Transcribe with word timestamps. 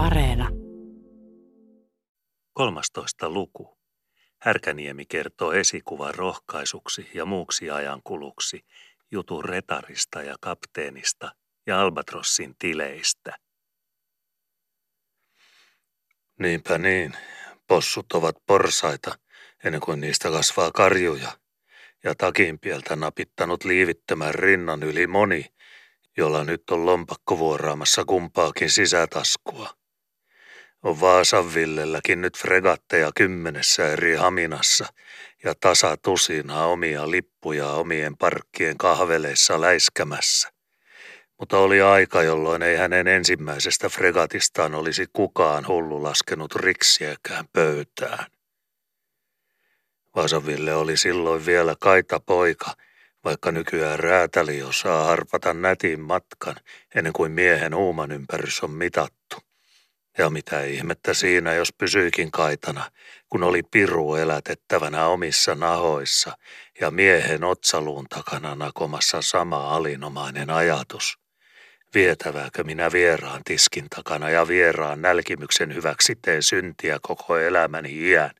Areena. 0.00 0.48
13. 2.52 3.28
luku. 3.28 3.78
Härkäniemi 4.38 5.06
kertoo 5.06 5.52
esikuvan 5.52 6.14
rohkaisuksi 6.14 7.10
ja 7.14 7.24
muuksi 7.24 7.70
ajankuluksi 7.70 8.64
jutun 9.10 9.44
retarista 9.44 10.22
ja 10.22 10.36
kapteenista 10.40 11.34
ja 11.66 11.80
Albatrossin 11.80 12.54
tileistä. 12.58 13.36
Niinpä 16.38 16.78
niin. 16.78 17.12
Possut 17.66 18.12
ovat 18.12 18.36
porsaita 18.46 19.18
ennen 19.64 19.80
kuin 19.80 20.00
niistä 20.00 20.30
kasvaa 20.30 20.70
karjuja. 20.70 21.32
Ja 22.04 22.14
takinpieltä 22.14 22.96
napittanut 22.96 23.64
liivittömän 23.64 24.34
rinnan 24.34 24.82
yli 24.82 25.06
moni, 25.06 25.46
jolla 26.16 26.44
nyt 26.44 26.62
on 26.70 26.86
lompakko 26.86 27.38
vuoraamassa 27.38 28.04
kumpaakin 28.04 28.70
sisätaskua. 28.70 29.79
On 30.82 31.00
Vaasan 31.00 31.54
Villelläkin 31.54 32.20
nyt 32.20 32.38
fregatteja 32.38 33.10
kymmenessä 33.16 33.92
eri 33.92 34.14
haminassa 34.14 34.86
ja 35.44 35.54
tasa 35.60 35.96
tusina 35.96 36.64
omia 36.64 37.10
lippuja 37.10 37.68
omien 37.68 38.16
parkkien 38.16 38.78
kahveleissa 38.78 39.60
läiskämässä. 39.60 40.50
Mutta 41.38 41.58
oli 41.58 41.80
aika, 41.82 42.22
jolloin 42.22 42.62
ei 42.62 42.76
hänen 42.76 43.08
ensimmäisestä 43.08 43.88
fregatistaan 43.88 44.74
olisi 44.74 45.06
kukaan 45.12 45.68
hullu 45.68 46.02
laskenut 46.02 46.54
riksiäkään 46.54 47.44
pöytään. 47.52 48.26
Vasaville 50.16 50.74
oli 50.74 50.96
silloin 50.96 51.46
vielä 51.46 51.74
kaita 51.80 52.20
poika, 52.20 52.74
vaikka 53.24 53.52
nykyään 53.52 53.98
räätäli 53.98 54.62
osaa 54.62 55.04
harpata 55.04 55.54
nätin 55.54 56.00
matkan 56.00 56.56
ennen 56.94 57.12
kuin 57.12 57.32
miehen 57.32 57.74
uuman 57.74 58.12
ympärys 58.12 58.62
on 58.62 58.70
mitattu. 58.70 59.49
Ja 60.18 60.30
mitä 60.30 60.64
ihmettä 60.64 61.14
siinä, 61.14 61.54
jos 61.54 61.72
pysyikin 61.72 62.30
kaitana, 62.30 62.90
kun 63.28 63.42
oli 63.42 63.62
piru 63.62 64.14
elätettävänä 64.14 65.06
omissa 65.06 65.54
nahoissa 65.54 66.32
ja 66.80 66.90
miehen 66.90 67.44
otsaluun 67.44 68.06
takana 68.08 68.54
nakomassa 68.54 69.22
sama 69.22 69.76
alinomainen 69.76 70.50
ajatus. 70.50 71.20
Vietävääkö 71.94 72.64
minä 72.64 72.92
vieraan 72.92 73.40
tiskin 73.44 73.86
takana 73.96 74.30
ja 74.30 74.48
vieraan 74.48 75.02
nälkimyksen 75.02 75.74
hyväksi 75.74 76.16
teen 76.22 76.42
syntiä 76.42 76.98
koko 77.02 77.38
elämäni 77.38 78.08
iän 78.08 78.30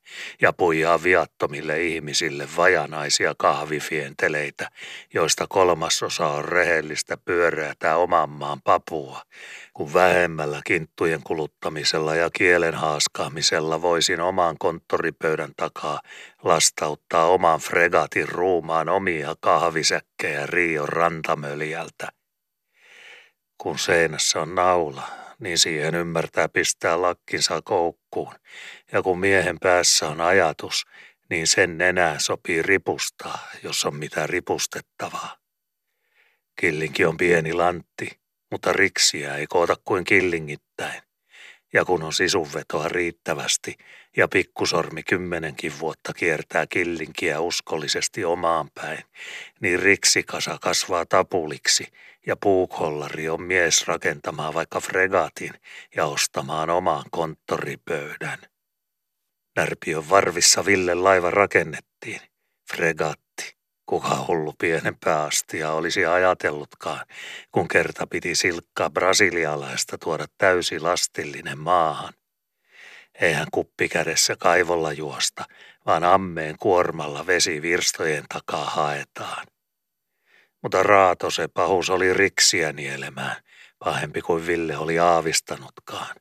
ja 0.41 0.53
puijaa 0.53 1.03
viattomille 1.03 1.83
ihmisille 1.83 2.49
vajanaisia 2.57 3.35
kahvifienteleitä, 3.39 4.71
joista 5.15 5.47
kolmasosa 5.49 6.27
on 6.27 6.45
rehellistä 6.45 7.17
pyöreätä 7.17 7.97
oman 7.97 8.31
maan 8.31 8.63
papua, 8.63 9.23
kun 9.81 9.95
vähemmällä 9.95 10.61
kinttujen 10.67 11.21
kuluttamisella 11.25 12.15
ja 12.15 12.31
kielen 12.31 12.75
haaskaamisella 12.75 13.83
voisin 13.83 14.21
oman 14.21 14.59
konttoripöydän 14.59 15.51
takaa 15.57 16.01
lastauttaa 16.43 17.27
oman 17.27 17.61
fregatin 17.61 18.29
ruumaan 18.29 18.89
omia 18.89 19.35
kahvisäkkejä 19.41 20.47
Rion 20.47 20.89
rantamöljältä 20.89 22.09
kun 23.59 23.79
seinässä 23.79 24.41
on 24.41 24.55
naula, 24.55 25.09
niin 25.39 25.59
siihen 25.59 25.95
ymmärtää 25.95 26.49
pistää 26.49 27.03
lakkinsa 27.03 27.63
koukkuun. 27.63 28.35
Ja 28.93 29.03
kun 29.03 29.19
miehen 29.21 29.57
päässä 29.61 30.09
on 30.09 30.21
ajatus, 30.21 30.87
niin 31.31 31.47
sen 31.47 31.79
nenää 31.79 32.19
sopii 32.19 32.63
ripustaa, 32.63 33.39
jos 33.63 33.85
on 33.85 33.97
mitä 33.97 34.27
ripustettavaa. 34.27 35.37
Killinki 36.61 37.05
on 37.05 37.17
pieni 37.17 37.53
lantti, 37.53 38.20
mutta 38.51 38.73
riksiä 38.73 39.37
ei 39.37 39.47
koota 39.47 39.77
kuin 39.85 40.05
killingittäin. 40.05 41.03
Ja 41.73 41.85
kun 41.85 42.03
on 42.03 42.13
sisunvetoa 42.13 42.89
riittävästi 42.89 43.77
ja 44.17 44.29
pikkusormi 44.29 45.03
kymmenenkin 45.03 45.81
vuotta 45.81 46.13
kiertää 46.13 46.67
killinkiä 46.67 47.41
uskollisesti 47.41 48.25
omaan 48.25 48.71
päin, 48.75 49.05
niin 49.61 49.79
riksikasa 49.79 50.59
kasvaa 50.61 51.07
tapuliksi 51.07 51.87
ja 52.27 52.37
puukollari 52.37 53.29
on 53.29 53.43
mies 53.43 53.87
rakentamaan 53.87 54.55
vaikka 54.55 54.81
fregatin 54.81 55.55
ja 55.97 56.07
ostamaan 56.07 56.71
omaan 56.71 57.05
konttoripöydän. 57.11 58.39
Närpiön 59.57 60.11
varvissa 60.11 60.67
Ville 60.67 60.95
laiva 60.95 61.31
rakennettiin. 61.31 62.21
Fregat 62.71 63.21
Kuka 63.91 64.25
hullu 64.29 64.55
pienempää 64.59 65.23
astia 65.23 65.73
olisi 65.73 66.07
ajatellutkaan, 66.07 67.07
kun 67.53 67.69
kerta 67.69 68.07
piti 68.07 68.35
silkkaa 68.35 68.91
brasilialaista 68.91 69.99
tuoda 69.99 70.27
täysi 70.39 70.81
lastillinen 70.81 71.59
maahan. 71.59 72.13
Eihän 73.21 73.47
kuppi 73.53 73.89
kädessä 73.89 74.37
kaivolla 74.37 74.93
juosta, 74.93 75.45
vaan 75.87 76.05
ammeen 76.05 76.57
kuormalla 76.59 77.27
vesivirstojen 77.27 78.25
takaa 78.29 78.65
haetaan. 78.65 79.47
Mutta 80.63 80.83
raato 80.83 81.31
se 81.31 81.49
pahus 81.49 81.91
oli 81.91 82.15
riksiä 82.15 82.73
nielemään, 82.73 83.37
pahempi 83.79 84.23
kuin 84.23 84.47
Ville 84.47 84.77
oli 84.77 84.99
aavistanutkaan. 84.99 86.17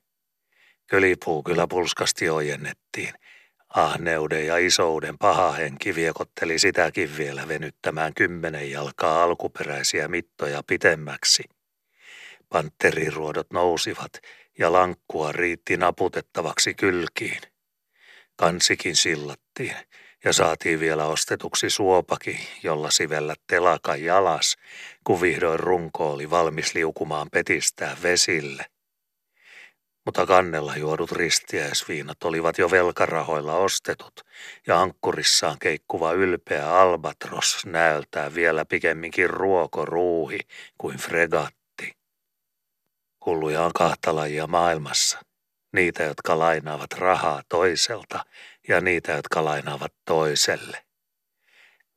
Kölipuu 0.88 1.44
kyllä 1.44 1.68
pulskasti 1.68 2.30
ojennettiin, 2.30 3.14
Ahneuden 3.70 4.48
ja 4.48 4.58
isouden 4.58 5.18
paha 5.18 5.52
henki 5.52 5.96
viekotteli 5.96 6.60
sitäkin 6.60 7.18
vielä 7.18 7.48
venyttämään 7.48 8.14
kymmenen 8.14 8.72
jalkaa 8.72 9.24
alkuperäisiä 9.24 10.08
mittoja 10.08 10.64
pitemmäksi. 10.68 11.44
Panteriruodot 12.50 13.52
nousivat 13.54 14.12
ja 14.60 14.72
lankkua 14.72 15.32
riitti 15.32 15.78
naputettavaksi 15.78 16.74
kylkiin. 16.74 17.42
Kansikin 18.36 18.96
sillattiin 18.96 19.76
ja 20.24 20.34
saatiin 20.34 20.80
vielä 20.80 21.06
ostetuksi 21.06 21.70
suopaki, 21.70 22.40
jolla 22.64 22.92
sivellä 22.92 23.36
telakan 23.48 24.04
jalas, 24.04 24.56
kun 25.04 25.22
vihdoin 25.22 25.60
runko 25.60 26.12
oli 26.12 26.30
valmis 26.30 26.74
liukumaan 26.74 27.28
petistää 27.32 27.98
vesille– 28.04 28.66
mutta 30.10 30.26
kannella 30.26 30.78
juodut 30.78 31.12
ristiäisviinat 31.12 32.24
olivat 32.24 32.58
jo 32.58 32.72
velkarahoilla 32.72 33.54
ostetut, 33.54 34.26
ja 34.68 34.82
ankkurissaan 34.82 35.60
keikkuva 35.60 36.12
ylpeä 36.12 36.80
albatros 36.80 37.66
näöltää 37.66 38.36
vielä 38.36 38.66
pikemminkin 38.66 39.30
ruokoruuhi 39.30 40.40
kuin 40.78 40.98
fregatti. 40.98 41.98
Hulluja 43.26 43.62
on 43.62 43.72
kahta 43.74 44.16
lajia 44.16 44.48
maailmassa. 44.48 45.20
Niitä, 45.74 46.04
jotka 46.04 46.40
lainaavat 46.40 46.94
rahaa 46.94 47.42
toiselta, 47.50 48.26
ja 48.68 48.82
niitä, 48.82 49.12
jotka 49.12 49.46
lainaavat 49.46 49.94
toiselle. 50.06 50.84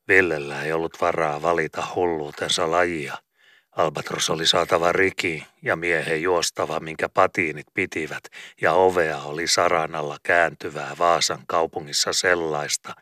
Villellä 0.09 0.63
ei 0.63 0.73
ollut 0.73 1.01
varaa 1.01 1.43
valita 1.43 1.87
hulluutensa 1.95 2.71
lajia– 2.71 3.17
Albatros 3.77 4.31
oli 4.31 4.47
saatava 4.47 4.93
riki 4.93 5.47
ja 5.63 5.77
miehen 5.77 6.23
juostava, 6.23 6.81
minkä 6.81 7.09
patiinit 7.09 7.67
pitivät, 7.75 8.25
ja 8.61 8.73
ovea 8.73 9.19
oli 9.19 9.47
saranalla 9.47 10.17
kääntyvää 10.23 10.97
Vaasan 10.99 11.45
kaupungissa 11.47 12.13
sellaista, 12.13 12.95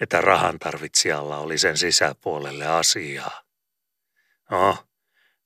että 0.00 0.20
rahan 0.20 0.58
tarvitsijalla 0.58 1.38
oli 1.38 1.58
sen 1.58 1.76
sisäpuolelle 1.76 2.66
asiaa. 2.66 3.42
No, 4.50 4.76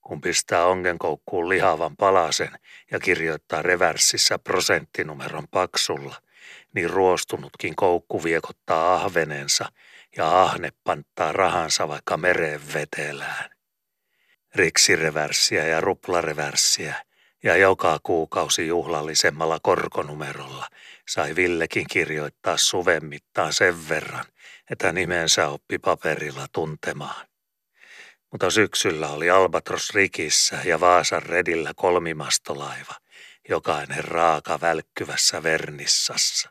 kun 0.01 0.21
pistää 0.21 0.67
ongenkoukkuun 0.67 1.49
lihavan 1.49 1.97
palasen 1.97 2.59
ja 2.91 2.99
kirjoittaa 2.99 3.63
reversissä 3.63 4.39
prosenttinumeron 4.39 5.49
paksulla, 5.51 6.17
niin 6.75 6.91
ruostunutkin 6.91 7.77
koukku 7.77 8.25
viekottaa 8.25 8.95
ahvenensa 8.95 9.73
ja 10.17 10.43
ahne 10.43 10.71
panttaa 10.85 11.33
rahansa 11.33 11.89
vaikka 11.89 12.17
mereen 12.17 12.61
vetelään 12.75 13.56
riksireversiä 14.57 15.67
ja 15.67 15.81
ruplareversiä, 15.81 16.95
ja 17.43 17.57
joka 17.57 17.99
kuukausi 18.03 18.67
juhlallisemmalla 18.67 19.59
korkonumerolla 19.63 20.69
sai 21.09 21.37
Villekin 21.37 21.87
kirjoittaa 21.91 22.57
suven 22.57 23.05
mittaan 23.05 23.53
sen 23.53 23.89
verran, 23.89 24.25
että 24.71 24.93
nimensä 24.93 25.49
oppi 25.49 25.79
paperilla 25.79 26.47
tuntemaan. 26.53 27.27
Mutta 28.33 28.51
syksyllä 28.51 29.09
oli 29.09 29.31
Albatros 29.31 29.91
rikissä 29.91 30.59
ja 30.65 30.81
Vaasan 30.81 31.23
redillä 31.23 31.73
kolmimastolaiva, 31.77 32.95
jokainen 33.49 34.05
raaka 34.05 34.61
välkkyvässä 34.61 35.43
Vernissassa. 35.43 36.51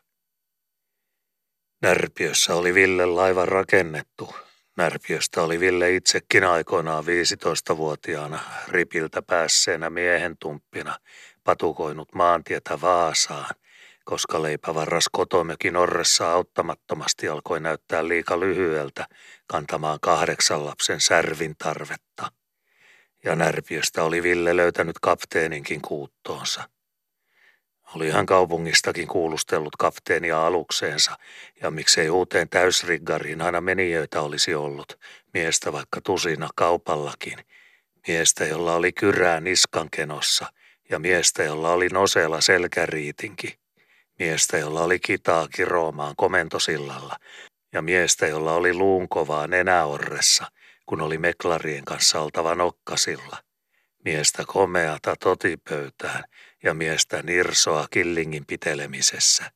Närpiössä 1.82 2.54
oli 2.54 2.74
Ville 2.74 3.06
laiva 3.06 3.46
rakennettu 3.46 4.34
Närpiöstä 4.76 5.42
oli 5.42 5.60
Ville 5.60 5.94
itsekin 5.94 6.44
aikoinaan 6.44 7.04
15-vuotiaana 7.04 8.40
ripiltä 8.68 9.22
päässeenä 9.22 9.90
miehen 9.90 10.36
tumppina 10.40 10.98
patukoinut 11.44 12.14
maantietä 12.14 12.80
Vaasaan, 12.80 13.54
koska 14.04 14.42
leipävarras 14.42 15.08
kotomökin 15.12 15.76
orressa 15.76 16.32
auttamattomasti 16.32 17.28
alkoi 17.28 17.60
näyttää 17.60 18.08
liika 18.08 18.40
lyhyeltä 18.40 19.06
kantamaan 19.46 19.98
kahdeksan 20.02 20.66
lapsen 20.66 21.00
särvin 21.00 21.56
tarvetta. 21.58 22.32
Ja 23.24 23.36
Närpiöstä 23.36 24.04
oli 24.04 24.22
Ville 24.22 24.56
löytänyt 24.56 24.96
kapteeninkin 25.02 25.82
kuuttoonsa. 25.82 26.68
Oli 27.94 28.10
hän 28.10 28.26
kaupungistakin 28.26 29.08
kuulustellut 29.08 29.76
kapteenia 29.76 30.46
alukseensa, 30.46 31.18
ja 31.62 31.70
miksei 31.70 32.10
uuteen 32.10 32.48
täysriggariin 32.48 33.42
aina 33.42 33.60
menijöitä 33.60 34.20
olisi 34.20 34.54
ollut, 34.54 34.98
miestä 35.34 35.72
vaikka 35.72 36.00
tusina 36.00 36.48
kaupallakin, 36.54 37.38
miestä, 38.08 38.44
jolla 38.44 38.74
oli 38.74 38.92
kyrää 38.92 39.40
niskankenossa, 39.40 40.46
ja 40.90 40.98
miestä, 40.98 41.42
jolla 41.42 41.72
oli 41.72 41.88
nosella 41.88 42.40
selkäriitinki, 42.40 43.58
miestä, 44.18 44.58
jolla 44.58 44.82
oli 44.82 44.98
kitaa 44.98 45.48
kiroomaan 45.48 46.14
komentosillalla, 46.16 47.16
ja 47.72 47.82
miestä, 47.82 48.26
jolla 48.26 48.54
oli 48.54 48.74
luunkovaa 48.74 49.46
nenäorressa, 49.46 50.46
kun 50.86 51.00
oli 51.00 51.18
meklarien 51.18 51.84
kanssa 51.84 52.20
oltava 52.20 52.54
nokkasilla, 52.54 53.36
miestä 54.04 54.44
komeata 54.46 55.16
totipöytään 55.20 56.24
ja 56.62 56.74
miestä 56.74 57.22
nirsoa 57.22 57.86
killingin 57.90 58.46
pitelemisessä. 58.46 59.50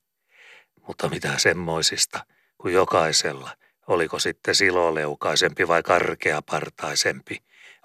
Mutta 0.87 1.09
mitä 1.09 1.39
semmoisista, 1.39 2.27
kun 2.59 2.73
jokaisella, 2.73 3.51
oliko 3.87 4.19
sitten 4.19 4.55
siloleukaisempi 4.55 5.69
vai 5.69 5.83
karkeapartaisempi, 5.83 7.37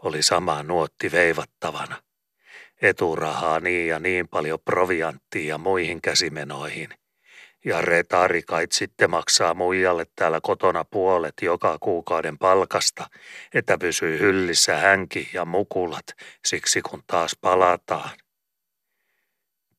oli 0.02 0.24
sama 0.24 0.64
nuotti 0.64 1.12
veivattavana. 1.12 2.02
Eturahaa 2.82 3.60
niin 3.60 3.88
ja 3.88 4.00
niin 4.00 4.28
paljon 4.28 4.60
provianttia 4.66 5.50
ja 5.50 5.58
muihin 5.58 6.02
käsimenoihin– 6.02 6.90
ja 7.66 7.82
retarikait 7.82 8.72
sitten 8.72 9.10
maksaa 9.10 9.54
muijalle 9.54 10.06
täällä 10.16 10.40
kotona 10.44 10.84
puolet 10.84 11.34
joka 11.42 11.78
kuukauden 11.80 12.38
palkasta, 12.38 13.10
että 13.54 13.78
pysyy 13.78 14.20
hyllissä 14.20 14.78
hänki 14.78 15.30
ja 15.34 15.46
mukulat, 15.46 16.06
siksi 16.46 16.82
kun 16.82 17.04
taas 17.08 17.38
palataan. 17.42 18.10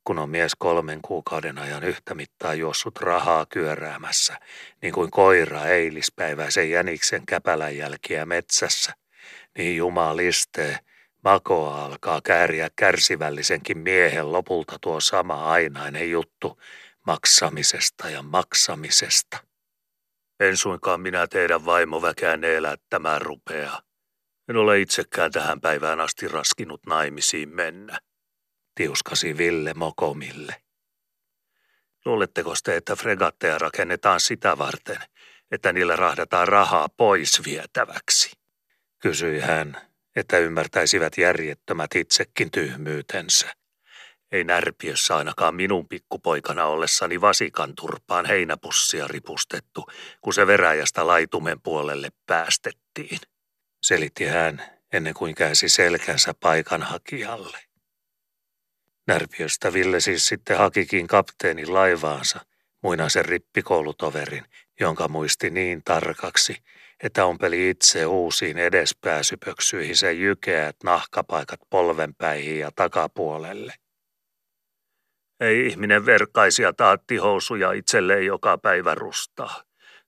Kun 0.06 0.18
on 0.18 0.30
mies 0.30 0.52
kolmen 0.58 1.02
kuukauden 1.02 1.58
ajan 1.58 1.84
yhtä 1.84 2.14
mittaa 2.14 2.54
juossut 2.54 2.98
rahaa 2.98 3.46
kyöräämässä, 3.46 4.38
niin 4.82 4.92
kuin 4.94 5.10
koira 5.10 5.64
eilispäiväisen 5.64 6.70
jäniksen 6.70 7.26
käpälän 7.26 7.76
jälkiä 7.76 8.26
metsässä, 8.26 8.92
niin 9.58 9.76
jumalistee, 9.76 10.78
makoa 11.24 11.84
alkaa 11.84 12.20
kääriä 12.24 12.70
kärsivällisenkin 12.76 13.78
miehen 13.78 14.32
lopulta 14.32 14.78
tuo 14.80 15.00
sama 15.00 15.50
ainainen 15.50 16.10
juttu, 16.10 16.60
maksamisesta 17.06 18.10
ja 18.10 18.22
maksamisesta. 18.22 19.38
En 20.40 20.56
suinkaan 20.56 21.00
minä 21.00 21.26
teidän 21.26 21.64
vaimoväkään 21.64 22.44
elättämään 22.44 23.22
rupea. 23.22 23.80
En 24.48 24.56
ole 24.56 24.80
itsekään 24.80 25.32
tähän 25.32 25.60
päivään 25.60 26.00
asti 26.00 26.28
raskinut 26.28 26.86
naimisiin 26.86 27.48
mennä. 27.48 27.98
Tiuskasi 28.76 29.38
Ville 29.38 29.74
Mokomille. 29.74 30.54
Luuletteko 32.04 32.54
te, 32.64 32.76
että 32.76 32.96
fregatteja 32.96 33.58
rakennetaan 33.58 34.20
sitä 34.20 34.58
varten, 34.58 34.98
että 35.50 35.72
niillä 35.72 35.96
rahdataan 35.96 36.48
rahaa 36.48 36.88
pois 36.96 37.44
vietäväksi? 37.44 38.30
Kysyi 38.98 39.40
hän, 39.40 39.76
että 40.16 40.38
ymmärtäisivät 40.38 41.18
järjettömät 41.18 41.94
itsekin 41.94 42.50
tyhmyytensä. 42.50 43.54
Ei 44.32 44.44
närpiössä 44.44 45.16
ainakaan 45.16 45.54
minun 45.54 45.88
pikkupoikana 45.88 46.66
ollessani 46.66 47.20
vasikan 47.20 47.74
turpaan 47.74 48.26
heinäpussia 48.26 49.08
ripustettu, 49.08 49.86
kun 50.20 50.34
se 50.34 50.46
veräjästä 50.46 51.06
laitumen 51.06 51.60
puolelle 51.60 52.08
päästettiin. 52.26 53.18
Selitti 53.82 54.24
hän 54.24 54.62
ennen 54.92 55.14
kuin 55.14 55.34
käsi 55.34 55.68
selkänsä 55.68 56.34
paikanhakijalle. 56.40 57.65
Närpiöstä 59.06 59.72
Ville 59.72 60.00
siis 60.00 60.26
sitten 60.26 60.58
hakikin 60.58 61.06
kapteenin 61.06 61.74
laivaansa, 61.74 62.40
muinaisen 62.82 63.24
rippikoulutoverin, 63.24 64.44
jonka 64.80 65.08
muisti 65.08 65.50
niin 65.50 65.82
tarkaksi, 65.84 66.56
että 67.02 67.24
ompeli 67.24 67.70
itse 67.70 68.06
uusiin 68.06 68.58
edespääsypöksyihin 68.58 69.96
se 69.96 70.12
jykeät 70.12 70.76
nahkapaikat 70.84 71.60
polvenpäihin 71.70 72.58
ja 72.58 72.70
takapuolelle– 72.76 73.74
ei 75.40 75.66
ihminen 75.66 76.06
verkkaisia 76.06 76.72
taattihousuja 76.72 77.72
itselleen 77.72 78.26
joka 78.26 78.58
päivä 78.58 78.94
rustaa. 78.94 79.62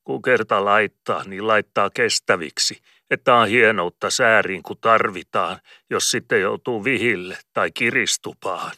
Kun 0.05 0.23
kerta 0.23 0.65
laittaa, 0.65 1.25
niin 1.25 1.47
laittaa 1.47 1.91
kestäviksi, 1.91 2.83
että 3.11 3.35
on 3.35 3.49
hienoutta 3.49 4.11
sääriin 4.11 4.63
kun 4.63 4.79
tarvitaan, 4.81 5.59
jos 5.91 6.11
sitten 6.11 6.41
joutuu 6.41 6.85
vihille 6.85 7.39
tai 7.53 7.71
kiristupaan. 7.71 8.73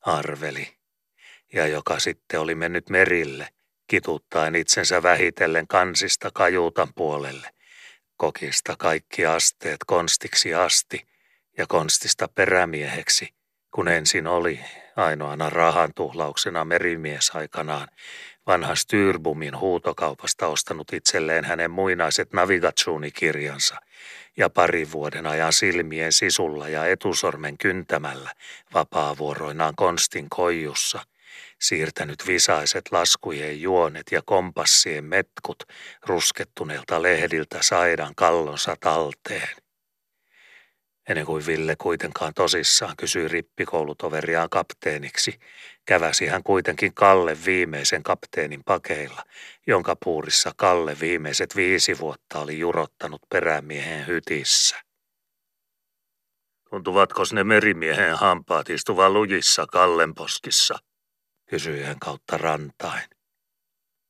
Arveli, 0.00 0.68
ja 1.52 1.66
joka 1.66 1.98
sitten 1.98 2.40
oli 2.40 2.54
mennyt 2.54 2.90
merille, 2.90 3.48
kituttaen 3.86 4.56
itsensä 4.56 5.02
vähitellen 5.02 5.66
kansista 5.66 6.30
kajuutan 6.34 6.88
puolelle, 6.94 7.50
kokista 8.16 8.74
kaikki 8.78 9.26
asteet 9.26 9.78
konstiksi 9.86 10.54
asti 10.54 11.06
ja 11.58 11.66
konstista 11.66 12.28
perämieheksi, 12.28 13.28
kun 13.74 13.88
ensin 13.88 14.26
oli 14.26 14.60
ainoana 14.96 15.50
rahan 15.50 15.94
tuhlauksena 15.94 16.64
merimies 16.64 17.30
aikanaan 17.34 17.88
vanha 18.46 18.74
Styrbumin 18.74 19.60
huutokaupasta 19.60 20.46
ostanut 20.46 20.92
itselleen 20.92 21.44
hänen 21.44 21.70
muinaiset 21.70 22.32
Navigatsuuni-kirjansa 22.32 23.76
ja 24.40 24.50
pari 24.50 24.92
vuoden 24.92 25.26
ajan 25.26 25.52
silmien 25.52 26.12
sisulla 26.12 26.68
ja 26.68 26.86
etusormen 26.86 27.58
kyntämällä 27.58 28.30
vapaavuoroinaan 28.74 29.74
konstin 29.76 30.26
koijussa, 30.30 31.00
siirtänyt 31.60 32.26
visaiset 32.26 32.84
laskujen 32.90 33.60
juonet 33.60 34.06
ja 34.12 34.22
kompassien 34.24 35.04
metkut 35.04 35.62
ruskettuneelta 36.06 37.02
lehdiltä 37.02 37.58
saidan 37.60 38.14
kallonsa 38.16 38.76
talteen. 38.80 39.56
Ennen 41.08 41.26
kuin 41.26 41.46
Ville 41.46 41.76
kuitenkaan 41.76 42.34
tosissaan 42.34 42.96
kysyi 42.96 43.28
rippikoulutoveriaan 43.28 44.50
kapteeniksi, 44.50 45.40
käväsi 45.90 46.26
hän 46.26 46.42
kuitenkin 46.42 46.94
Kalle 46.94 47.36
viimeisen 47.44 48.02
kapteenin 48.02 48.64
pakeilla, 48.64 49.22
jonka 49.66 49.96
puurissa 50.04 50.52
Kalle 50.56 50.96
viimeiset 51.00 51.56
viisi 51.56 51.98
vuotta 51.98 52.38
oli 52.38 52.58
jurottanut 52.58 53.20
perämiehen 53.28 54.06
hytissä. 54.06 54.76
Tuntuvatko 56.70 57.22
ne 57.32 57.44
merimiehen 57.44 58.14
hampaat 58.14 58.70
istuvan 58.70 59.12
lujissa 59.12 59.66
Kallenposkissa? 59.66 60.78
kysyi 61.48 61.82
hän 61.82 61.98
kautta 61.98 62.38
rantain. 62.38 63.04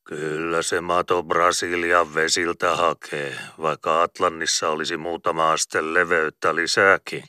Kyllä 0.03 0.61
se 0.61 0.81
mato 0.81 1.23
Brasilian 1.23 2.15
vesiltä 2.15 2.75
hakee, 2.75 3.35
vaikka 3.61 4.01
Atlannissa 4.01 4.69
olisi 4.69 4.97
muutama 4.97 5.51
aste 5.51 5.93
leveyttä 5.93 6.55
lisääkin. 6.55 7.23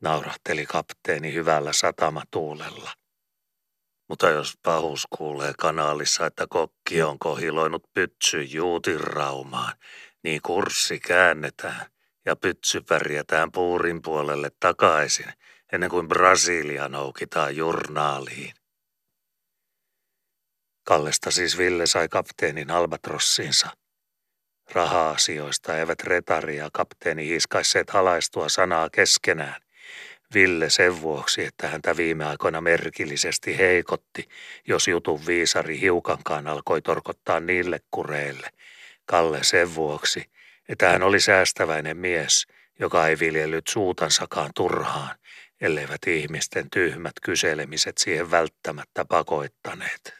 Naurahteli 0.00 0.66
kapteeni 0.66 1.34
hyvällä 1.34 1.72
satamatuulella. 1.72 3.03
Mutta 4.14 4.30
jos 4.30 4.58
pahus 4.62 5.06
kuulee 5.16 5.52
kanaalissa, 5.58 6.26
että 6.26 6.46
kokki 6.50 7.02
on 7.02 7.18
kohiloinut 7.18 7.92
pytsy 7.94 8.42
juutiraumaan, 8.42 9.72
niin 10.22 10.42
kurssi 10.42 11.00
käännetään 11.00 11.86
ja 12.24 12.36
pytsy 12.36 12.80
pärjätään 12.80 13.52
puurin 13.52 14.02
puolelle 14.02 14.50
takaisin, 14.60 15.32
ennen 15.72 15.90
kuin 15.90 16.08
Brasilia 16.08 16.88
noukitaan 16.88 17.56
jurnaaliin. 17.56 18.54
Kallesta 20.84 21.30
siis 21.30 21.58
Ville 21.58 21.86
sai 21.86 22.08
kapteenin 22.08 22.70
albatrossinsa. 22.70 23.68
Raha-asioista 24.72 25.78
eivät 25.78 26.00
retari 26.02 26.56
ja 26.56 26.68
kapteeni 26.72 27.28
hiskaisseet 27.28 27.90
halaistua 27.90 28.48
sanaa 28.48 28.90
keskenään. 28.90 29.63
Ville 30.34 30.70
sen 30.70 31.00
vuoksi, 31.00 31.44
että 31.44 31.68
häntä 31.68 31.96
viime 31.96 32.24
aikoina 32.24 32.60
merkillisesti 32.60 33.58
heikotti, 33.58 34.28
jos 34.66 34.88
jutun 34.88 35.26
viisari 35.26 35.80
hiukankaan 35.80 36.46
alkoi 36.46 36.82
torkottaa 36.82 37.40
niille 37.40 37.80
kureille. 37.90 38.48
Kalle 39.06 39.42
sen 39.42 39.74
vuoksi, 39.74 40.30
että 40.68 40.90
hän 40.90 41.02
oli 41.02 41.20
säästäväinen 41.20 41.96
mies, 41.96 42.46
joka 42.80 43.08
ei 43.08 43.18
viljellyt 43.18 43.66
suutansakaan 43.68 44.50
turhaan, 44.54 45.16
elleivät 45.60 46.06
ihmisten 46.06 46.70
tyhmät 46.70 47.12
kyselemiset 47.22 47.98
siihen 47.98 48.30
välttämättä 48.30 49.04
pakoittaneet. 49.04 50.14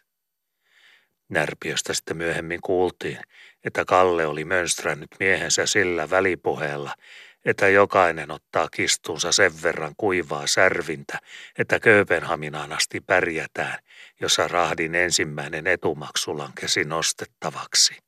Närpiöstä 1.28 1.94
sitten 1.94 2.16
myöhemmin 2.16 2.60
kuultiin, 2.60 3.18
että 3.64 3.84
Kalle 3.84 4.26
oli 4.26 4.44
mönstrännyt 4.44 5.10
miehensä 5.20 5.66
sillä 5.66 6.10
välipuheella, 6.10 6.94
että 7.44 7.68
jokainen 7.68 8.30
ottaa 8.30 8.68
kistunsa 8.68 9.32
sen 9.32 9.52
verran 9.62 9.94
kuivaa 9.96 10.46
särvintä, 10.46 11.18
että 11.58 11.80
Kööpenhaminaan 11.80 12.72
asti 12.72 13.00
pärjätään, 13.00 13.78
jossa 14.20 14.48
rahdin 14.48 14.94
ensimmäinen 14.94 15.66
etumaksu 15.66 16.38
lankesi 16.38 16.84
nostettavaksi. 16.84 17.98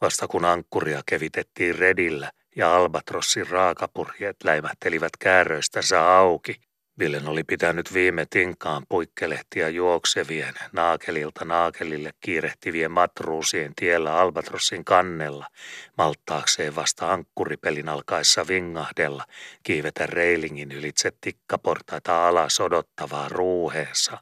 Vasta 0.00 0.28
kun 0.28 0.44
ankkuria 0.44 1.02
kevitettiin 1.06 1.74
redillä 1.74 2.30
ja 2.56 2.76
albatrossin 2.76 3.48
raakapurjeet 3.48 4.36
läimähtelivät 4.44 5.12
kääröistänsä 5.18 6.16
auki, 6.16 6.60
Villen 6.98 7.28
oli 7.28 7.44
pitänyt 7.44 7.94
viime 7.94 8.26
tinkaan 8.30 8.86
puikkelehtia 8.88 9.68
juoksevien, 9.68 10.54
naakelilta 10.72 11.44
naakelille 11.44 12.10
kiirehtivien 12.20 12.90
matruusien 12.90 13.72
tiellä 13.74 14.18
Albatrossin 14.18 14.84
kannella, 14.84 15.46
malttaakseen 15.98 16.76
vasta 16.76 17.12
ankkuripelin 17.12 17.88
alkaessa 17.88 18.48
vingahdella, 18.48 19.24
kiivetä 19.62 20.06
reilingin 20.06 20.72
ylitse 20.72 21.12
tikkaportaita 21.20 22.28
alas 22.28 22.60
odottavaa 22.60 23.28
ruuheensa. 23.28 24.18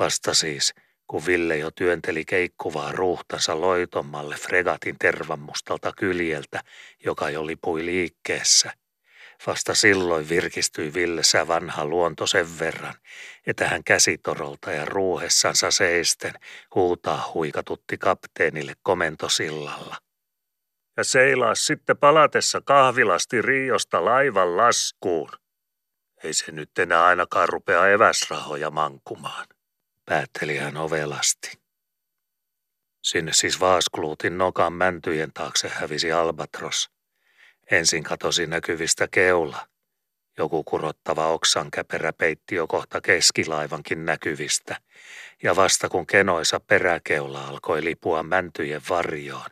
Vasta 0.00 0.34
siis, 0.34 0.74
kun 1.06 1.26
Ville 1.26 1.56
jo 1.56 1.70
työnteli 1.70 2.24
keikkuvaa 2.24 2.92
ruuhtansa 2.92 3.60
loitommalle 3.60 4.34
fregatin 4.34 4.96
tervammustalta 4.98 5.92
kyljeltä, 5.96 6.60
joka 7.04 7.30
jo 7.30 7.46
lipui 7.46 7.86
liikkeessä– 7.86 8.72
Vasta 9.46 9.74
silloin 9.74 10.28
virkistyi 10.28 10.94
Villessä 10.94 11.48
vanha 11.48 11.84
luonto 11.84 12.26
sen 12.26 12.58
verran, 12.58 12.94
että 13.46 13.68
hän 13.68 13.84
käsitorolta 13.84 14.72
ja 14.72 14.84
ruuhessansa 14.84 15.70
seisten 15.70 16.34
huutaa 16.74 17.30
huikatutti 17.34 17.98
kapteenille 17.98 18.72
komentosillalla. 18.82 19.96
Ja 20.96 21.04
seilaa 21.04 21.54
sitten 21.54 21.98
palatessa 21.98 22.60
kahvilasti 22.60 23.42
Riosta 23.42 24.04
laivan 24.04 24.56
laskuun. 24.56 25.30
Ei 26.24 26.34
se 26.34 26.52
nyt 26.52 26.78
enää 26.78 27.04
ainakaan 27.04 27.48
rupea 27.48 27.88
eväsrahoja 27.88 28.70
mankumaan, 28.70 29.46
päätteli 30.04 30.56
hän 30.56 30.76
ovelasti. 30.76 31.52
Sinne 33.02 33.32
siis 33.32 33.60
Vaaskluutin 33.60 34.38
nokan 34.38 34.72
mäntyjen 34.72 35.32
taakse 35.32 35.68
hävisi 35.68 36.12
Albatros– 36.12 36.88
Ensin 37.70 38.02
katosi 38.02 38.46
näkyvistä 38.46 39.08
keula. 39.10 39.68
Joku 40.38 40.64
kurottava 40.64 41.26
oksan 41.26 41.70
käperä 41.70 42.12
peitti 42.12 42.54
jo 42.54 42.66
kohta 42.66 43.00
keskilaivankin 43.00 44.04
näkyvistä, 44.06 44.76
ja 45.42 45.56
vasta 45.56 45.88
kun 45.88 46.06
kenoisa 46.06 46.60
peräkeula 46.60 47.46
alkoi 47.46 47.84
lipua 47.84 48.22
mäntyjen 48.22 48.82
varjoon, 48.88 49.50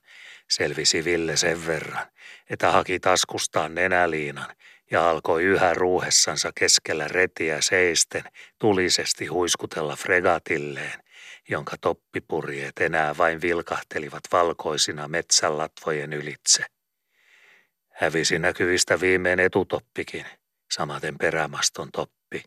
selvisi 0.51 1.05
Ville 1.05 1.37
sen 1.37 1.67
verran, 1.67 2.07
että 2.51 2.73
haki 2.73 3.01
taskustaan 3.01 3.75
nenäliinan 3.75 4.55
ja 4.91 5.11
alkoi 5.11 5.45
yhä 5.45 5.75
ruuhessansa 5.75 6.53
keskellä 6.55 7.09
retiä 7.09 7.61
seisten 7.61 8.25
tulisesti 8.59 9.27
huiskutella 9.27 9.97
fregatilleen, 9.97 11.03
jonka 11.49 11.77
toppipurjeet 11.81 12.79
enää 12.81 13.17
vain 13.17 13.41
vilkahtelivat 13.41 14.23
valkoisina 14.33 15.09
metsänlatvojen 15.09 16.13
ylitse. 16.13 16.74
Hävisi 17.95 18.39
näkyvistä 18.39 19.01
viimein 19.01 19.41
etutoppikin, 19.41 20.27
samaten 20.71 21.19
perämaston 21.19 21.89
toppi. 21.93 22.43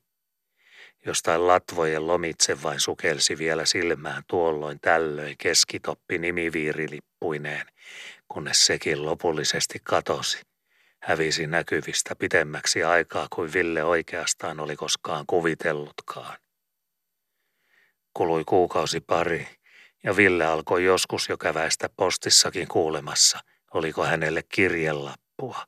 Jostain 1.06 1.48
latvojen 1.48 2.08
lomitse 2.08 2.64
vain 2.64 2.80
sukelsi 2.80 3.38
vielä 3.38 3.66
silmään 3.66 4.24
tuolloin 4.28 4.80
tällöin 4.82 5.36
keskitoppi 5.38 6.18
nimiviirilippuineen, 6.18 7.68
kunnes 8.28 8.66
sekin 8.66 9.06
lopullisesti 9.06 9.80
katosi. 9.84 10.42
Hävisi 11.04 11.48
näkyvistä 11.48 12.16
pitemmäksi 12.16 12.84
aikaa 12.84 13.28
kuin 13.36 13.54
Ville 13.54 13.84
oikeastaan 13.84 14.60
oli 14.60 14.76
koskaan 14.76 15.26
kuvitellutkaan. 15.28 16.38
Kului 18.14 18.44
kuukausi 18.44 19.00
pari, 19.00 19.48
ja 20.04 20.18
Ville 20.18 20.46
alkoi 20.46 20.84
joskus 20.84 21.30
jo 21.30 21.38
käväistä 21.38 21.90
postissakin 21.90 22.68
kuulemassa, 22.68 23.40
oliko 23.74 24.04
hänelle 24.04 24.44
kirjella 24.44 25.16
loppua. 25.42 25.66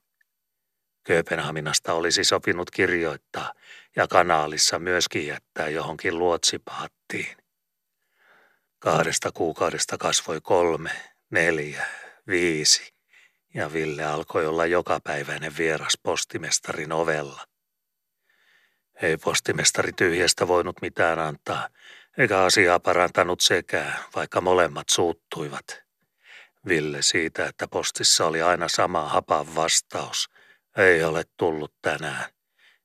Kööpenhaminasta 1.03 1.93
olisi 1.93 2.23
sopinut 2.23 2.71
kirjoittaa 2.71 3.53
ja 3.95 4.07
kanaalissa 4.07 4.79
myöskin 4.79 5.27
jättää 5.27 5.69
johonkin 5.69 6.19
luotsipaattiin. 6.19 7.37
Kahdesta 8.79 9.31
kuukaudesta 9.31 9.97
kasvoi 9.97 10.41
kolme, 10.41 10.91
neljä, 11.29 11.85
viisi 12.27 12.93
ja 13.53 13.73
Ville 13.73 14.03
alkoi 14.03 14.47
olla 14.47 14.65
jokapäiväinen 14.65 15.57
vieras 15.57 15.97
postimestarin 16.03 16.91
ovella. 16.91 17.45
Ei 19.01 19.17
postimestari 19.17 19.93
tyhjästä 19.93 20.47
voinut 20.47 20.81
mitään 20.81 21.19
antaa, 21.19 21.69
eikä 22.17 22.39
asiaa 22.39 22.79
parantanut 22.79 23.41
sekään, 23.41 23.99
vaikka 24.15 24.41
molemmat 24.41 24.89
suuttuivat. 24.89 25.88
Ville 26.67 27.01
siitä, 27.01 27.45
että 27.45 27.67
postissa 27.67 28.25
oli 28.25 28.41
aina 28.41 28.67
sama 28.67 29.09
hapan 29.09 29.55
vastaus. 29.55 30.29
Ei 30.77 31.03
ole 31.03 31.23
tullut 31.37 31.73
tänään. 31.81 32.25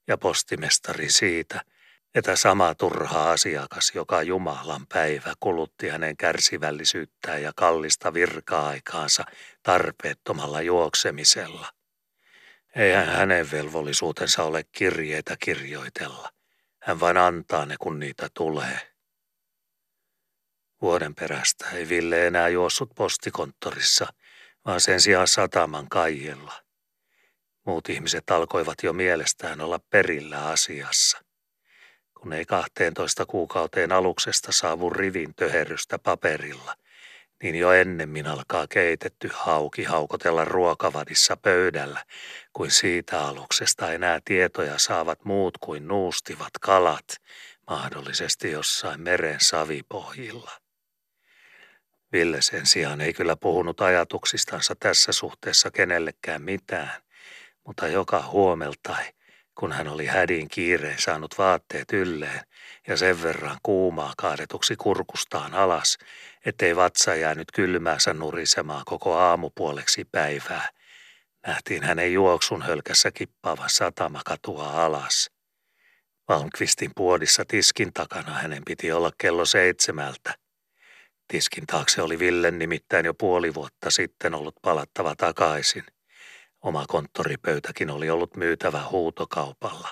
Ja 0.07 0.19
postimestari 0.19 1.11
siitä, 1.11 1.65
että 2.15 2.37
sama 2.37 2.75
turha 2.75 3.31
asiakas 3.31 3.93
joka 3.95 4.23
Jumalan 4.23 4.87
päivä 4.87 5.33
kulutti 5.41 5.89
hänen 5.89 6.17
kärsivällisyyttään 6.17 7.43
ja 7.43 7.53
kallista 7.57 8.15
virka-aikaansa 8.15 9.25
tarpeettomalla 9.63 10.63
juoksemisella. 10.63 11.67
Eihän 12.77 13.07
hänen 13.07 13.51
velvollisuutensa 13.51 14.43
ole 14.43 14.65
kirjeitä 14.73 15.37
kirjoitella. 15.45 16.31
Hän 16.83 17.01
vain 17.01 17.17
antaa 17.17 17.67
ne, 17.67 17.75
kun 17.81 17.99
niitä 17.99 18.29
tulee. 18.35 18.94
Vuoden 20.85 21.15
perästä 21.15 21.71
ei 21.71 21.89
Ville 21.89 22.27
enää 22.27 22.49
juossut 22.49 22.91
postikonttorissa, 22.95 24.07
vaan 24.67 24.81
sen 24.81 25.01
sijaan 25.01 25.29
sataman 25.29 25.89
kaijella. 25.89 26.53
Muut 27.67 27.89
ihmiset 27.89 28.31
alkoivat 28.31 28.75
jo 28.83 28.93
mielestään 28.93 29.61
olla 29.61 29.79
perillä 29.91 30.47
asiassa. 30.47 31.19
Kun 32.15 32.33
ei 32.33 32.45
12 32.45 33.27
kuukauteen 33.27 33.93
aluksesta 33.93 34.53
saavu 34.53 34.91
rivin 34.91 35.35
töherrystä 35.35 35.99
paperilla, 35.99 36.75
niin 37.43 37.55
jo 37.55 37.73
ennemmin 37.73 38.27
alkaa 38.27 38.67
keitetty 38.67 39.31
hauki 39.33 39.85
haukotella 39.85 40.45
ruokavadissa 40.45 41.37
pöydällä, 41.37 42.05
kuin 42.53 42.71
siitä 42.71 43.27
aluksesta 43.27 43.93
enää 43.93 44.21
tietoja 44.25 44.79
saavat 44.79 45.25
muut 45.25 45.59
kuin 45.59 45.89
nuustivat 45.89 46.53
kalat, 46.61 47.07
mahdollisesti 47.71 48.51
jossain 48.51 49.01
meren 49.01 49.41
savipohjilla. 49.41 50.64
Ville 52.15 52.43
sen 52.43 52.67
sijaan 52.67 53.01
ei 53.01 53.13
kyllä 53.13 53.37
puhunut 53.37 53.81
ajatuksistansa 53.81 54.75
tässä 54.81 55.13
suhteessa 55.13 55.71
kenellekään 55.71 56.43
mitään, 56.43 57.03
mutta 57.67 57.89
joka 57.89 58.23
huomeltai, 58.23 59.05
kun 59.55 59.73
hän 59.73 59.89
oli 59.89 60.07
hädin 60.07 60.49
kiireen 60.49 60.99
saanut 60.99 61.39
vaatteet 61.39 61.93
ylleen 61.93 62.41
ja 62.89 62.97
sen 62.97 63.23
verran 63.23 63.59
kuumaa 63.63 64.13
kaadetuksi 64.17 64.77
kurkustaan 64.77 65.55
alas, 65.55 65.99
ettei 66.47 66.77
vatsa 66.77 67.15
jäänyt 67.15 67.49
kylmäänsä 67.55 68.15
nurisemaan 68.15 68.83
koko 68.87 69.15
aamupuoleksi 69.15 70.05
päivää, 70.05 70.69
nähtiin 71.47 71.83
hänen 71.83 72.13
juoksun 72.13 72.63
hölkässä 72.63 73.11
kippaavan 73.11 73.71
satamakatua 73.71 74.85
alas. 74.85 75.31
Valmqvistin 76.29 76.91
puodissa 76.97 77.45
tiskin 77.49 77.93
takana 77.93 78.33
hänen 78.33 78.63
piti 78.67 78.93
olla 78.93 79.11
kello 79.19 79.45
seitsemältä, 79.45 80.44
Tiskin 81.35 81.67
taakse 81.67 82.03
oli 82.03 82.19
Villen 82.19 82.59
nimittäin 82.59 83.07
jo 83.07 83.15
puoli 83.15 83.55
vuotta 83.55 83.91
sitten 83.91 84.35
ollut 84.35 84.55
palattava 84.63 85.15
takaisin. 85.17 85.85
Oma 86.63 86.85
konttoripöytäkin 86.89 87.91
oli 87.91 88.11
ollut 88.11 88.37
myytävä 88.37 88.83
huutokaupalla. 88.91 89.89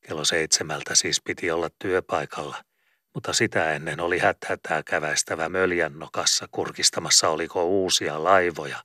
Kello 0.00 0.24
seitsemältä 0.24 0.94
siis 0.94 1.22
piti 1.24 1.50
olla 1.50 1.68
työpaikalla, 1.78 2.56
mutta 3.14 3.32
sitä 3.32 3.72
ennen 3.72 4.00
oli 4.00 4.18
häthätää 4.18 4.82
käväistävä 4.82 5.48
möljän 5.48 5.98
nokassa 5.98 6.48
kurkistamassa 6.50 7.28
oliko 7.28 7.64
uusia 7.64 8.24
laivoja. 8.24 8.84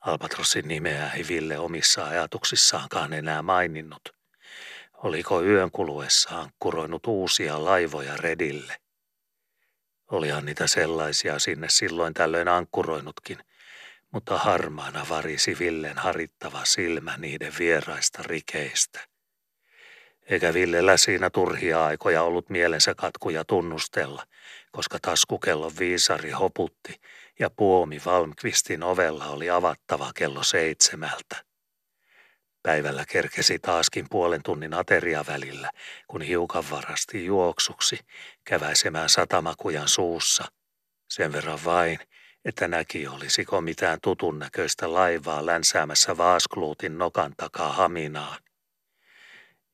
Albatrossin 0.00 0.68
nimeä 0.68 1.10
ei 1.10 1.24
Ville 1.28 1.58
omissa 1.58 2.04
ajatuksissaankaan 2.04 3.12
enää 3.12 3.42
maininnut. 3.42 4.14
Oliko 4.92 5.42
yön 5.42 5.70
kuluessa 5.70 6.28
ankkuroinut 6.30 7.06
uusia 7.06 7.64
laivoja 7.64 8.16
redille? 8.16 8.85
Olihan 10.10 10.44
niitä 10.44 10.66
sellaisia 10.66 11.38
sinne 11.38 11.66
silloin 11.70 12.14
tällöin 12.14 12.48
ankkuroinutkin, 12.48 13.38
mutta 14.12 14.38
harmaana 14.38 15.06
varisi 15.08 15.58
Villen 15.58 15.98
harittava 15.98 16.64
silmä 16.64 17.16
niiden 17.16 17.52
vieraista 17.58 18.22
rikeistä. 18.22 19.00
Eikä 20.22 20.54
Villellä 20.54 20.96
siinä 20.96 21.30
turhia 21.30 21.84
aikoja 21.86 22.22
ollut 22.22 22.50
mielensä 22.50 22.94
katkuja 22.94 23.44
tunnustella, 23.44 24.26
koska 24.72 24.98
taskukellon 25.02 25.72
viisari 25.78 26.30
hoputti 26.30 27.00
ja 27.38 27.50
puomi 27.50 28.00
Valmqvistin 28.06 28.82
ovella 28.82 29.26
oli 29.26 29.50
avattava 29.50 30.12
kello 30.14 30.42
seitsemältä. 30.42 31.44
Päivällä 32.66 33.04
kerkesi 33.08 33.58
taaskin 33.58 34.06
puolen 34.10 34.42
tunnin 34.42 34.74
ateriavälillä, 34.74 35.70
kun 36.08 36.22
hiukan 36.22 36.64
varasti 36.70 37.26
juoksuksi, 37.26 37.98
käväisemään 38.44 39.08
satamakujan 39.08 39.88
suussa. 39.88 40.44
Sen 41.10 41.32
verran 41.32 41.58
vain, 41.64 41.98
että 42.44 42.68
näki 42.68 43.06
olisiko 43.06 43.60
mitään 43.60 43.98
tutun 44.02 44.38
näköistä 44.38 44.92
laivaa 44.92 45.46
länsäämässä 45.46 46.16
Vaaskluutin 46.16 46.98
nokan 46.98 47.34
takaa 47.36 47.72
Haminaan. 47.72 48.38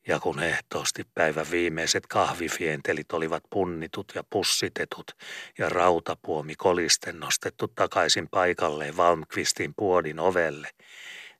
Ja 0.09 0.19
kun 0.19 0.43
ehtoosti 0.43 1.05
päivän 1.15 1.51
viimeiset 1.51 2.07
kahvifientelit 2.07 3.13
olivat 3.13 3.43
punnitut 3.51 4.13
ja 4.15 4.25
pussitetut 4.31 5.13
ja 5.59 5.69
rautapuomi 5.69 6.55
kolisten 6.55 7.21
nostettu 7.21 7.69
takaisin 7.69 8.29
paikalleen 8.29 8.97
Valmqvistin 8.97 9.75
puodin 9.77 10.21
ovelle, 10.21 10.69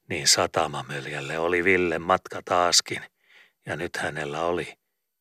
niin 0.09 0.29
satamamöljälle 0.29 1.39
oli 1.39 1.65
Ville 1.65 1.99
matka 1.99 2.41
taaskin, 2.45 3.03
ja 3.67 3.77
nyt 3.77 3.97
hänellä 3.97 4.41
oli, 4.41 4.75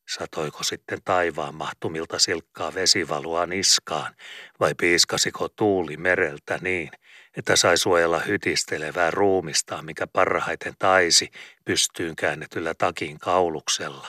satoiko 0.08 0.62
sitten 0.62 0.98
taivaan 1.04 1.54
mahtumilta 1.54 2.18
silkkaa 2.18 2.74
vesivalua 2.74 3.46
niskaan, 3.46 4.14
vai 4.60 4.74
piiskasiko 4.74 5.48
tuuli 5.48 5.96
mereltä 5.96 6.58
niin, 6.62 6.90
että 7.36 7.56
sai 7.56 7.78
suojella 7.78 8.18
hytistelevää 8.18 9.10
ruumista, 9.10 9.82
mikä 9.82 10.06
parhaiten 10.06 10.74
taisi 10.78 11.30
pystyyn 11.64 12.16
käännetyllä 12.16 12.74
takin 12.78 13.18
kauluksella. 13.18 14.08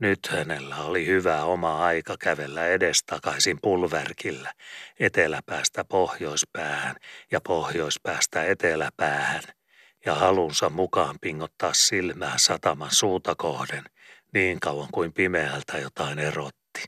Nyt 0.00 0.26
hänellä 0.30 0.76
oli 0.76 1.06
hyvä 1.06 1.44
oma 1.44 1.84
aika 1.84 2.16
kävellä 2.20 2.66
edestakaisin 2.66 3.58
pulverkillä, 3.62 4.52
eteläpäästä 5.00 5.84
pohjoispäähän 5.84 6.96
ja 7.30 7.40
pohjoispäästä 7.40 8.44
eteläpäähän, 8.44 9.42
ja 10.06 10.14
halunsa 10.14 10.70
mukaan 10.70 11.16
pingottaa 11.20 11.74
silmää 11.74 12.38
sataman 12.38 12.90
suuta 12.92 13.34
kohden, 13.34 13.84
niin 14.34 14.60
kauan 14.60 14.88
kuin 14.92 15.12
pimeältä 15.12 15.78
jotain 15.78 16.18
erotti. 16.18 16.84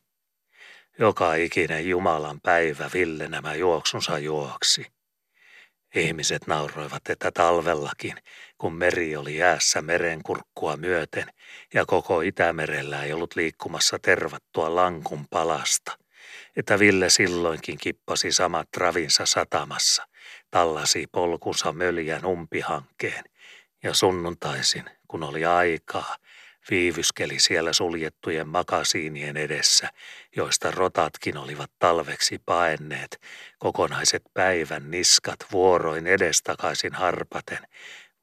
Joka 0.98 1.34
ikinen 1.34 1.88
Jumalan 1.88 2.40
päivä 2.40 2.90
Ville 2.94 3.28
nämä 3.28 3.54
juoksunsa 3.54 4.18
juoksi. 4.18 4.86
Ihmiset 5.94 6.46
nauroivat, 6.46 7.02
että 7.08 7.30
talvellakin, 7.30 8.14
kun 8.58 8.74
meri 8.74 9.16
oli 9.16 9.36
jäässä 9.36 9.82
merenkurkkua 9.82 10.76
myöten 10.76 11.26
ja 11.74 11.86
koko 11.86 12.20
Itämerellä 12.20 13.02
ei 13.02 13.12
ollut 13.12 13.36
liikkumassa 13.36 13.98
tervattua 13.98 14.74
lankun 14.74 15.26
palasta, 15.30 15.98
että 16.56 16.78
Ville 16.78 17.10
silloinkin 17.10 17.78
kippasi 17.78 18.32
samat 18.32 18.68
ravinsa 18.76 19.26
satamassa, 19.26 20.06
tallasi 20.56 21.06
polkunsa 21.12 21.72
möljän 21.72 22.24
umpihankkeen 22.26 23.24
ja 23.82 23.94
sunnuntaisin, 23.94 24.84
kun 25.08 25.22
oli 25.22 25.44
aikaa, 25.44 26.16
viivyskeli 26.70 27.38
siellä 27.38 27.72
suljettujen 27.72 28.48
makasiinien 28.48 29.36
edessä, 29.36 29.88
joista 30.36 30.70
rotatkin 30.70 31.36
olivat 31.36 31.70
talveksi 31.78 32.38
paenneet, 32.46 33.20
kokonaiset 33.58 34.22
päivän 34.34 34.90
niskat 34.90 35.36
vuoroin 35.52 36.06
edestakaisin 36.06 36.94
harpaten, 36.94 37.68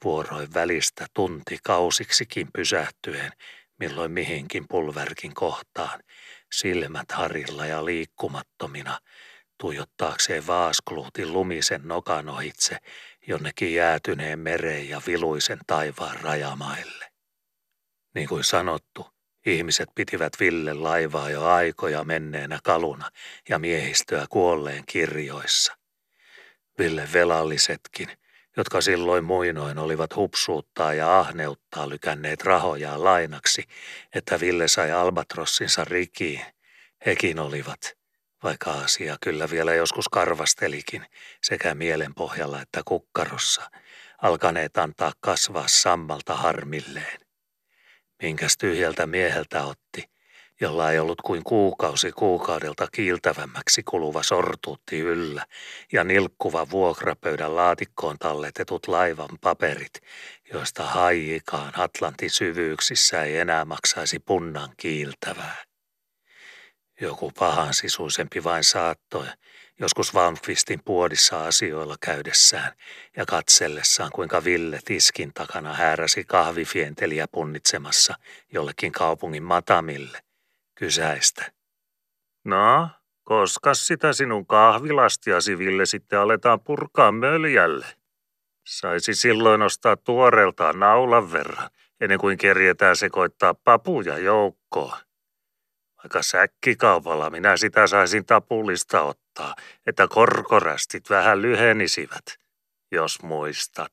vuoroin 0.04 0.54
välistä 0.54 1.06
tunti 1.14 1.58
kausiksikin 1.64 2.48
pysähtyen, 2.54 3.32
milloin 3.80 4.12
mihinkin 4.12 4.66
pulverkin 4.70 5.34
kohtaan, 5.34 6.04
silmät 6.54 7.12
harilla 7.12 7.66
ja 7.66 7.86
liikkumattomina, 7.86 9.00
tuijottaakseen 9.64 10.48
vaaskluutin 10.48 11.34
lumisen 11.34 11.82
nokan 11.84 12.30
ohitse 12.30 12.78
jonnekin 13.28 13.74
jäätyneen 13.74 14.40
mereen 14.40 14.90
ja 14.90 15.02
viluisen 15.08 15.60
taivaan 15.68 16.20
rajamaille. 16.22 17.06
Niin 18.16 18.28
kuin 18.28 18.44
sanottu, 18.44 19.08
ihmiset 19.46 19.90
pitivät 19.96 20.34
Ville 20.40 20.74
laivaa 20.74 21.30
jo 21.30 21.46
aikoja 21.46 22.04
menneenä 22.04 22.60
kaluna 22.64 23.12
ja 23.50 23.60
miehistöä 23.60 24.26
kuolleen 24.30 24.84
kirjoissa. 24.86 25.78
Ville 26.80 27.10
velallisetkin, 27.14 28.10
jotka 28.58 28.82
silloin 28.82 29.24
muinoin 29.24 29.78
olivat 29.78 30.16
hupsuuttaa 30.16 30.94
ja 30.94 31.20
ahneuttaa 31.20 31.90
lykänneet 31.90 32.44
rahojaan 32.44 33.04
lainaksi, 33.04 33.64
että 34.16 34.40
Ville 34.40 34.68
sai 34.68 34.92
albatrossinsa 34.92 35.86
rikiin, 35.86 36.46
hekin 37.06 37.40
olivat, 37.40 38.03
vaikka 38.44 38.72
asia 38.72 39.18
kyllä 39.22 39.50
vielä 39.50 39.74
joskus 39.74 40.10
karvastelikin 40.10 41.06
sekä 41.44 41.76
mielen 41.76 42.14
pohjalla 42.14 42.62
että 42.62 42.82
kukkarossa, 42.86 43.72
alkaneet 44.22 44.78
antaa 44.78 45.12
kasvaa 45.22 45.68
sammalta 45.68 46.36
harmilleen 46.36 47.24
minkäs 48.24 48.58
tyhjältä 48.58 49.08
mieheltä 49.08 49.64
otti, 49.64 50.10
jolla 50.62 50.92
ei 50.92 51.00
ollut 51.00 51.22
kuin 51.22 51.44
kuukausi 51.44 52.12
kuukaudelta 52.12 52.88
kiiltävämmäksi 52.92 53.84
kuluva 53.84 54.24
sortuutti 54.24 55.00
yllä 55.00 55.46
ja 55.92 56.04
nilkkuva 56.04 56.70
vuokrapöydän 56.70 57.56
laatikkoon 57.56 58.18
talletetut 58.20 58.88
laivan 58.88 59.38
paperit, 59.42 59.94
joista 60.54 60.84
haijikaan 60.84 61.80
Atlantin 61.80 62.30
syvyyksissä 62.30 63.24
ei 63.24 63.38
enää 63.38 63.66
maksaisi 63.66 64.20
punnan 64.20 64.70
kiiltävää. 64.78 65.73
Joku 67.04 67.32
pahan 67.40 67.74
sisuisempi 67.74 68.44
vain 68.44 68.64
saattoi, 68.64 69.26
joskus 69.80 70.14
Valmqvistin 70.14 70.84
puodissa 70.86 71.46
asioilla 71.46 71.96
käydessään 72.02 72.72
ja 73.18 73.26
katsellessaan, 73.26 74.12
kuinka 74.12 74.44
Ville 74.44 74.80
tiskin 74.86 75.34
takana 75.34 75.74
hääräsi 75.74 76.24
kahvifienteliä 76.24 77.28
punnitsemassa 77.28 78.16
jollekin 78.54 78.92
kaupungin 78.92 79.44
matamille, 79.44 80.20
kysäistä. 80.76 81.52
No, 82.46 82.90
koska 83.24 83.74
sitä 83.74 84.14
sinun 84.14 84.46
kahvilastiasi, 84.46 85.58
Ville, 85.58 85.86
sitten 85.86 86.20
aletaan 86.20 86.60
purkaa 86.60 87.12
möljälle? 87.12 87.86
Saisi 88.68 89.14
silloin 89.16 89.62
ostaa 89.62 89.98
tuoreeltaan 89.98 90.80
naulan 90.80 91.32
verran, 91.32 91.70
ennen 92.02 92.20
kuin 92.20 92.38
kerjetään 92.38 92.96
sekoittaa 92.96 93.54
papuja 93.54 94.18
joukkoon. 94.18 94.98
Vaikka 96.04 96.24
säkkikaupalla 96.24 97.30
minä 97.30 97.58
sitä 97.58 97.88
saisin 97.88 98.26
tapulista 98.26 99.02
ottaa, 99.02 99.56
että 99.86 100.08
korkorastit 100.08 101.10
vähän 101.10 101.42
lyhenisivät, 101.42 102.26
jos 102.92 103.22
muistat. 103.22 103.92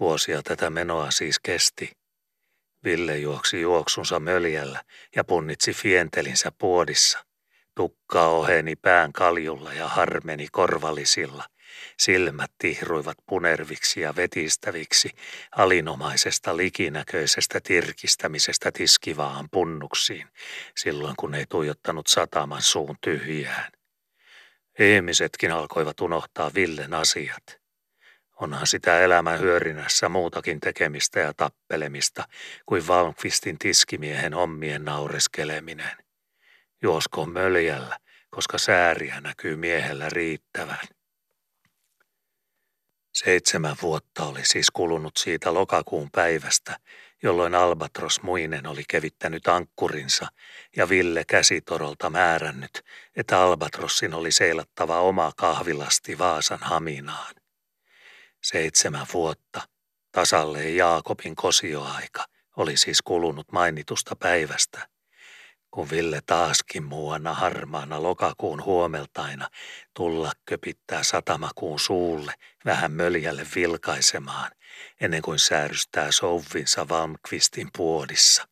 Vuosia 0.00 0.42
tätä 0.42 0.70
menoa 0.70 1.10
siis 1.10 1.40
kesti. 1.40 1.92
Ville 2.84 3.18
juoksi 3.18 3.60
juoksunsa 3.60 4.20
möljällä 4.20 4.84
ja 5.16 5.24
punnitsi 5.24 5.72
fientelinsä 5.72 6.52
puodissa. 6.58 7.24
Tukkaa 7.74 8.28
oheni 8.28 8.76
pään 8.76 9.12
kaljulla 9.12 9.72
ja 9.72 9.88
harmeni 9.88 10.48
korvallisilla. 10.52 11.44
Silmät 11.98 12.50
tihruivat 12.58 13.16
punerviksi 13.26 14.00
ja 14.00 14.16
vetistäviksi 14.16 15.10
alinomaisesta 15.50 16.56
likinäköisestä 16.56 17.60
tirkistämisestä 17.60 18.72
tiskivaan 18.72 19.48
punnuksiin, 19.50 20.28
silloin 20.76 21.16
kun 21.16 21.34
ei 21.34 21.46
tuijottanut 21.48 22.06
sataman 22.06 22.62
suun 22.62 22.96
tyhjään. 23.00 23.72
Ihmisetkin 24.78 25.52
alkoivat 25.52 26.00
unohtaa 26.00 26.50
Villen 26.54 26.94
asiat. 26.94 27.64
Onhan 28.40 28.66
sitä 28.66 29.00
elämän 29.00 29.40
hyörinässä 29.40 30.08
muutakin 30.08 30.60
tekemistä 30.60 31.20
ja 31.20 31.34
tappelemista 31.34 32.28
kuin 32.66 32.86
Valmqvistin 32.86 33.58
tiskimiehen 33.58 34.34
hommien 34.34 34.84
naureskeleminen. 34.84 35.96
Juosko 36.82 37.26
möljällä, 37.26 37.98
koska 38.30 38.58
sääriä 38.58 39.20
näkyy 39.20 39.56
miehellä 39.56 40.08
riittävän. 40.08 40.78
Seitsemän 43.14 43.76
vuotta 43.82 44.24
oli 44.24 44.44
siis 44.44 44.70
kulunut 44.70 45.16
siitä 45.16 45.54
lokakuun 45.54 46.10
päivästä, 46.10 46.78
jolloin 47.22 47.54
Albatros 47.54 48.22
muinen 48.22 48.66
oli 48.66 48.82
kevittänyt 48.88 49.48
ankkurinsa 49.48 50.26
ja 50.76 50.88
Ville 50.88 51.24
käsitorolta 51.24 52.10
määrännyt, 52.10 52.82
että 53.16 53.40
Albatrossin 53.40 54.14
oli 54.14 54.32
seilattava 54.32 55.00
oma 55.00 55.32
kahvilasti 55.36 56.18
Vaasan 56.18 56.58
Haminaan. 56.62 57.34
Seitsemän 58.42 59.06
vuotta, 59.12 59.60
tasalleen 60.12 60.76
Jaakobin 60.76 61.36
kosioaika, 61.36 62.24
oli 62.56 62.76
siis 62.76 63.02
kulunut 63.02 63.52
mainitusta 63.52 64.16
päivästä, 64.16 64.88
kun 65.74 65.90
Ville 65.90 66.20
taaskin 66.26 66.84
muuana 66.84 67.34
harmaana 67.34 68.02
lokakuun 68.02 68.64
huomeltaina 68.64 69.48
tulla 69.94 70.32
köpittää 70.46 71.02
satamakuun 71.02 71.78
suulle 71.78 72.34
vähän 72.64 72.92
möljälle 72.92 73.46
vilkaisemaan, 73.54 74.50
ennen 75.00 75.22
kuin 75.22 75.38
säärystää 75.38 76.12
souvinsa 76.12 76.88
Valmqvistin 76.88 77.68
puodissa. 77.76 78.48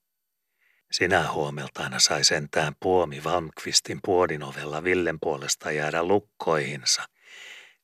Sinä 0.93 1.33
huomeltaina 1.33 1.99
sai 1.99 2.25
sentään 2.25 2.75
puomi 2.81 3.25
Valmqvistin 3.25 4.01
puodin 4.05 4.43
ovella 4.43 4.85
Villen 4.85 5.19
puolesta 5.21 5.73
jäädä 5.73 6.05
lukkoihinsa, 6.05 7.03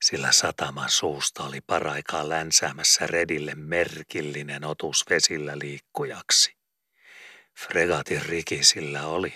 sillä 0.03 0.33
sataman 0.33 0.90
suusta 0.90 1.42
oli 1.42 1.61
paraikaa 1.61 2.29
länsäämässä 2.29 3.07
redille 3.07 3.55
merkillinen 3.55 4.64
otus 4.64 5.05
vesillä 5.11 5.59
liikkujaksi. 5.59 6.58
Fregatin 7.59 8.23
riki 8.23 8.64
sillä 8.64 9.07
oli, 9.07 9.35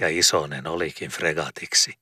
ja 0.00 0.08
isonen 0.08 0.66
olikin 0.66 1.10
fregatiksi, 1.10 1.94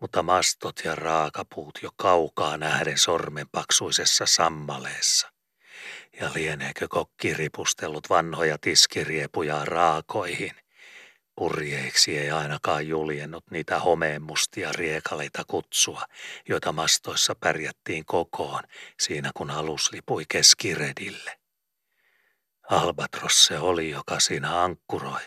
mutta 0.00 0.22
mastot 0.22 0.80
ja 0.84 0.94
raakapuut 0.94 1.78
jo 1.82 1.90
kaukaa 1.96 2.56
nähden 2.56 2.98
sormenpaksuisessa 2.98 4.26
sammaleessa. 4.26 5.32
Ja 6.20 6.30
lieneekö 6.34 6.88
kokki 6.88 7.34
ripustellut 7.34 8.10
vanhoja 8.10 8.58
tiskiriepuja 8.60 9.64
raakoihin? 9.64 10.52
Purjeiksi 11.34 12.18
ei 12.18 12.30
ainakaan 12.30 12.88
juljennut 12.88 13.44
niitä 13.50 13.78
homeenmustia 13.78 14.72
riekaleita 14.72 15.44
kutsua, 15.46 16.02
joita 16.48 16.72
mastoissa 16.72 17.34
pärjättiin 17.34 18.04
kokoon 18.04 18.62
siinä 19.00 19.30
kun 19.34 19.50
alus 19.50 19.92
lipui 19.92 20.24
keskiredille. 20.28 21.37
Albatros 22.70 23.46
se 23.46 23.58
oli, 23.58 23.90
joka 23.90 24.20
siinä 24.20 24.62
ankkuroi. 24.62 25.20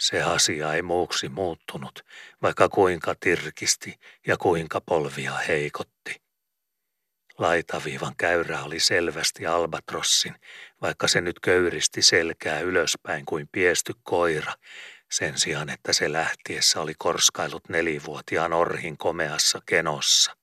Se 0.00 0.22
asia 0.22 0.74
ei 0.74 0.82
muuksi 0.82 1.28
muuttunut, 1.28 2.04
vaikka 2.42 2.68
kuinka 2.68 3.14
tirkisti 3.20 3.98
ja 4.26 4.36
kuinka 4.36 4.80
polvia 4.80 5.32
heikotti. 5.32 6.22
Laitaviivan 7.38 8.16
käyrä 8.16 8.62
oli 8.62 8.80
selvästi 8.80 9.46
albatrossin, 9.46 10.34
vaikka 10.82 11.08
se 11.08 11.20
nyt 11.20 11.40
köyristi 11.40 12.02
selkää 12.02 12.60
ylöspäin 12.60 13.26
kuin 13.26 13.48
piesty 13.52 13.92
koira, 14.02 14.52
sen 15.10 15.38
sijaan 15.38 15.68
että 15.68 15.92
se 15.92 16.12
lähtiessä 16.12 16.80
oli 16.80 16.92
korskailut 16.98 17.68
nelivuotiaan 17.68 18.52
orhin 18.52 18.98
komeassa 18.98 19.60
kenossa. 19.66 20.36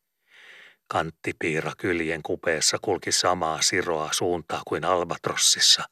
Kanttipiira 0.87 1.71
kyljen 1.77 2.23
kupeessa 2.23 2.77
kulki 2.81 3.11
samaa 3.11 3.61
siroa 3.61 4.09
suuntaa 4.11 4.61
kuin 4.67 4.85
albatrossissa, 4.85 5.83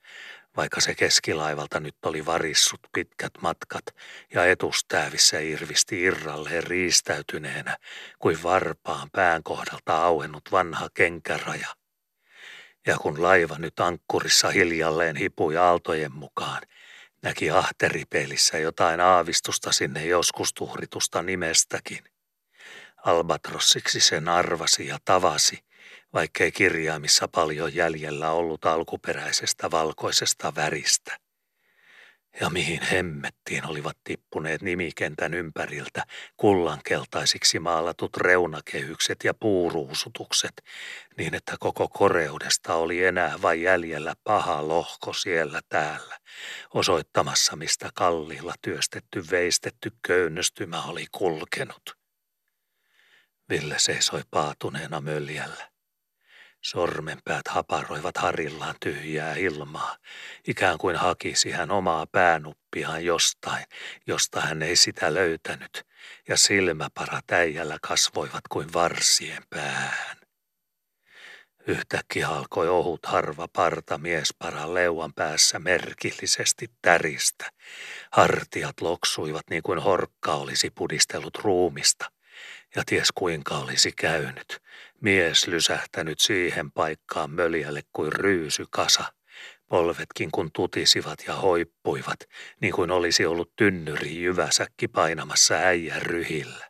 vaikka 0.58 0.82
se 0.82 0.96
keskilaivalta 0.96 1.80
nyt 1.80 1.96
oli 2.06 2.26
varissut 2.26 2.80
pitkät 2.94 3.32
matkat 3.42 3.86
ja 4.34 4.46
etustäävissä 4.46 5.40
irvisti 5.40 6.02
irralleen 6.02 6.64
riistäytyneenä 6.64 7.78
kuin 8.20 8.44
varpaan 8.44 9.10
pään 9.12 9.44
kohdalta 9.44 9.98
auennut 9.98 10.52
vanha 10.52 10.88
kenkäraja. 10.94 11.68
Ja 12.88 12.98
kun 12.98 13.24
laiva 13.24 13.58
nyt 13.58 13.80
ankkurissa 13.80 14.50
hiljalleen 14.50 15.16
hipui 15.16 15.58
aaltojen 15.58 16.16
mukaan, 16.16 16.62
näki 17.22 17.52
ahteripeilissä 17.52 18.58
jotain 18.58 19.00
aavistusta 19.00 19.72
sinne 19.72 20.06
joskus 20.06 20.54
tuhritusta 20.54 21.22
nimestäkin. 21.22 22.04
Albatrossiksi 22.98 24.00
sen 24.00 24.28
arvasi 24.28 24.88
ja 24.88 24.98
tavasi– 25.06 25.64
vaikkei 26.14 26.52
kirjaimissa 26.52 27.28
paljon 27.28 27.76
jäljellä 27.76 28.32
ollut 28.32 28.66
alkuperäisestä 28.66 29.72
valkoisesta 29.72 30.56
väristä. 30.56 31.18
Ja 32.40 32.50
mihin 32.50 32.82
hemmettiin 32.82 33.66
olivat 33.66 33.98
tippuneet 34.04 34.62
nimikentän 34.62 35.34
ympäriltä 35.34 36.04
kullankeltaisiksi 36.38 37.60
maalatut 37.60 38.18
reunakehykset 38.18 39.24
ja 39.24 39.34
puuruusutukset, 39.34 40.64
niin 41.18 41.36
että 41.36 41.56
koko 41.60 41.88
koreudesta 41.88 42.74
oli 42.74 43.04
enää 43.04 43.42
vain 43.42 43.62
jäljellä 43.62 44.14
paha 44.24 44.68
lohko 44.68 45.14
siellä 45.14 45.62
täällä, 45.70 46.18
osoittamassa 46.74 47.56
mistä 47.56 47.90
kallilla 47.94 48.54
työstetty 48.62 49.24
veistetty 49.32 49.92
köynnöstymä 50.08 50.84
oli 50.84 51.06
kulkenut. 51.12 51.98
Ville 53.50 53.80
seisoi 53.80 54.22
paatuneena 54.32 55.02
möljällä. 55.02 55.71
Sormenpäät 56.62 57.48
haparoivat 57.48 58.18
harillaan 58.18 58.76
tyhjää 58.80 59.36
ilmaa, 59.36 59.98
ikään 60.48 60.78
kuin 60.78 60.96
hakisi 60.96 61.52
hän 61.52 61.72
omaa 61.72 62.06
päänuppiaan 62.12 63.06
jostain, 63.06 63.66
josta 64.08 64.42
hän 64.42 64.62
ei 64.62 64.76
sitä 64.76 65.14
löytänyt, 65.14 65.86
ja 66.28 66.38
silmäparat 66.38 67.32
äijällä 67.32 67.78
kasvoivat 67.82 68.42
kuin 68.50 68.74
varsien 68.74 69.44
päähän. 69.50 70.18
Yhtäkkiä 71.68 72.28
alkoi 72.28 72.70
ohut 72.70 73.06
harva 73.06 73.48
parta 73.54 73.98
miesparan 73.98 74.74
leuan 74.74 75.14
päässä 75.14 75.60
merkillisesti 75.60 76.72
täristä. 76.82 77.52
Hartiat 78.12 78.82
loksuivat 78.82 79.44
niin 79.50 79.64
kuin 79.64 79.80
horkka 79.80 80.34
olisi 80.34 80.70
pudistellut 80.70 81.38
ruumista– 81.38 82.12
ja 82.76 82.84
ties 82.86 83.12
kuinka 83.16 83.58
olisi 83.58 83.92
käynyt. 83.92 84.62
Mies 85.02 85.48
lysähtänyt 85.48 86.20
siihen 86.20 86.72
paikkaan 86.72 87.32
möljälle 87.32 87.82
kuin 87.94 88.14
ryysykasa. 88.14 89.04
Polvetkin 89.68 90.32
kun 90.32 90.52
tutisivat 90.54 91.20
ja 91.28 91.36
hoippuivat, 91.36 92.20
niin 92.60 92.74
kuin 92.74 92.92
olisi 92.92 93.26
ollut 93.26 93.56
tynnyri 93.56 94.22
jyväsäkki 94.22 94.88
painamassa 94.88 95.56
äijän 95.56 96.02
ryhillä. 96.02 96.70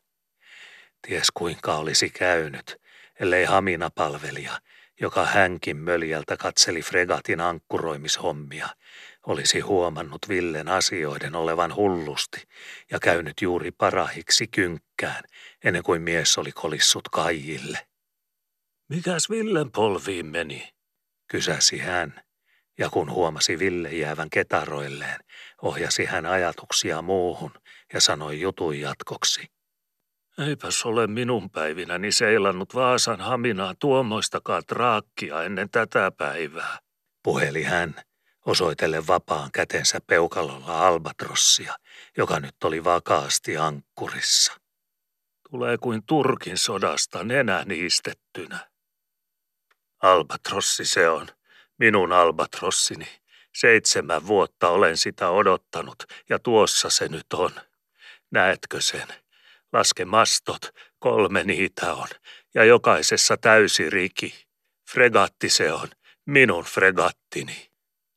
Ties 1.08 1.28
kuinka 1.34 1.76
olisi 1.76 2.10
käynyt, 2.10 2.82
ellei 3.20 3.46
Hamina-palvelija, 3.46 4.60
joka 5.02 5.26
hänkin 5.26 5.78
möljältä 5.78 6.38
katseli 6.38 6.82
fregatin 6.82 7.42
ankkuroimishommia, 7.42 8.70
olisi 9.28 9.60
huomannut 9.60 10.30
Villen 10.30 10.68
asioiden 10.68 11.36
olevan 11.36 11.76
hullusti 11.76 12.48
ja 12.92 13.00
käynyt 13.00 13.42
juuri 13.42 13.72
parahiksi 13.72 14.48
kynkkään, 14.48 15.24
ennen 15.64 15.84
kuin 15.84 16.02
mies 16.02 16.38
oli 16.38 16.52
kolissut 16.52 17.10
Kaijille. 17.10 17.91
Mikäs 18.92 19.30
Villen 19.30 19.72
polviin 19.72 20.26
meni? 20.26 20.70
kysäsi 21.28 21.78
hän, 21.78 22.22
ja 22.78 22.90
kun 22.90 23.12
huomasi 23.12 23.60
Ville 23.60 23.90
jäävän 23.90 24.30
ketaroilleen, 24.30 25.20
ohjasi 25.62 26.06
hän 26.06 26.26
ajatuksia 26.26 27.02
muuhun 27.02 27.52
ja 27.94 28.02
sanoi 28.02 28.40
jutun 28.40 28.80
jatkoksi. 28.80 29.48
Eipäs 30.48 30.86
ole 30.86 31.08
minun 31.08 31.50
päivinäni 31.50 32.12
seilannut 32.12 32.76
Vaasan 32.76 33.22
haminaa 33.22 33.74
tuommoistakaan 33.80 34.64
traakkia 34.68 35.44
ennen 35.44 35.70
tätä 35.70 36.12
päivää. 36.18 36.80
Puheli 37.24 37.64
hän, 37.64 37.96
osoitellen 38.46 39.08
vapaan 39.08 39.52
kätensä 39.52 40.00
peukalolla 40.08 40.88
albatrossia, 40.88 41.76
joka 42.18 42.40
nyt 42.40 42.64
oli 42.64 42.84
vakaasti 42.84 43.58
ankkurissa. 43.58 44.54
Tulee 45.50 45.78
kuin 45.78 46.02
Turkin 46.06 46.58
sodasta 46.58 47.24
nenä 47.24 47.64
niistettynä. 47.66 48.71
Albatrossi 50.02 50.86
se 50.86 51.10
on, 51.10 51.28
minun 51.78 52.14
albatrossini. 52.14 53.08
Seitsemän 53.56 54.28
vuotta 54.28 54.70
olen 54.70 54.98
sitä 54.98 55.30
odottanut 55.30 56.04
ja 56.30 56.40
tuossa 56.40 56.90
se 56.90 57.08
nyt 57.08 57.34
on. 57.34 57.52
Näetkö 58.32 58.82
sen? 58.82 59.08
Laske 59.74 60.06
mastot, 60.06 60.62
kolme 61.00 61.44
niitä 61.44 61.94
on 61.94 62.08
ja 62.54 62.64
jokaisessa 62.64 63.38
täysi 63.38 63.90
riki. 63.90 64.46
Fregatti 64.92 65.50
se 65.50 65.74
on, 65.74 65.88
minun 66.26 66.64
fregattini. 66.64 67.72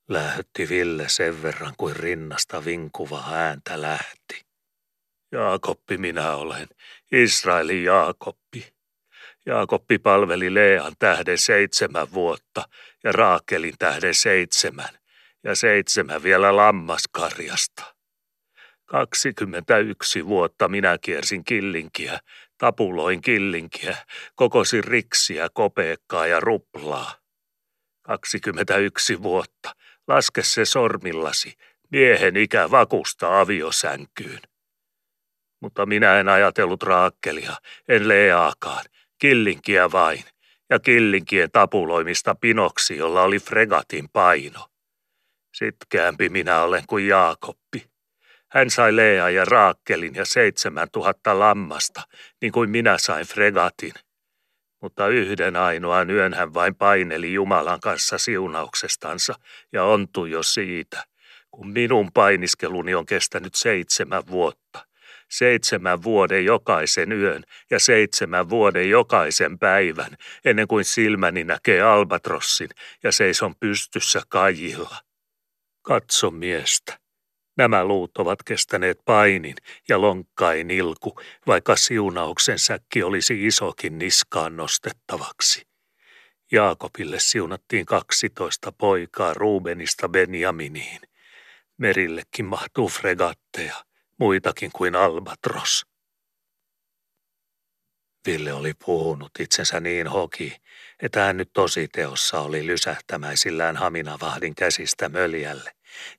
Lähti 0.08 0.68
Ville 0.68 1.08
sen 1.08 1.42
verran 1.42 1.74
kuin 1.76 1.96
rinnasta 1.96 2.64
vinkuva 2.64 3.24
ääntä 3.32 3.82
lähti. 3.82 4.44
Jaakoppi 5.32 5.98
minä 5.98 6.36
olen, 6.36 6.68
Israelin 7.12 7.84
Jaakoppi. 7.84 8.73
Jaakoppi 9.46 9.98
palveli 9.98 10.54
Lean 10.54 10.92
tähden 10.98 11.38
seitsemän 11.38 12.12
vuotta 12.12 12.68
ja 13.04 13.12
Raakelin 13.12 13.74
tähden 13.78 14.14
seitsemän 14.14 14.98
ja 15.44 15.54
seitsemän 15.54 16.22
vielä 16.22 16.56
lammaskarjasta. 16.56 17.94
21 18.84 20.26
vuotta 20.26 20.68
minä 20.68 20.98
kiersin 20.98 21.44
killinkiä, 21.44 22.18
tapuloin 22.58 23.20
killinkiä, 23.20 23.96
kokosin 24.34 24.84
riksiä, 24.84 25.48
kopeekkaa 25.54 26.26
ja 26.26 26.40
ruplaa. 26.40 27.14
21 28.02 29.22
vuotta, 29.22 29.74
laske 30.08 30.42
se 30.42 30.64
sormillasi, 30.64 31.54
miehen 31.90 32.36
ikä 32.36 32.70
vakusta 32.70 33.40
aviosänkyyn. 33.40 34.40
Mutta 35.60 35.86
minä 35.86 36.20
en 36.20 36.28
ajatellut 36.28 36.82
raakkelia, 36.82 37.56
en 37.88 38.08
leaakaan, 38.08 38.84
killinkiä 39.24 39.92
vain, 39.92 40.24
ja 40.70 40.78
killinkien 40.78 41.50
tapuloimista 41.50 42.34
pinoksi, 42.34 42.96
jolla 42.96 43.22
oli 43.22 43.38
fregatin 43.38 44.08
paino. 44.12 44.66
Sitkäämpi 45.54 46.28
minä 46.28 46.62
olen 46.62 46.82
kuin 46.86 47.08
Jaakoppi. 47.08 47.86
Hän 48.50 48.70
sai 48.70 48.96
Lea 48.96 49.30
ja 49.30 49.44
Raakkelin 49.44 50.14
ja 50.14 50.24
seitsemän 50.24 50.88
tuhatta 50.92 51.38
lammasta, 51.38 52.02
niin 52.42 52.52
kuin 52.52 52.70
minä 52.70 52.98
sain 52.98 53.26
fregatin. 53.26 53.92
Mutta 54.82 55.08
yhden 55.08 55.56
ainoan 55.56 56.10
yön 56.10 56.34
hän 56.34 56.54
vain 56.54 56.74
paineli 56.74 57.32
Jumalan 57.32 57.80
kanssa 57.80 58.18
siunauksestansa 58.18 59.34
ja 59.72 59.84
ontui 59.84 60.30
jo 60.30 60.42
siitä, 60.42 61.04
kun 61.50 61.68
minun 61.68 62.12
painiskeluni 62.12 62.94
on 62.94 63.06
kestänyt 63.06 63.54
seitsemän 63.54 64.22
vuotta– 64.26 64.86
seitsemän 65.30 66.02
vuoden 66.02 66.44
jokaisen 66.44 67.12
yön 67.12 67.44
ja 67.70 67.78
seitsemän 67.80 68.48
vuoden 68.48 68.90
jokaisen 68.90 69.58
päivän, 69.58 70.16
ennen 70.44 70.68
kuin 70.68 70.84
silmäni 70.84 71.44
näkee 71.44 71.82
albatrossin 71.82 72.70
ja 73.02 73.12
seison 73.12 73.54
pystyssä 73.60 74.22
kajilla. 74.28 74.96
Katso 75.82 76.30
miestä. 76.30 76.98
Nämä 77.56 77.84
luut 77.84 78.18
ovat 78.18 78.42
kestäneet 78.42 78.98
painin 79.04 79.56
ja 79.88 80.00
lonkkain 80.00 80.70
ilku, 80.70 81.20
vaikka 81.46 81.76
siunauksen 81.76 82.58
säkki 82.58 83.02
olisi 83.02 83.46
isokin 83.46 83.98
niskaan 83.98 84.56
nostettavaksi. 84.56 85.66
Jaakobille 86.52 87.20
siunattiin 87.20 87.86
kaksitoista 87.86 88.72
poikaa 88.72 89.34
Rubenista 89.34 90.08
Benjaminiin. 90.08 91.00
Merillekin 91.78 92.44
mahtuu 92.44 92.88
fregatteja, 92.88 93.74
muitakin 94.18 94.70
kuin 94.72 94.94
Albatros. 94.94 95.86
Ville 98.26 98.52
oli 98.52 98.74
puhunut 98.84 99.32
itsensä 99.38 99.80
niin 99.80 100.06
hoki, 100.06 100.56
että 101.02 101.24
hän 101.24 101.36
nyt 101.36 101.50
tosi 101.52 101.88
teossa 101.88 102.40
oli 102.40 102.66
lysähtämäisillään 102.66 103.76
Haminavahdin 103.76 104.54
käsistä 104.54 105.08
möljälle, 105.08 105.72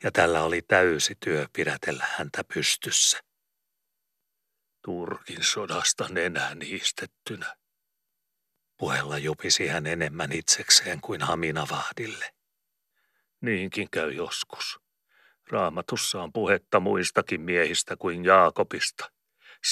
ja 0.04 0.12
tällä 0.12 0.44
oli 0.44 0.62
täysi 0.62 1.16
työ 1.20 1.46
pidätellä 1.54 2.06
häntä 2.18 2.44
pystyssä. 2.54 3.20
Turkin 4.86 5.44
sodasta 5.44 6.08
nenää 6.10 6.56
niistettynä. 6.56 7.56
Puhella 8.78 9.18
jupisi 9.18 9.68
hän 9.68 9.88
enemmän 9.88 10.32
itsekseen 10.32 11.02
kuin 11.02 11.22
Haminavahdille. 11.22 12.34
Niinkin 13.42 13.88
käy 13.92 14.12
joskus. 14.12 14.85
Raamatussa 15.52 16.24
on 16.24 16.34
puhetta 16.34 16.80
muistakin 16.80 17.42
miehistä 17.42 17.96
kuin 17.96 18.26
Jaakobista. 18.26 19.12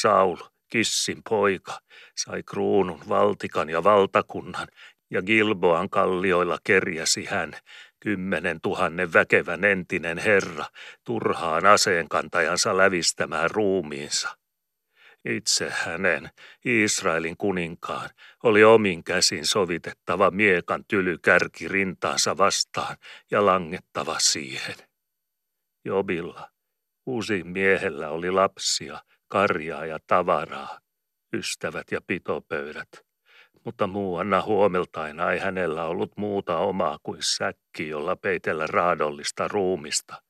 Saul, 0.01 0.37
Kissin 0.69 1.21
poika, 1.29 1.79
sai 2.17 2.43
kruunun, 2.43 3.01
valtikan 3.09 3.69
ja 3.69 3.83
valtakunnan, 3.83 4.67
ja 5.09 5.21
Gilboan 5.21 5.89
kallioilla 5.89 6.57
kerjäsi 6.63 7.25
hän, 7.25 7.53
kymmenen 7.99 8.61
tuhannen 8.61 9.13
väkevän 9.13 9.63
entinen 9.63 10.17
herra, 10.17 10.65
turhaan 11.03 11.65
aseenkantajansa 11.65 12.77
lävistämään 12.77 13.51
ruumiinsa. 13.51 14.37
Itse 15.25 15.69
hänen, 15.69 16.29
Israelin 16.65 17.37
kuninkaan, 17.37 18.09
oli 18.43 18.63
omin 18.63 19.03
käsin 19.03 19.47
sovitettava 19.47 20.31
miekan 20.31 20.85
kärki 21.21 21.67
rintaansa 21.67 22.37
vastaan 22.37 22.97
ja 23.31 23.45
langettava 23.45 24.15
siihen. 24.19 24.92
Jobilla, 25.85 26.49
uusin 27.05 27.47
miehellä 27.47 28.09
oli 28.09 28.31
lapsia, 28.31 29.01
karjaa 29.27 29.85
ja 29.85 29.99
tavaraa, 30.07 30.79
ystävät 31.33 31.91
ja 31.91 32.01
pitopöydät. 32.07 32.89
Mutta 33.65 33.87
muuanna 33.87 34.41
huomeltain 34.41 35.19
ei 35.19 35.39
hänellä 35.39 35.85
ollut 35.85 36.11
muuta 36.17 36.57
omaa 36.57 36.97
kuin 37.03 37.19
säkki, 37.21 37.89
jolla 37.89 38.15
peitellä 38.15 38.67
raadollista 38.67 39.47
ruumista, 39.47 40.21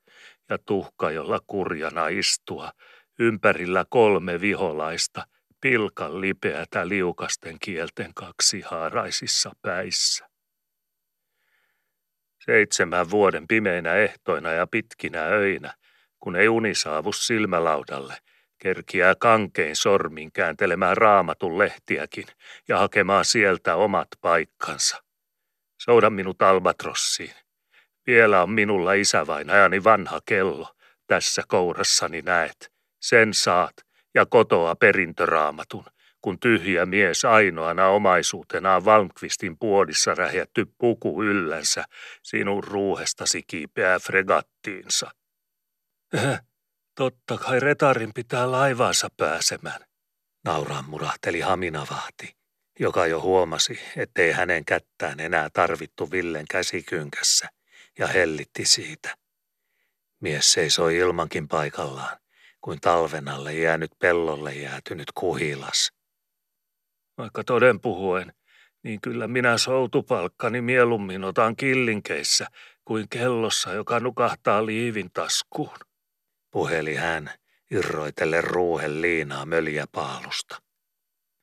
ja 0.49 0.57
tuhka, 0.57 1.11
jolla 1.11 1.39
kurjana 1.47 2.07
istua, 2.07 2.71
ympärillä 3.19 3.85
kolme 3.89 4.41
viholaista, 4.41 5.27
pilkan 5.61 6.21
lipeätä 6.21 6.87
liukasten 6.87 7.57
kielten 7.59 8.13
kaksi 8.15 8.61
haaraisissa 8.61 9.51
päissä. 9.61 10.32
Seitsemän 12.45 13.09
vuoden 13.09 13.47
pimeinä 13.47 13.93
ehtoina 13.95 14.51
ja 14.51 14.67
pitkinä 14.67 15.21
öinä, 15.21 15.73
kun 16.19 16.35
ei 16.35 16.49
uni 16.49 16.75
saavu 16.75 17.13
silmälaudalle– 17.13 18.17
Kerkiää 18.63 19.15
kankein 19.19 19.75
sormin 19.75 20.31
kääntelemään 20.31 20.97
raamatun 20.97 21.57
lehtiäkin 21.57 22.25
ja 22.67 22.77
hakemaan 22.77 23.25
sieltä 23.25 23.75
omat 23.75 24.07
paikkansa. 24.21 25.03
Souda 25.81 26.09
minut 26.09 26.41
albatrossiin. 26.41 27.33
Vielä 28.07 28.43
on 28.43 28.49
minulla 28.49 28.93
isävainajani 28.93 29.83
vanha 29.83 30.19
kello. 30.25 30.75
Tässä 31.07 31.43
kourassani 31.47 32.21
näet. 32.21 32.71
Sen 33.01 33.33
saat 33.33 33.73
ja 34.15 34.25
kotoa 34.25 34.75
perintöraamatun, 34.75 35.85
kun 36.23 36.39
tyhjä 36.39 36.85
mies 36.85 37.25
ainoana 37.25 37.87
omaisuutenaan 37.87 38.85
Valmqvistin 38.85 39.57
puolissa 39.57 40.15
rähjätty 40.15 40.65
puku 40.77 41.23
yllänsä 41.23 41.83
sinun 42.21 42.63
ruuhestasi 42.63 43.43
kiipeää 43.47 43.99
fregattiinsa. 43.99 45.11
Totta 46.95 47.37
kai 47.37 47.59
retarin 47.59 48.13
pitää 48.13 48.51
laivaansa 48.51 49.07
pääsemään. 49.17 49.81
Nauraan 50.45 50.89
murahteli 50.89 51.39
Haminavahti, 51.39 52.35
joka 52.79 53.07
jo 53.07 53.21
huomasi, 53.21 53.79
ettei 53.97 54.31
hänen 54.31 54.65
kättään 54.65 55.19
enää 55.19 55.49
tarvittu 55.49 56.11
Villen 56.11 56.45
käsikynkässä 56.49 57.49
ja 57.99 58.07
hellitti 58.07 58.65
siitä. 58.65 59.15
Mies 60.19 60.51
seisoi 60.53 60.97
ilmankin 60.97 61.47
paikallaan, 61.47 62.17
kuin 62.61 62.79
talven 62.81 63.27
alle 63.27 63.53
jäänyt 63.53 63.91
pellolle 63.99 64.53
jäätynyt 64.53 65.11
kuhilas. 65.15 65.91
Vaikka 67.17 67.43
toden 67.43 67.79
puhuen, 67.79 68.33
niin 68.83 69.01
kyllä 69.01 69.27
minä 69.27 69.57
soutupalkkani 69.57 70.61
mieluummin 70.61 71.23
otan 71.23 71.55
killinkeissä 71.55 72.47
kuin 72.85 73.09
kellossa, 73.09 73.73
joka 73.73 73.99
nukahtaa 73.99 74.65
liivin 74.65 75.09
taskuun 75.13 75.77
puheli 76.53 76.95
hän, 76.95 77.29
irroitelle 77.71 78.41
ruuhen 78.41 79.01
liinaa 79.01 79.45
möljäpaalusta. 79.45 80.57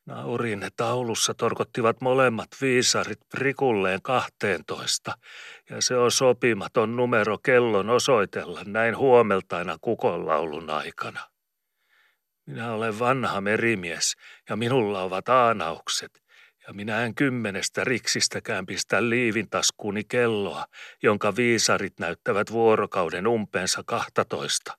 Naurin 0.05 0.67
taulussa 0.75 1.33
torkottivat 1.33 2.01
molemmat 2.01 2.49
viisarit 2.61 3.19
prikulleen 3.29 4.01
kahteentoista, 4.01 5.13
ja 5.69 5.81
se 5.81 5.97
on 5.97 6.11
sopimaton 6.11 6.95
numero 6.95 7.37
kellon 7.37 7.89
osoitella 7.89 8.61
näin 8.65 8.97
huomeltaina 8.97 9.77
kukonlaulun 9.81 10.69
aikana. 10.69 11.30
Minä 12.51 12.73
olen 12.73 12.99
vanha 12.99 13.41
merimies, 13.41 14.13
ja 14.49 14.55
minulla 14.55 15.01
ovat 15.01 15.29
aanaukset, 15.29 16.21
ja 16.67 16.73
minä 16.73 17.05
en 17.05 17.15
kymmenestä 17.15 17.83
riksistäkään 17.83 18.65
pistä 18.65 19.09
liivintaskuuni 19.09 20.03
kelloa, 20.03 20.65
jonka 21.03 21.35
viisarit 21.35 21.99
näyttävät 21.99 22.51
vuorokauden 22.51 23.27
umpeensa 23.27 23.83
kahtatoista 23.85 24.77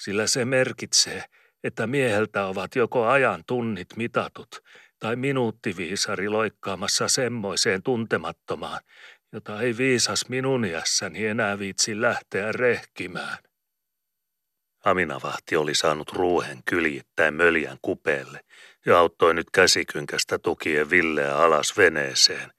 sillä 0.00 0.26
se 0.26 0.44
merkitsee, 0.44 1.24
että 1.64 1.86
mieheltä 1.86 2.46
ovat 2.46 2.76
joko 2.76 3.06
ajan 3.06 3.42
tunnit 3.46 3.88
mitatut 3.96 4.48
tai 4.98 5.16
minuuttiviisari 5.16 6.28
loikkaamassa 6.28 7.08
semmoiseen 7.08 7.82
tuntemattomaan, 7.82 8.80
jota 9.32 9.60
ei 9.60 9.76
viisas 9.76 10.28
minun 10.28 10.64
iässäni 10.64 11.26
enää 11.26 11.58
viitsi 11.58 12.00
lähteä 12.00 12.52
rehkimään. 12.52 13.38
Aminavahti 14.88 15.56
oli 15.56 15.74
saanut 15.74 16.12
ruuhen 16.12 16.58
kyljittäin 16.64 17.34
möljän 17.34 17.78
kupeelle 17.82 18.40
ja 18.86 18.98
auttoi 18.98 19.34
nyt 19.34 19.50
käsikynkästä 19.50 20.38
tukien 20.38 20.90
Villeä 20.90 21.38
alas 21.38 21.76
veneeseen, 21.76 22.52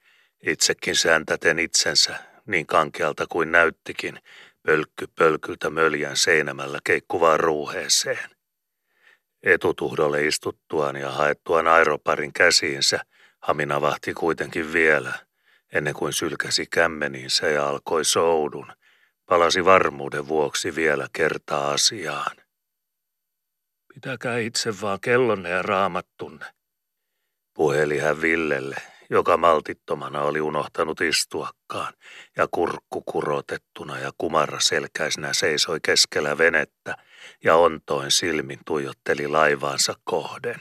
itsekin 0.46 0.96
sääntäten 0.96 1.60
itsensä 1.60 2.16
niin 2.46 2.66
kankealta 2.66 3.26
kuin 3.30 3.52
näyttikin, 3.52 4.20
pölkky 4.64 5.08
pölkyltä 5.08 5.70
möljän 5.70 6.18
seinämällä 6.18 6.80
keikkuvaan 6.84 7.40
ruuheeseen. 7.40 8.30
Etutuhdolle 9.44 10.26
istuttuaan 10.26 10.96
ja 10.96 11.12
haettuaan 11.12 11.68
aeroparin 11.68 12.34
käsiinsä, 12.34 13.00
Hamina 13.40 13.82
vahti 13.82 14.14
kuitenkin 14.14 14.74
vielä, 14.74 15.14
ennen 15.74 15.94
kuin 15.94 16.14
sylkäsi 16.14 16.66
kämmeniinsä 16.66 17.48
ja 17.48 17.70
alkoi 17.70 18.06
soudun, 18.06 18.72
palasi 19.30 19.66
varmuuden 19.66 20.28
vuoksi 20.28 20.76
vielä 20.76 21.08
kertaa 21.14 21.72
asiaan. 21.72 22.38
Pitäkää 23.94 24.38
itse 24.38 24.82
vaan 24.82 25.00
kellonne 25.00 25.50
ja 25.50 25.62
raamattunne, 25.62 26.46
puheli 27.54 28.00
hän 28.00 28.22
Villelle, 28.22 28.76
joka 29.10 29.38
maltittomana 29.38 30.22
oli 30.22 30.42
unohtanut 30.42 31.02
istuakaan, 31.02 31.94
ja 32.38 32.48
kurkku 32.52 33.02
kurotettuna 33.02 34.00
ja 34.00 34.12
kumarra 34.18 34.60
selkäisenä 34.60 35.34
seisoi 35.34 35.80
keskellä 35.84 36.38
venettä 36.38 36.98
ja 37.44 37.56
ontoin 37.56 38.12
silmin 38.12 38.60
tuijotteli 38.66 39.28
laivaansa 39.28 39.94
kohden. 40.04 40.60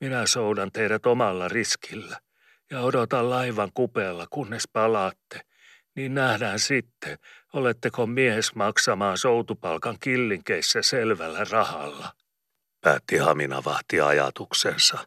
Minä 0.00 0.26
soudan 0.26 0.72
teidät 0.72 1.06
omalla 1.06 1.48
riskillä 1.48 2.20
ja 2.70 2.80
odotan 2.80 3.30
laivan 3.30 3.70
kupeella, 3.74 4.26
kunnes 4.30 4.68
palaatte, 4.72 5.40
niin 5.96 6.14
nähdään 6.14 6.58
sitten, 6.58 7.18
oletteko 7.52 8.06
mies 8.06 8.54
maksamaan 8.54 9.18
soutupalkan 9.18 9.96
killinkeissä 10.00 10.82
selvällä 10.82 11.44
rahalla. 11.50 12.12
Päätti 12.80 13.16
Hamina 13.16 13.64
vahti 13.64 14.00
ajatuksensa. 14.00 14.98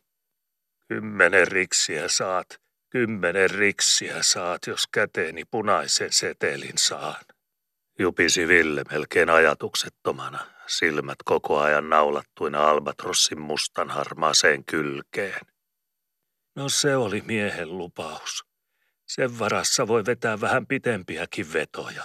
Kymmenen 0.87 1.47
riksiä 1.47 2.07
saat, 2.07 2.61
kymmenen 2.89 3.49
riksiä 3.49 4.15
saat, 4.21 4.67
jos 4.67 4.87
käteeni 4.87 5.45
punaisen 5.45 6.13
setelin 6.13 6.77
saan. 6.77 7.25
Jupisi 7.99 8.47
Ville 8.47 8.83
melkein 8.91 9.29
ajatuksettomana, 9.29 10.39
silmät 10.67 11.17
koko 11.25 11.59
ajan 11.59 11.89
naulattuina 11.89 12.69
Albatrossin 12.69 13.41
mustan 13.41 13.89
harmaaseen 13.89 14.65
kylkeen. 14.65 15.41
No 16.55 16.69
se 16.69 16.95
oli 16.95 17.21
miehen 17.21 17.77
lupaus. 17.77 18.46
Sen 19.07 19.39
varassa 19.39 19.87
voi 19.87 20.05
vetää 20.05 20.41
vähän 20.41 20.67
pitempiäkin 20.67 21.53
vetoja. 21.53 22.03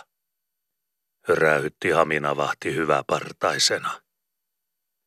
Räytti 1.28 1.90
Haminavahti 1.90 2.74
hyväpartaisena. 2.74 4.00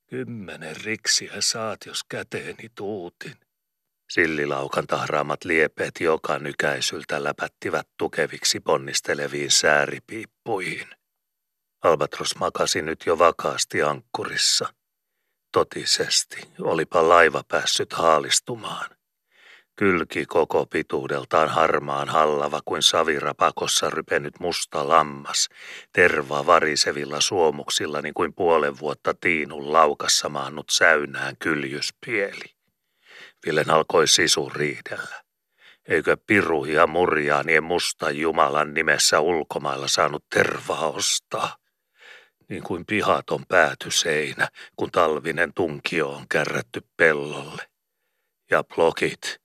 Kymmenen 0.10 0.76
riksiä 0.84 1.34
saat, 1.40 1.86
jos 1.86 2.04
käteeni 2.04 2.70
tuutin. 2.76 3.36
Sillilaukan 4.10 4.88
tahraamat 4.88 5.44
liepeet 5.44 6.02
joka 6.02 6.40
nykäisyltä 6.40 7.24
läpättivät 7.24 7.88
tukeviksi 7.98 8.60
ponnisteleviin 8.60 9.52
sääripiippuihin. 9.52 10.88
Albatros 11.84 12.36
makasi 12.36 12.82
nyt 12.82 13.04
jo 13.06 13.20
vakaasti 13.20 13.82
ankkurissa. 13.82 14.74
Totisesti 15.52 16.42
olipa 16.60 17.10
laiva 17.10 17.44
päässyt 17.48 17.94
haalistumaan. 17.94 18.95
Kylki 19.76 20.26
koko 20.26 20.66
pituudeltaan 20.66 21.50
harmaan 21.50 22.10
hallava 22.10 22.62
kuin 22.66 22.82
savirapakossa 22.82 23.90
rypenyt 23.90 24.40
musta 24.40 24.90
lammas, 24.90 25.50
terva 25.94 26.46
varisevilla 26.46 27.22
suomuksilla 27.22 28.02
niin 28.02 28.14
kuin 28.14 28.34
puolen 28.34 28.80
vuotta 28.80 29.14
tiinun 29.14 29.74
laukassa 29.74 30.30
maannut 30.30 30.70
säynään 30.70 31.36
kyljyspieli. 31.40 32.56
Villen 33.46 33.70
alkoi 33.70 34.08
sisu 34.08 34.52
riidellä. 34.56 35.24
Eikö 35.88 36.18
piru 36.28 36.66
ja 36.66 36.88
murjaanien 36.88 37.64
musta 37.64 38.12
Jumalan 38.12 38.74
nimessä 38.74 39.20
ulkomailla 39.20 39.88
saanut 39.88 40.26
tervaa 40.30 40.90
ostaa? 40.90 41.56
Niin 42.50 42.64
kuin 42.64 42.86
pihaton 42.86 43.46
päätyseinä, 43.48 44.48
kun 44.76 44.92
talvinen 44.92 45.54
tunkio 45.54 46.10
on 46.10 46.26
kärrätty 46.30 46.82
pellolle. 46.98 47.70
Ja 48.52 48.64
blokit, 48.64 49.45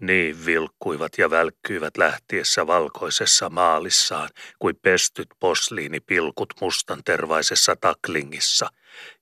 niin 0.00 0.46
vilkkuivat 0.46 1.18
ja 1.18 1.30
välkkyivät 1.30 1.96
lähtiessä 1.96 2.66
valkoisessa 2.66 3.50
maalissaan 3.50 4.28
kuin 4.58 4.76
pestyt 4.82 5.28
posliinipilkut 5.40 6.54
mustan 6.60 7.04
tervaisessa 7.04 7.76
taklingissa, 7.80 8.68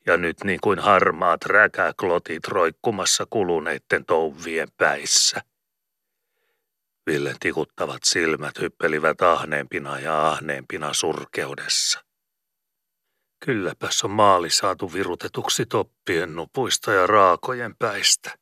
ja 0.07 0.17
nyt 0.17 0.45
niin 0.45 0.61
kuin 0.63 0.79
harmaat 0.79 1.45
räkäklotit 1.45 2.49
roikkumassa 2.49 3.27
kuluneitten 3.31 4.05
touvien 4.05 4.69
päissä. 4.77 5.43
Villen 7.07 7.37
tikuttavat 7.41 8.05
silmät 8.05 8.61
hyppelivät 8.61 9.23
ahneempina 9.23 9.99
ja 9.99 10.29
ahneempina 10.29 10.95
surkeudessa. 10.95 12.05
Kylläpäs 13.45 14.05
on 14.05 14.11
maali 14.11 14.51
saatu 14.51 14.93
virutetuksi 14.93 15.67
toppien 15.67 16.37
nupuista 16.37 16.93
ja 16.93 17.07
raakojen 17.07 17.77
päistä. 17.79 18.39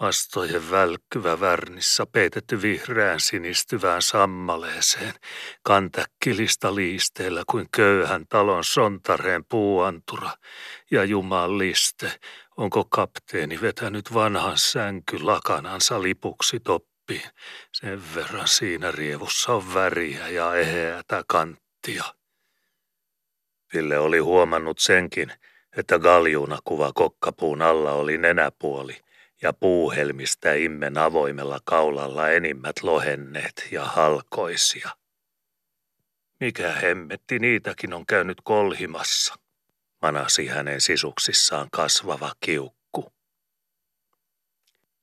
Mastojen 0.00 0.70
välkkyvä 0.70 1.40
värnissä 1.40 2.06
peitetty 2.06 2.62
vihreään 2.62 3.20
sinistyvään 3.20 4.02
sammaleeseen, 4.02 5.14
kantäkkilista 5.62 6.74
liisteellä 6.74 7.42
kuin 7.50 7.66
köyhän 7.76 8.24
talon 8.28 8.64
sontareen 8.64 9.44
puuantura 9.44 10.30
ja 10.90 11.04
jumaliste, 11.04 12.12
onko 12.56 12.84
kapteeni 12.84 13.60
vetänyt 13.60 14.14
vanhan 14.14 14.58
sänky 14.58 15.18
lakanansa 15.18 16.02
lipuksi 16.02 16.60
toppiin. 16.60 17.30
Sen 17.72 18.02
verran 18.14 18.48
siinä 18.48 18.90
rievussa 18.90 19.52
on 19.52 19.74
väriä 19.74 20.28
ja 20.28 20.54
eheätä 20.54 21.24
kanttia. 21.28 22.04
Ville 23.74 23.98
oli 23.98 24.18
huomannut 24.18 24.78
senkin, 24.78 25.32
että 25.76 25.98
galjuuna 25.98 26.58
kuva 26.64 26.92
kokkapuun 26.94 27.62
alla 27.62 27.92
oli 27.92 28.18
nenäpuoli 28.18 29.03
ja 29.44 29.52
puuhelmistä 29.52 30.54
immen 30.54 30.98
avoimella 30.98 31.60
kaulalla 31.64 32.28
enimmät 32.28 32.82
lohenneet 32.82 33.68
ja 33.70 33.84
halkoisia. 33.84 34.90
Mikä 36.40 36.72
hemmetti 36.72 37.38
niitäkin 37.38 37.94
on 37.94 38.06
käynyt 38.06 38.38
kolhimassa, 38.44 39.34
manasi 40.02 40.46
hänen 40.46 40.80
sisuksissaan 40.80 41.68
kasvava 41.72 42.32
kiukku. 42.40 43.12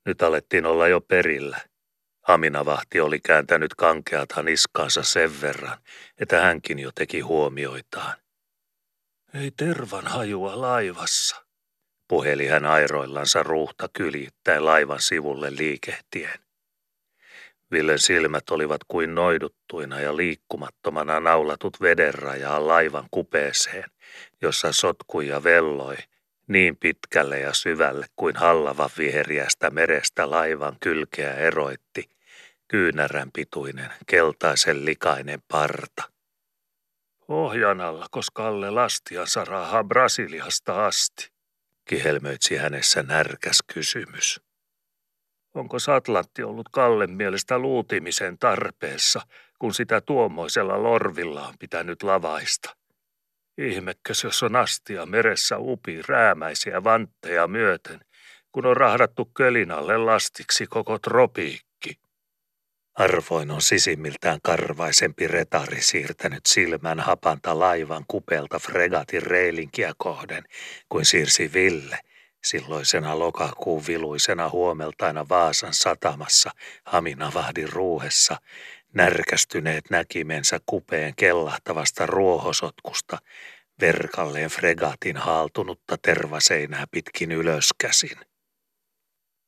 Nyt 0.05 0.21
alettiin 0.21 0.65
olla 0.65 0.87
jo 0.87 1.01
perillä. 1.01 1.57
Aminavahti 2.27 2.99
oli 2.99 3.19
kääntänyt 3.19 3.75
kankeat 3.75 4.29
niskaansa 4.43 5.03
sen 5.03 5.41
verran, 5.41 5.77
että 6.17 6.41
hänkin 6.41 6.79
jo 6.79 6.91
teki 6.95 7.19
huomioitaan. 7.19 8.13
Ei 9.33 9.51
tervan 9.51 10.07
hajua 10.07 10.61
laivassa, 10.61 11.45
puheli 12.11 12.47
hän 12.47 12.65
airoillansa 12.65 13.43
ruuhta 13.43 13.89
kyljittäen 13.93 14.65
laivan 14.65 15.01
sivulle 15.01 15.55
liikehtien. 15.55 16.39
Villen 17.71 17.99
silmät 17.99 18.49
olivat 18.49 18.81
kuin 18.87 19.15
noiduttuina 19.15 19.99
ja 19.99 20.17
liikkumattomana 20.17 21.19
naulatut 21.19 21.81
vedenrajaa 21.81 22.67
laivan 22.67 23.07
kupeeseen, 23.11 23.83
jossa 24.41 24.71
sotkui 24.71 25.27
ja 25.27 25.43
velloi 25.43 25.95
niin 26.47 26.77
pitkälle 26.77 27.39
ja 27.39 27.53
syvälle 27.53 28.05
kuin 28.15 28.35
hallava 28.35 28.89
viheriästä 28.97 29.69
merestä 29.69 30.29
laivan 30.29 30.77
kylkeä 30.79 31.33
eroitti 31.33 32.09
kyynärän 32.67 33.31
pituinen 33.31 33.91
keltaisen 34.07 34.85
likainen 34.85 35.39
parta. 35.47 36.03
Ohjanalla, 37.27 38.07
koska 38.11 38.47
alle 38.47 38.69
lastia 38.69 39.25
sarahaa 39.25 39.83
Brasiliasta 39.83 40.85
asti 40.85 41.31
kihelmöitsi 41.85 42.55
hänessä 42.55 43.03
närkäs 43.03 43.57
kysymys. 43.73 44.41
Onko 45.55 45.79
Satlantti 45.79 46.43
ollut 46.43 46.69
Kallen 46.71 47.11
mielestä 47.11 47.59
luutimisen 47.59 48.37
tarpeessa, 48.37 49.21
kun 49.59 49.73
sitä 49.73 50.01
tuommoisella 50.01 50.83
lorvilla 50.83 51.47
on 51.47 51.53
pitänyt 51.59 52.03
lavaista? 52.03 52.75
Ihmekkös, 53.57 54.23
jos 54.23 54.43
on 54.43 54.55
astia 54.55 55.05
meressä 55.05 55.57
upi 55.57 56.01
räämäisiä 56.07 56.83
vantteja 56.83 57.47
myöten, 57.47 57.99
kun 58.51 58.65
on 58.65 58.77
rahdattu 58.77 59.25
kölinalle 59.25 59.97
lastiksi 59.97 60.67
koko 60.67 60.99
tropiikki. 60.99 61.70
Arvoin 62.95 63.51
on 63.51 63.61
sisimmiltään 63.61 64.39
karvaisempi 64.43 65.27
retari 65.27 65.81
siirtänyt 65.81 66.45
silmän 66.45 66.99
hapanta 66.99 67.59
laivan 67.59 68.05
kupelta 68.07 68.59
fregatin 68.59 69.23
reilinkiä 69.23 69.93
kohden, 69.97 70.43
kuin 70.89 71.05
siirsi 71.05 71.53
Ville, 71.53 71.99
silloisena 72.43 73.19
lokakuun 73.19 73.83
viluisena 73.87 74.49
huomeltaina 74.49 75.29
Vaasan 75.29 75.73
satamassa 75.73 76.51
Haminavahdin 76.85 77.69
ruuhessa, 77.69 78.37
närkästyneet 78.93 79.83
näkimensä 79.89 80.59
kupeen 80.65 81.13
kellahtavasta 81.15 82.05
ruohosotkusta, 82.05 83.17
verkalleen 83.81 84.49
fregatin 84.49 85.17
haaltunutta 85.17 85.97
tervaseinää 86.01 86.85
pitkin 86.91 87.31
ylöskäsin. 87.31 88.17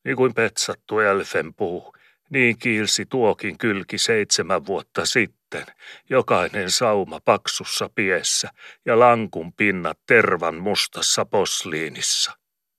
Niin 0.06 0.18
kuin 0.18 0.34
petsattu 0.34 1.00
elfenpuu, 1.00 1.94
niin 2.34 2.58
kiilsi 2.58 3.06
tuokin 3.06 3.58
kylki 3.58 3.98
seitsemän 3.98 4.66
vuotta 4.66 5.06
sitten, 5.06 5.66
jokainen 6.10 6.72
sauma 6.72 7.20
paksussa 7.26 7.90
piessä 7.96 8.50
ja 8.86 9.00
lankun 9.00 9.54
pinnat 9.54 10.00
tervan 10.08 10.56
mustassa 10.56 11.26
posliinissa. 11.26 12.32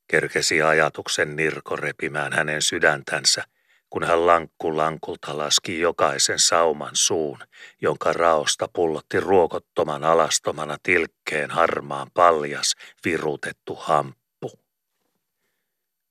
Kerkesi 0.09 0.63
ajatuksen 0.63 1.37
nirko 1.37 1.77
repimään 1.77 2.33
hänen 2.33 2.63
sydäntänsä, 2.63 3.45
kun 3.91 4.05
hän 4.05 4.27
lankku 4.27 4.77
lankulta 4.77 5.39
laski 5.39 5.81
jokaisen 5.81 6.39
sauman 6.39 6.97
suun, 6.97 7.39
jonka 7.83 8.13
raosta 8.13 8.69
pullotti 8.73 9.21
ruokottoman 9.21 10.05
alastomana 10.05 10.77
tilkkeen 10.83 11.51
harmaan 11.51 12.11
paljas, 12.15 12.75
virutettu 13.05 13.75
hamppu. 13.75 14.51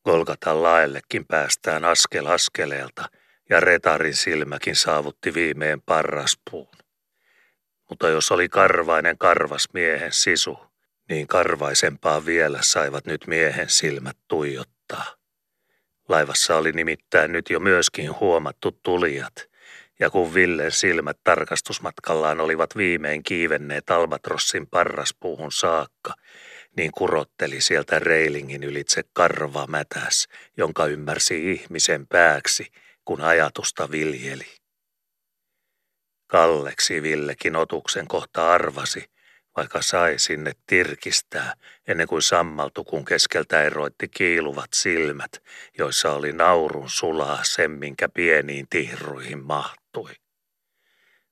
Golgatan 0.06 0.64
laellekin 0.64 1.26
päästään 1.26 1.86
askel 1.86 2.26
askeleelta– 2.26 3.10
ja 3.50 3.60
retarin 3.60 4.16
silmäkin 4.16 4.76
saavutti 4.76 5.34
viimeen 5.34 5.82
parraspuun. 5.82 6.76
Mutta 7.90 8.10
jos 8.10 8.32
oli 8.32 8.50
karvainen 8.50 9.18
karvas 9.18 9.68
miehen 9.74 10.14
sisu, 10.14 10.58
niin 11.10 11.28
karvaisempaa 11.28 12.26
vielä 12.26 12.60
saivat 12.62 13.06
nyt 13.06 13.28
miehen 13.28 13.70
silmät 13.70 14.18
tuijottaa. 14.28 15.16
Laivassa 16.10 16.56
oli 16.56 16.72
nimittäin 16.72 17.32
nyt 17.32 17.50
jo 17.50 17.60
myöskin 17.60 18.20
huomattu 18.20 18.80
tulijat, 18.84 19.50
ja 20.00 20.10
kun 20.10 20.34
Villen 20.34 20.72
silmät 20.72 21.18
tarkastusmatkallaan 21.24 22.42
olivat 22.42 22.78
viimein 22.78 23.24
kiivenneet 23.24 23.90
Albatrossin 23.90 24.68
parraspuuhun 24.68 25.52
saakka, 25.52 26.14
niin 26.78 26.92
kurotteli 26.92 27.62
sieltä 27.62 28.00
reilingin 28.00 28.64
ylitse 28.64 29.02
karva 29.14 29.68
mätäs, 29.68 30.28
jonka 30.58 30.86
ymmärsi 30.86 31.52
ihmisen 31.52 32.08
pääksi– 32.08 32.68
kun 33.06 33.22
ajatusta 33.22 33.92
viljeli. 33.92 34.46
Kalleksi 36.28 37.04
Villekin 37.04 37.56
otuksen 37.56 38.08
kohta 38.08 38.54
arvasi, 38.54 39.06
vaikka 39.58 39.82
sai 39.82 40.20
sinne 40.20 40.52
tirkistää 40.68 41.54
ennen 41.88 42.08
kuin 42.08 42.22
sammaltukun 42.22 43.06
keskeltä 43.06 43.64
eroitti 43.64 44.08
kiiluvat 44.08 44.74
silmät, 44.74 45.32
joissa 45.78 46.12
oli 46.12 46.34
naurun 46.34 46.90
sulaa 46.90 47.44
sen, 47.44 47.72
minkä 47.72 48.10
pieniin 48.10 48.68
tihruihin 48.70 49.44
mahtui. 49.44 50.12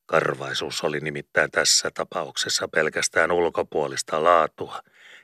Karvaisuus 0.05 0.83
oli 0.83 0.99
nimittäin 0.99 1.51
tässä 1.51 1.91
tapauksessa 1.93 2.67
pelkästään 2.67 3.31
ulkopuolista 3.31 4.23
laatua, 4.23 4.81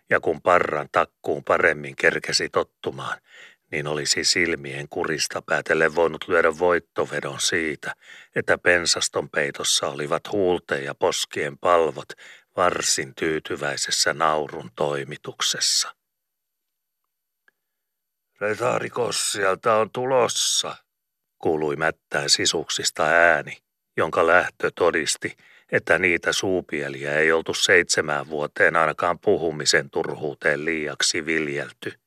ja 0.09 0.19
kun 0.19 0.41
parran 0.41 0.89
takkuun 0.91 1.43
paremmin 1.43 1.95
kerkesi 1.95 2.49
tottumaan, 2.49 3.21
niin 3.71 3.87
olisi 3.87 4.23
silmien 4.23 4.89
kurista 4.89 5.41
päätellen 5.41 5.95
voinut 5.95 6.27
lyödä 6.27 6.59
voittovedon 6.59 7.39
siitä, 7.39 7.95
että 8.35 8.57
pensaston 8.57 9.29
peitossa 9.29 9.87
olivat 9.87 10.31
huulteen 10.31 10.83
ja 10.83 10.95
poskien 10.95 11.57
palvot 11.57 12.09
varsin 12.57 13.15
tyytyväisessä 13.15 14.13
naurun 14.13 14.71
toimituksessa. 14.75 15.95
Retarikos 18.41 19.31
sieltä 19.31 19.75
on 19.75 19.91
tulossa, 19.91 20.75
kuului 21.37 21.75
mättää 21.75 22.27
sisuksista 22.27 23.03
ääni, 23.03 23.57
jonka 23.97 24.27
lähtö 24.27 24.71
todisti, 24.75 25.37
että 25.71 25.99
niitä 25.99 26.33
suupieliä 26.33 27.19
ei 27.19 27.31
oltu 27.31 27.53
seitsemään 27.53 28.29
vuoteen 28.29 28.75
ainakaan 28.75 29.19
puhumisen 29.19 29.89
turhuuteen 29.89 30.65
liiaksi 30.65 31.25
viljelty. 31.25 31.99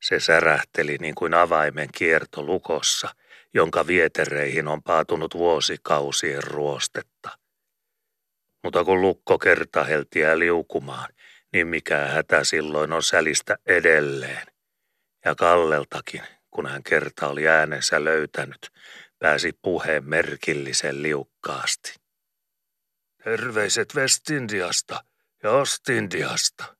Se 0.00 0.20
särähteli 0.20 0.96
niin 1.00 1.14
kuin 1.14 1.34
avaimen 1.34 1.88
kierto 1.94 2.42
lukossa, 2.42 3.14
jonka 3.54 3.86
vietereihin 3.86 4.68
on 4.68 4.82
paatunut 4.82 5.34
vuosikausien 5.34 6.42
ruostetta. 6.42 7.38
Mutta 8.64 8.84
kun 8.84 9.00
lukko 9.00 9.38
kertaheltiä 9.38 10.38
liukumaan, 10.38 11.08
niin 11.52 11.66
mikä 11.66 12.06
hätä 12.06 12.44
silloin 12.44 12.92
on 12.92 13.02
sälistä 13.02 13.58
edelleen. 13.66 14.46
Ja 15.24 15.34
Kalleltakin, 15.34 16.22
kun 16.50 16.66
hän 16.66 16.82
kerta 16.82 17.28
oli 17.28 17.48
äänensä 17.48 18.04
löytänyt, 18.04 18.70
pääsi 19.18 19.52
puheen 19.62 20.04
merkillisen 20.04 21.02
liukkaasti. 21.02 21.94
Terveiset 23.24 23.94
Westindiasta 23.94 25.04
ja 25.42 25.50
Ostindiasta, 25.50 26.77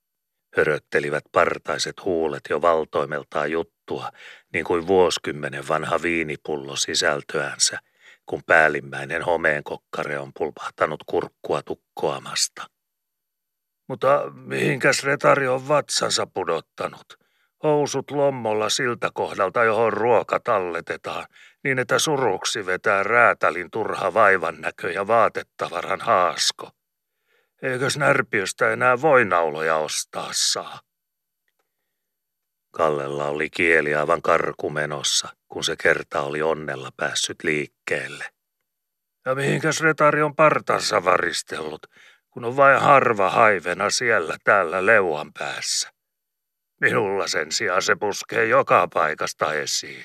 höröttelivät 0.56 1.24
partaiset 1.32 2.04
huulet 2.04 2.42
jo 2.50 2.62
valtoimeltaan 2.62 3.50
juttua, 3.50 4.10
niin 4.52 4.64
kuin 4.64 4.86
vuosikymmenen 4.86 5.68
vanha 5.68 6.02
viinipullo 6.02 6.76
sisältöänsä, 6.76 7.78
kun 8.26 8.42
päällimmäinen 8.46 9.22
homeenkokkare 9.22 10.18
on 10.18 10.30
pulpahtanut 10.38 11.04
kurkkua 11.06 11.62
tukkoamasta. 11.62 12.66
Mutta 13.88 14.22
mihinkäs 14.34 15.04
retari 15.04 15.48
on 15.48 15.68
vatsansa 15.68 16.26
pudottanut? 16.26 17.06
Housut 17.62 18.10
lommolla 18.10 18.68
siltä 18.68 19.10
kohdalta, 19.14 19.64
johon 19.64 19.92
ruoka 19.92 20.40
talletetaan, 20.40 21.26
niin 21.64 21.78
että 21.78 21.98
suruksi 21.98 22.66
vetää 22.66 23.02
räätälin 23.02 23.70
turha 23.70 24.14
vaivan 24.14 24.60
näkö 24.60 24.92
ja 24.92 25.06
vaatettavaran 25.06 26.00
haasko. 26.00 26.70
Eikös 27.62 27.96
närpiöstä 27.96 28.72
enää 28.72 29.00
voinauloja 29.00 29.76
ostaa 29.76 30.28
saa? 30.32 30.80
Kallella 32.70 33.24
oli 33.24 33.50
kieli 33.50 33.94
aivan 33.94 34.22
karkumenossa, 34.22 35.28
kun 35.48 35.64
se 35.64 35.76
kerta 35.76 36.20
oli 36.20 36.42
onnella 36.42 36.90
päässyt 36.96 37.36
liikkeelle. 37.42 38.24
Ja 39.26 39.34
mihinkäs 39.34 39.80
retari 39.80 40.22
on 40.22 40.36
partansa 40.36 41.04
varistellut, 41.04 41.86
kun 42.30 42.44
on 42.44 42.56
vain 42.56 42.80
harva 42.80 43.30
haivena 43.30 43.90
siellä 43.90 44.36
täällä 44.44 44.86
leuan 44.86 45.32
päässä. 45.32 45.90
Minulla 46.80 47.28
sen 47.28 47.52
sijaan 47.52 47.82
se 47.82 47.96
puskee 47.96 48.46
joka 48.46 48.88
paikasta 48.94 49.54
esiin. 49.54 50.04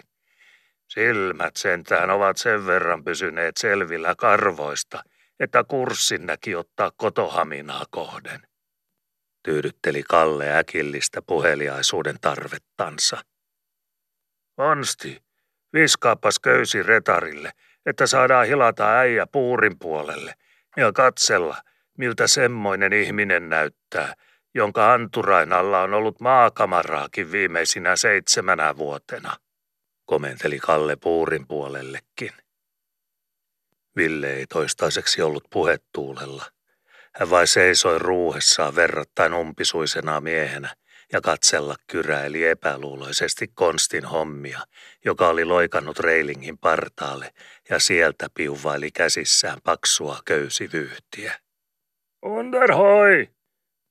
Silmät 0.87 1.55
sentään 1.55 2.09
ovat 2.09 2.37
sen 2.37 2.65
verran 2.65 3.03
pysyneet 3.03 3.57
selvillä 3.57 4.15
karvoista, 4.17 5.03
että 5.43 5.63
kurssin 5.63 6.25
näki 6.25 6.55
ottaa 6.55 6.91
kotohaminaa 6.97 7.85
kohden. 7.89 8.41
Tyydytteli 9.43 10.03
Kalle 10.03 10.57
äkillistä 10.57 11.21
puheliaisuuden 11.21 12.15
tarvettansa. 12.21 13.17
Onsti, 14.57 15.23
viskaapas 15.73 16.39
köysi 16.39 16.83
retarille, 16.83 17.51
että 17.85 18.07
saadaan 18.07 18.47
hilata 18.47 18.97
äijä 18.97 19.27
puurin 19.27 19.79
puolelle 19.79 20.33
ja 20.77 20.91
katsella, 20.91 21.57
miltä 21.97 22.27
semmoinen 22.27 22.93
ihminen 22.93 23.49
näyttää, 23.49 24.13
jonka 24.55 24.93
anturainalla 24.93 25.81
on 25.81 25.93
ollut 25.93 26.19
maakamaraakin 26.19 27.31
viimeisinä 27.31 27.95
seitsemänä 27.95 28.77
vuotena, 28.77 29.37
komenteli 30.05 30.59
Kalle 30.59 30.95
puurin 30.95 31.47
puolellekin. 31.47 32.42
Ville 33.95 34.33
ei 34.33 34.45
toistaiseksi 34.47 35.21
ollut 35.21 35.43
puhettuulella. 35.49 36.45
Hän 37.15 37.29
vai 37.29 37.47
seisoi 37.47 37.99
ruuhessaan 37.99 38.75
verrattain 38.75 39.33
umpisuisena 39.33 40.21
miehenä 40.21 40.75
ja 41.13 41.21
katsella 41.21 41.75
kyräili 41.87 42.47
epäluuloisesti 42.47 43.47
Konstin 43.53 44.05
hommia, 44.05 44.59
joka 45.05 45.27
oli 45.27 45.45
loikannut 45.45 45.99
reilingin 45.99 46.57
partaalle 46.57 47.33
ja 47.69 47.79
sieltä 47.79 48.27
piuvaili 48.33 48.91
käsissään 48.91 49.57
paksua 49.63 50.19
köysivyyhtiä. 50.25 51.39
Underhoi! 52.25 53.29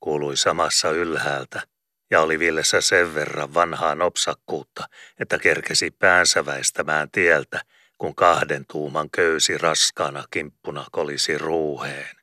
kuului 0.01 0.37
samassa 0.37 0.91
ylhäältä 0.91 1.63
ja 2.11 2.21
oli 2.21 2.39
Villessä 2.39 2.81
sen 2.81 3.15
verran 3.15 3.55
vanhaa 3.55 3.95
nopsakkuutta, 3.95 4.89
että 5.21 5.39
kerkesi 5.39 5.91
päänsä 5.91 6.47
väistämään 6.47 7.11
tieltä, 7.11 7.61
kun 8.03 8.15
kahden 8.15 8.65
tuuman 8.73 9.11
köysi 9.11 9.59
raskaana 9.59 10.25
kimppuna 10.31 10.87
kolisi 10.93 11.39
ruuheen. 11.39 12.17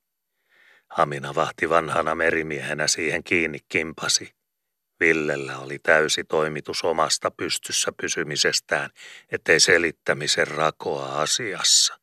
Hamina 0.89 1.35
vahti 1.35 1.69
vanhana 1.69 2.15
merimiehenä 2.15 2.87
siihen 2.87 3.23
kiinni 3.23 3.59
kimpasi. 3.69 4.33
Villellä 4.99 5.57
oli 5.57 5.79
täysi 5.79 6.23
toimitus 6.23 6.83
omasta 6.83 7.31
pystyssä 7.31 7.91
pysymisestään, 8.01 8.89
ettei 9.31 9.59
selittämisen 9.59 10.47
rakoa 10.47 11.21
asiassa. 11.21 11.99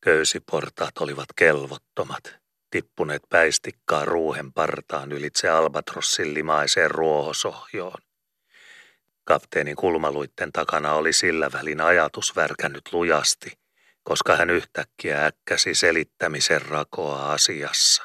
Köysiportaat 0.00 0.98
olivat 1.00 1.28
kelvottomat, 1.36 2.34
tippuneet 2.70 3.22
päistikkaa 3.28 4.04
ruuhen 4.04 4.52
partaan 4.52 5.12
ylitse 5.12 5.48
Albatrossin 5.48 6.34
limaiseen 6.34 6.90
ruohosohjoon. 6.90 8.02
Kapteenin 9.24 9.76
kulmaluitten 9.76 10.52
takana 10.52 10.92
oli 10.92 11.12
sillä 11.12 11.52
välin 11.52 11.80
ajatus 11.80 12.36
värkännyt 12.36 12.92
lujasti, 12.92 13.52
koska 14.02 14.36
hän 14.36 14.50
yhtäkkiä 14.50 15.26
äkkäsi 15.26 15.74
selittämisen 15.74 16.62
rakoa 16.62 17.32
asiassa. 17.32 18.04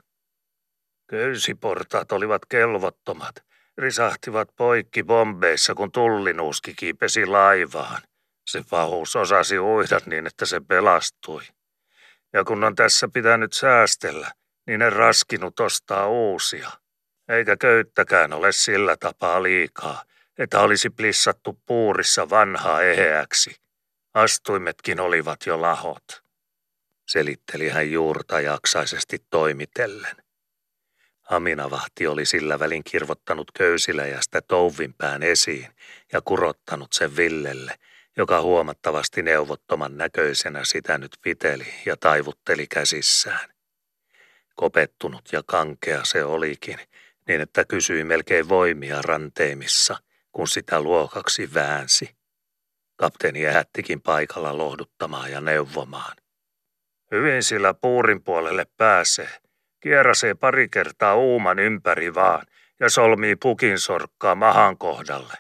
Köysiportaat 1.10 2.12
olivat 2.12 2.42
kelvottomat, 2.46 3.36
risahtivat 3.78 4.50
poikki 4.56 5.04
bombeissa, 5.04 5.76
kun 5.76 5.92
tullinuuski 5.92 6.74
kiipesi 6.74 7.26
laivaan. 7.26 8.02
Se 8.48 8.64
pahus 8.70 9.16
osasi 9.16 9.60
uida 9.60 10.00
niin, 10.06 10.28
että 10.28 10.46
se 10.46 10.60
pelastui. 10.60 11.44
Ja 12.34 12.44
kun 12.44 12.64
on 12.64 12.76
tässä 12.76 13.08
pitänyt 13.14 13.54
säästellä, 13.54 14.32
niin 14.68 14.82
en 14.82 14.94
raskinut 14.94 15.60
ostaa 15.60 16.08
uusia. 16.08 16.70
Eikä 17.30 17.58
köyttäkään 17.58 18.34
ole 18.34 18.52
sillä 18.52 18.98
tapaa 18.98 19.44
liikaa, 19.44 20.04
että 20.38 20.60
olisi 20.60 20.90
plissattu 20.90 21.60
puurissa 21.66 22.30
vanhaa 22.30 22.82
eheäksi. 22.82 23.56
Astuimetkin 24.14 25.00
olivat 25.00 25.46
jo 25.46 25.62
lahot. 25.62 26.24
Selitteli 27.08 27.70
hän 27.70 27.92
juurta 27.92 28.42
jaksaisesti 28.42 29.26
toimitellen. 29.30 30.16
Aminavahti 31.30 32.08
oli 32.08 32.26
sillä 32.26 32.60
välin 32.60 32.84
kirvottanut 32.84 33.52
köysiläjästä 33.52 34.42
touvinpään 34.42 35.24
esiin 35.24 35.68
ja 36.14 36.22
kurottanut 36.22 36.94
sen 36.94 37.18
Villelle, 37.18 37.76
joka 38.18 38.42
huomattavasti 38.42 39.22
neuvottoman 39.22 39.98
näköisenä 39.98 40.66
sitä 40.66 40.98
nyt 40.98 41.18
piteli 41.22 41.68
ja 41.86 41.98
taivutteli 41.98 42.68
käsissään. 42.68 43.50
Kopettunut 44.56 45.30
ja 45.32 45.44
kankea 45.46 46.06
se 46.06 46.24
olikin, 46.24 46.80
niin 47.28 47.42
että 47.42 47.66
kysyi 47.66 48.04
melkein 48.04 48.50
voimia 48.50 49.02
ranteimissa, 49.02 49.98
kun 50.38 50.48
sitä 50.48 50.82
luokaksi 50.82 51.54
väänsi. 51.54 52.16
Kapteeni 52.96 53.48
ähättikin 53.48 54.02
paikalla 54.02 54.58
lohduttamaan 54.58 55.32
ja 55.32 55.42
neuvomaan. 55.42 56.18
Hyvin 57.12 57.44
sillä 57.44 57.74
puurin 57.74 58.24
puolelle 58.24 58.66
pääsee. 58.78 59.30
Kierasee 59.80 60.34
pari 60.34 60.70
kertaa 60.70 61.16
uuman 61.16 61.60
ympäri 61.60 62.14
vaan 62.14 62.46
ja 62.80 62.90
solmii 62.90 63.36
pukin 63.36 63.80
sorkkaa 63.80 64.36
mahan 64.36 64.78
kohdalle. 64.78 65.34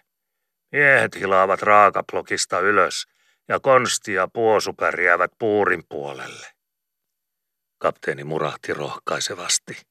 Miehet 0.71 1.15
hilaavat 1.15 1.61
raakaplokista 1.61 2.59
ylös 2.59 3.07
ja 3.47 3.59
konsti 3.59 4.13
ja 4.13 4.27
puosu 4.27 4.73
pärjäävät 4.73 5.31
puurin 5.39 5.83
puolelle. 5.89 6.47
Kapteeni 7.77 8.23
murahti 8.23 8.73
rohkaisevasti. 8.73 9.81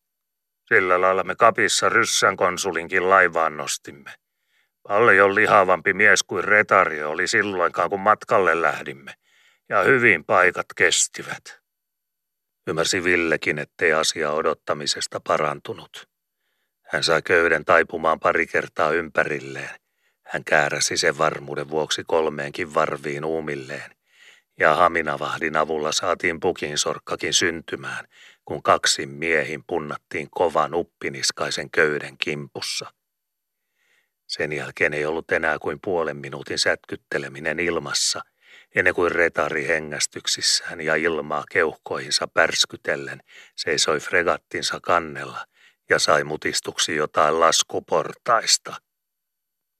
Sillä 0.69 1.01
lailla 1.01 1.25
me 1.25 1.35
kapissa 1.35 1.89
ryssän 1.89 2.37
konsulinkin 2.37 3.11
laivaan 3.11 3.57
nostimme. 3.57 4.26
Paljon 4.89 5.35
lihavampi 5.35 5.93
mies 5.93 6.23
kuin 6.23 6.45
retario 6.45 7.11
oli 7.11 7.29
silloinkaan, 7.29 7.91
kun 7.91 8.01
matkalle 8.01 8.63
lähdimme, 8.63 9.15
ja 9.69 9.83
hyvin 9.83 10.25
paikat 10.25 10.67
kestivät. 10.77 11.61
Ymmärsi 12.67 13.05
Villekin, 13.05 13.59
ettei 13.59 13.93
asia 13.93 14.33
odottamisesta 14.33 15.21
parantunut. 15.21 16.09
Hän 16.83 17.03
sai 17.03 17.23
köyden 17.23 17.65
taipumaan 17.65 18.21
pari 18.21 18.47
kertaa 18.47 18.93
ympärilleen. 18.93 19.81
Hän 20.23 20.45
kääräsi 20.45 20.97
sen 20.97 21.19
varmuuden 21.19 21.71
vuoksi 21.71 22.05
kolmeenkin 22.07 22.75
varviin 22.75 23.25
uumilleen, 23.25 23.91
ja 24.61 24.75
haminavahdin 24.75 25.57
avulla 25.57 25.93
saatiin 25.93 26.41
pukin 26.41 26.79
sorkkakin 26.79 27.35
syntymään, 27.35 28.07
kun 28.45 28.63
kaksi 28.63 29.07
miehin 29.07 29.65
punnattiin 29.67 30.29
kovan 30.31 30.75
uppiniskaisen 30.75 31.71
köyden 31.71 32.19
kimpussa. 32.19 32.93
Sen 34.27 34.53
jälkeen 34.53 34.95
ei 34.95 35.07
ollut 35.07 35.33
enää 35.33 35.59
kuin 35.59 35.79
puolen 35.85 36.17
minuutin 36.17 36.59
sätkytteleminen 36.59 37.61
ilmassa, 37.61 38.21
ennen 38.75 38.95
kuin 38.95 39.13
retari 39.13 39.69
hengästyksissään 39.69 40.81
ja 40.81 40.95
ilmaa 40.95 41.45
keuhkoihinsa 41.51 42.29
pärskytellen 42.29 43.21
seisoi 43.57 44.01
fregattinsa 44.01 44.81
kannella 44.83 45.47
ja 45.91 45.99
sai 45.99 46.25
mutistuksi 46.25 46.97
jotain 46.97 47.41
laskuportaista. 47.41 48.77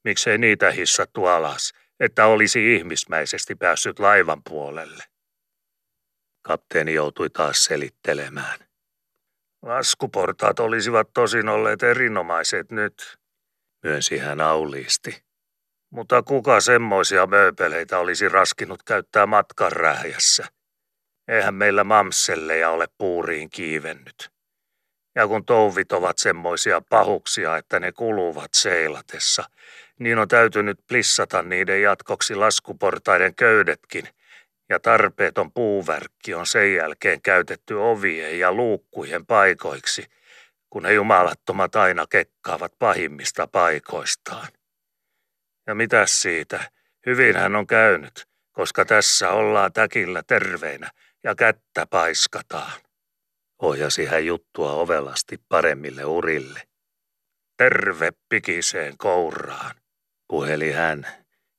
Miksei 0.03 0.37
niitä 0.37 0.71
hissattu 0.71 1.25
alas, 1.25 1.73
että 1.99 2.25
olisi 2.25 2.75
ihmismäisesti 2.75 3.55
päässyt 3.55 3.99
laivan 3.99 4.43
puolelle? 4.43 5.03
Kapteeni 6.41 6.93
joutui 6.93 7.29
taas 7.29 7.63
selittelemään. 7.63 8.59
Laskuportaat 9.61 10.59
olisivat 10.59 11.09
tosin 11.13 11.49
olleet 11.49 11.83
erinomaiset 11.83 12.71
nyt, 12.71 13.17
myönsi 13.83 14.17
hän 14.17 14.41
auliisti. 14.41 15.23
Mutta 15.89 16.23
kuka 16.23 16.61
semmoisia 16.61 17.27
mööpeleitä 17.27 17.99
olisi 17.99 18.29
raskinut 18.29 18.83
käyttää 18.83 19.25
matkan 19.25 19.71
rähjässä? 19.71 20.45
Eihän 21.27 21.53
meillä 21.53 21.83
mamselleja 21.83 22.69
ole 22.69 22.87
puuriin 22.97 23.49
kiivennyt. 23.49 24.31
Ja 25.15 25.27
kun 25.27 25.45
touvit 25.45 25.91
ovat 25.91 26.17
semmoisia 26.17 26.81
pahuksia, 26.89 27.57
että 27.57 27.79
ne 27.79 27.91
kuluvat 27.91 28.53
seilatessa, 28.53 29.43
niin 29.99 30.17
on 30.17 30.27
täytynyt 30.27 30.79
plissata 30.87 31.41
niiden 31.41 31.81
jatkoksi 31.81 32.35
laskuportaiden 32.35 33.35
köydetkin, 33.35 34.07
ja 34.69 34.79
tarpeeton 34.79 35.51
puuvärkki 35.51 36.33
on 36.33 36.45
sen 36.45 36.73
jälkeen 36.73 37.21
käytetty 37.21 37.73
ovien 37.73 38.39
ja 38.39 38.53
luukkujen 38.53 39.25
paikoiksi, 39.25 40.05
kun 40.69 40.83
ne 40.83 40.93
jumalattomat 40.93 41.75
aina 41.75 42.05
kekkaavat 42.09 42.73
pahimmista 42.79 43.47
paikoistaan. 43.47 44.47
Ja 45.67 45.75
mitä 45.75 46.05
siitä? 46.05 46.71
Hyvin 47.05 47.35
hän 47.35 47.55
on 47.55 47.67
käynyt, 47.67 48.25
koska 48.51 48.85
tässä 48.85 49.29
ollaan 49.29 49.73
täkillä 49.73 50.23
terveinä 50.27 50.91
ja 51.23 51.35
kättä 51.35 51.85
paiskataan. 51.85 52.81
Ohjasi 53.61 54.05
hän 54.05 54.25
juttua 54.25 54.71
ovelasti 54.71 55.39
paremmille 55.49 56.05
urille. 56.05 56.61
Terve 57.57 58.11
pikiseen 58.29 58.97
kouraan, 58.97 59.75
puheli 60.27 60.71
hän 60.71 61.07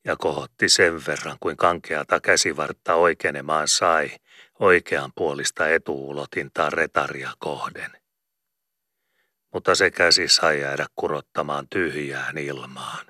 ja 0.04 0.16
kohotti 0.16 0.68
sen 0.68 1.06
verran 1.06 1.36
kuin 1.40 1.56
kankeata 1.56 2.20
käsivartta 2.20 2.94
oikeenemaan 2.94 3.68
sai 3.68 4.10
oikean 4.60 5.12
puolista 5.14 5.68
etuulotintaa 5.68 6.70
retaria 6.70 7.30
kohden. 7.38 7.97
Mutta 9.52 9.74
se 9.74 9.90
käsi 9.90 10.28
sai 10.28 10.60
jäädä 10.60 10.86
kurottamaan 10.94 11.66
tyhjään 11.70 12.38
ilmaan. 12.38 13.06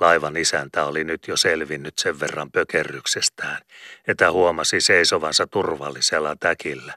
Laivan 0.00 0.36
isäntä 0.36 0.84
oli 0.84 1.04
nyt 1.04 1.28
jo 1.28 1.36
selvinnyt 1.36 1.98
sen 1.98 2.20
verran 2.20 2.50
pökerryksestään, 2.52 3.62
että 4.06 4.32
huomasi 4.32 4.80
seisovansa 4.80 5.46
turvallisella 5.46 6.36
täkillä 6.40 6.94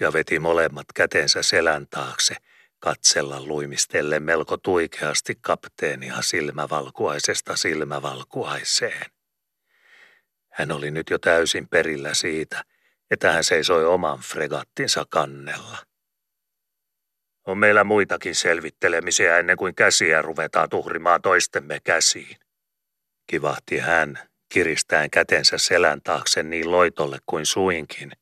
ja 0.00 0.12
veti 0.12 0.38
molemmat 0.38 0.86
kätensä 0.94 1.42
selän 1.42 1.86
taakse, 1.90 2.36
katsella 2.78 3.40
luimistelle 3.40 4.20
melko 4.20 4.56
tuikeasti 4.56 5.38
kapteenia 5.40 6.22
silmävalkuaisesta 6.22 7.56
silmävalkuaiseen. 7.56 9.06
Hän 10.48 10.72
oli 10.72 10.90
nyt 10.90 11.10
jo 11.10 11.18
täysin 11.18 11.68
perillä 11.68 12.14
siitä, 12.14 12.64
että 13.10 13.32
hän 13.32 13.44
seisoi 13.44 13.84
oman 13.84 14.18
fregattinsa 14.18 15.04
kannella. 15.08 15.78
On 17.46 17.58
meillä 17.58 17.84
muitakin 17.84 18.34
selvittelemisiä 18.34 19.38
ennen 19.38 19.56
kuin 19.56 19.74
käsiä 19.74 20.22
ruvetaan 20.22 20.70
tuhrimaan 20.70 21.22
toistemme 21.22 21.80
käsiin 21.84 22.36
kivahti 23.26 23.78
hän, 23.78 24.18
kiristäen 24.48 25.10
kätensä 25.10 25.58
selän 25.58 26.02
taakse 26.02 26.42
niin 26.42 26.70
loitolle 26.70 27.18
kuin 27.26 27.46
suinkin, 27.46 28.12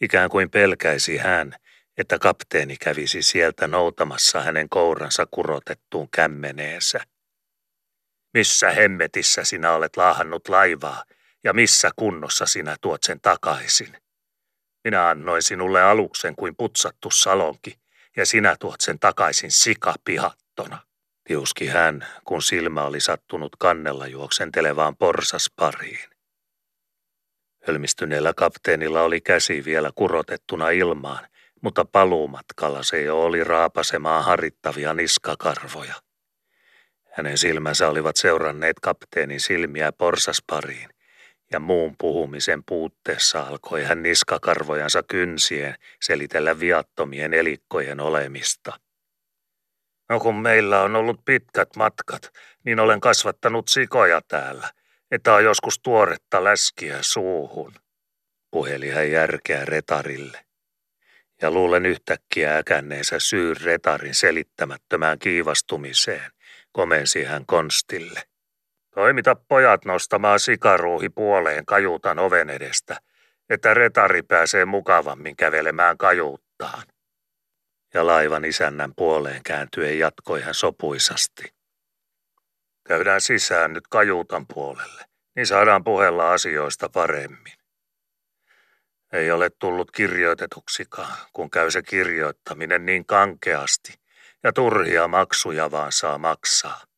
ikään 0.00 0.30
kuin 0.30 0.50
pelkäisi 0.50 1.16
hän, 1.16 1.54
että 1.98 2.18
kapteeni 2.18 2.76
kävisi 2.76 3.22
sieltä 3.22 3.66
noutamassa 3.66 4.40
hänen 4.40 4.68
kouransa 4.68 5.26
kurotettuun 5.30 6.08
kämmeneensä. 6.10 7.00
Missä 8.34 8.70
hemmetissä 8.70 9.44
sinä 9.44 9.72
olet 9.72 9.96
laahannut 9.96 10.48
laivaa 10.48 11.04
ja 11.44 11.52
missä 11.52 11.90
kunnossa 11.96 12.46
sinä 12.46 12.76
tuot 12.80 13.02
sen 13.02 13.20
takaisin? 13.20 13.96
Minä 14.84 15.08
annoin 15.08 15.42
sinulle 15.42 15.82
aluksen 15.82 16.36
kuin 16.36 16.56
putsattu 16.56 17.10
salonki 17.10 17.79
ja 18.20 18.26
sinä 18.26 18.56
tuot 18.60 18.80
sen 18.80 18.98
takaisin 18.98 19.50
sikapihattona. 19.50 20.78
Tiuski 21.24 21.66
hän, 21.66 22.06
kun 22.24 22.42
silmä 22.42 22.82
oli 22.82 23.00
sattunut 23.00 23.56
kannella 23.58 24.06
juoksentelevaan 24.06 24.96
porsaspariin. 24.96 26.10
Hölmistyneellä 27.66 28.32
kapteenilla 28.36 29.02
oli 29.02 29.20
käsi 29.20 29.64
vielä 29.64 29.90
kurotettuna 29.94 30.70
ilmaan, 30.70 31.28
mutta 31.62 31.84
paluumatkalla 31.84 32.82
se 32.82 33.02
jo 33.02 33.22
oli 33.22 33.44
raapasemaan 33.44 34.24
harittavia 34.24 34.94
niskakarvoja. 34.94 35.94
Hänen 37.10 37.38
silmänsä 37.38 37.88
olivat 37.88 38.16
seuranneet 38.16 38.80
kapteenin 38.80 39.40
silmiä 39.40 39.92
porsaspariin, 39.92 40.90
ja 41.52 41.60
muun 41.60 41.94
puhumisen 41.98 42.62
puutteessa 42.64 43.42
alkoi 43.42 43.84
hän 43.84 44.02
niskakarvojansa 44.02 45.02
kynsien 45.02 45.74
selitellä 46.02 46.60
viattomien 46.60 47.34
elikkojen 47.34 48.00
olemista. 48.00 48.80
No 50.08 50.20
kun 50.20 50.34
meillä 50.34 50.82
on 50.82 50.96
ollut 50.96 51.24
pitkät 51.24 51.76
matkat, 51.76 52.32
niin 52.64 52.80
olen 52.80 53.00
kasvattanut 53.00 53.68
sikoja 53.68 54.20
täällä, 54.28 54.70
että 55.10 55.34
on 55.34 55.44
joskus 55.44 55.78
tuoretta 55.78 56.44
läskiä 56.44 56.98
suuhun. 57.00 57.72
Puheli 58.50 58.90
hän 58.90 59.10
järkeä 59.10 59.64
retarille. 59.64 60.44
Ja 61.42 61.50
luulen 61.50 61.86
yhtäkkiä 61.86 62.56
äkänneensä 62.56 63.18
syyn 63.18 63.56
retarin 63.60 64.14
selittämättömään 64.14 65.18
kiivastumiseen, 65.18 66.30
komensi 66.72 67.24
hän 67.24 67.46
konstille. 67.46 68.29
Toimita 68.94 69.34
pojat 69.34 69.84
nostamaan 69.84 70.40
sikaruuhi 70.40 71.08
puoleen 71.08 71.66
kajuutan 71.66 72.18
oven 72.18 72.50
edestä, 72.50 72.96
että 73.50 73.74
retari 73.74 74.22
pääsee 74.22 74.64
mukavammin 74.64 75.36
kävelemään 75.36 75.98
kajuuttaan 75.98 76.82
ja 77.94 78.06
laivan 78.06 78.44
isännän 78.44 78.92
puoleen 78.96 79.42
kääntyen 79.42 79.98
jatkoi 79.98 80.40
hän 80.40 80.54
sopuisasti. 80.54 81.54
Käydään 82.86 83.20
sisään 83.20 83.72
nyt 83.72 83.84
kajuutan 83.90 84.46
puolelle, 84.54 85.04
niin 85.36 85.46
saadaan 85.46 85.84
puhella 85.84 86.32
asioista 86.32 86.88
paremmin. 86.88 87.52
Ei 89.12 89.30
ole 89.30 89.50
tullut 89.58 89.90
kirjoitetuksikaan, 89.90 91.16
kun 91.32 91.50
käy 91.50 91.70
se 91.70 91.82
kirjoittaminen 91.82 92.86
niin 92.86 93.06
kankeasti 93.06 93.94
ja 94.42 94.52
turhia 94.52 95.08
maksuja 95.08 95.70
vaan 95.70 95.92
saa 95.92 96.18
maksaa. 96.18 96.89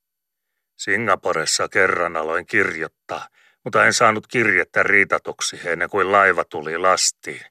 Singaporessa 0.84 1.68
kerran 1.68 2.16
aloin 2.16 2.46
kirjoittaa, 2.46 3.28
mutta 3.64 3.86
en 3.86 3.92
saanut 3.92 4.26
kirjettä 4.26 4.82
riitatuksi 4.82 5.60
ennen 5.64 5.90
kuin 5.90 6.12
laiva 6.12 6.44
tuli 6.44 6.78
lastiin 6.78 7.42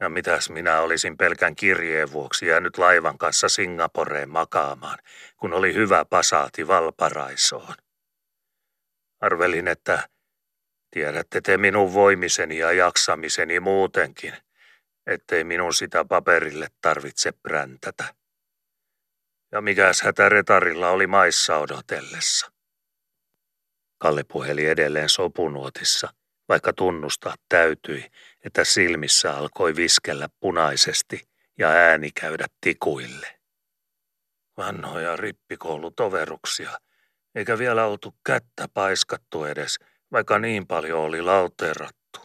ja 0.00 0.08
mitäs 0.08 0.50
minä 0.50 0.80
olisin 0.80 1.16
pelkän 1.16 1.56
kirjeen 1.56 2.12
vuoksi 2.12 2.46
jäänyt 2.46 2.78
laivan 2.78 3.18
kanssa 3.18 3.48
Singaporeen 3.48 4.30
makaamaan, 4.30 4.98
kun 5.36 5.52
oli 5.52 5.74
hyvä 5.74 6.04
pasaati 6.04 6.68
Valparaisoon. 6.68 7.74
Arvelin, 9.20 9.68
että 9.68 10.08
tiedätte 10.90 11.40
te 11.40 11.56
minun 11.56 11.94
voimiseni 11.94 12.58
ja 12.58 12.72
jaksamiseni 12.72 13.60
muutenkin, 13.60 14.34
ettei 15.06 15.44
minun 15.44 15.74
sitä 15.74 16.04
paperille 16.04 16.68
tarvitse 16.80 17.32
präntätä. 17.32 18.14
Ja 19.52 19.60
mikäs 19.60 20.02
hätä 20.02 20.28
retarilla 20.28 20.90
oli 20.90 21.06
maissa 21.06 21.56
odotellessa. 21.56 22.52
Kalle 24.02 24.24
puheli 24.24 24.66
edelleen 24.66 25.08
sopunuotissa– 25.08 26.08
vaikka 26.48 26.72
tunnustaa 26.72 27.34
täytyi, 27.48 28.10
että 28.44 28.64
silmissä 28.64 29.36
alkoi 29.36 29.76
viskellä 29.76 30.28
punaisesti 30.40 31.28
ja 31.58 31.68
ääni 31.68 32.10
käydä 32.10 32.46
tikuille. 32.60 33.40
Vanhoja 34.56 35.16
rippikoulutoveruksia, 35.16 36.70
eikä 37.34 37.58
vielä 37.58 37.86
oltu 37.86 38.14
kättä 38.26 38.68
paiskattu 38.74 39.44
edes, 39.44 39.78
vaikka 40.12 40.38
niin 40.38 40.66
paljon 40.66 41.00
oli 41.00 41.22
lauteerattu. 41.22 42.20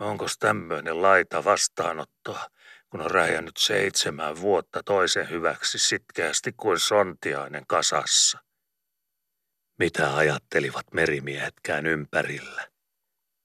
Onkos 0.00 0.38
tämmöinen 0.38 1.02
laita 1.02 1.44
vastaanottoa, 1.44 2.46
kun 2.90 3.00
on 3.00 3.10
räjännyt 3.10 3.56
seitsemän 3.58 4.40
vuotta 4.40 4.82
toisen 4.82 5.30
hyväksi 5.30 5.78
sitkeästi 5.78 6.52
kuin 6.56 6.78
sontiainen 6.78 7.66
kasassa? 7.66 8.49
Mitä 9.80 10.16
ajattelivat 10.16 10.86
merimiehetkään 10.92 11.86
ympärillä? 11.86 12.68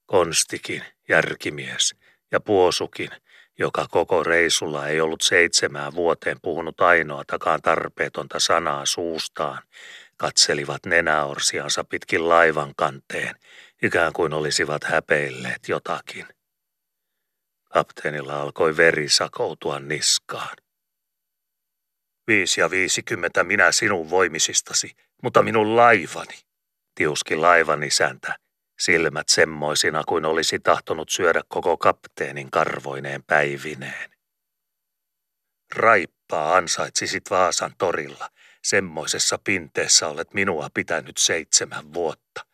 Konstikin, 0.06 0.84
järkimies 1.08 1.94
ja 2.32 2.40
Puosukin, 2.40 3.10
joka 3.58 3.86
koko 3.90 4.22
reisulla 4.22 4.88
ei 4.88 5.00
ollut 5.00 5.22
seitsemään 5.22 5.94
vuoteen 5.94 6.38
puhunut 6.42 6.80
ainoatakaan 6.80 7.62
tarpeetonta 7.62 8.40
sanaa 8.40 8.86
suustaan, 8.86 9.62
katselivat 10.16 10.86
nenäorsiansa 10.86 11.84
pitkin 11.84 12.28
laivan 12.28 12.72
kanteen, 12.76 13.34
ikään 13.82 14.12
kuin 14.12 14.32
olisivat 14.32 14.84
häpeilleet 14.84 15.68
jotakin. 15.68 16.26
Kapteenilla 17.64 18.40
alkoi 18.40 18.76
veri 18.76 19.08
sakoutua 19.08 19.78
niskaan. 19.80 20.56
Viisi 22.26 22.60
ja 22.60 22.70
viisikymmentä 22.70 23.44
minä 23.44 23.72
sinun 23.72 24.10
voimisistasi, 24.10 24.96
mutta 25.22 25.42
minun 25.42 25.76
laivani, 25.76 26.38
tiuski 26.94 27.36
laivan 27.36 27.82
isäntä, 27.82 28.36
silmät 28.78 29.28
semmoisina 29.28 30.04
kuin 30.04 30.24
olisi 30.24 30.58
tahtonut 30.58 31.08
syödä 31.08 31.42
koko 31.48 31.76
kapteenin 31.76 32.50
karvoineen 32.50 33.22
päivineen. 33.22 34.10
Raippaa 35.74 36.56
ansaitsisit 36.56 37.30
Vaasan 37.30 37.74
torilla. 37.78 38.28
Semmoisessa 38.62 39.38
pinteessä 39.44 40.08
olet 40.08 40.34
minua 40.34 40.68
pitänyt 40.74 41.16
seitsemän 41.16 41.94
vuotta. 41.94 42.46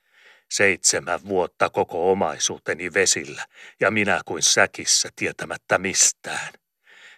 Seitsemän 0.51 1.21
vuotta 1.25 1.71
koko 1.71 2.13
omaisuuteni 2.13 2.95
vesillä 2.95 3.47
ja 3.81 3.91
minä 3.91 4.21
kuin 4.25 4.43
säkissä 4.43 5.09
tietämättä 5.17 5.79
mistään. 5.79 6.62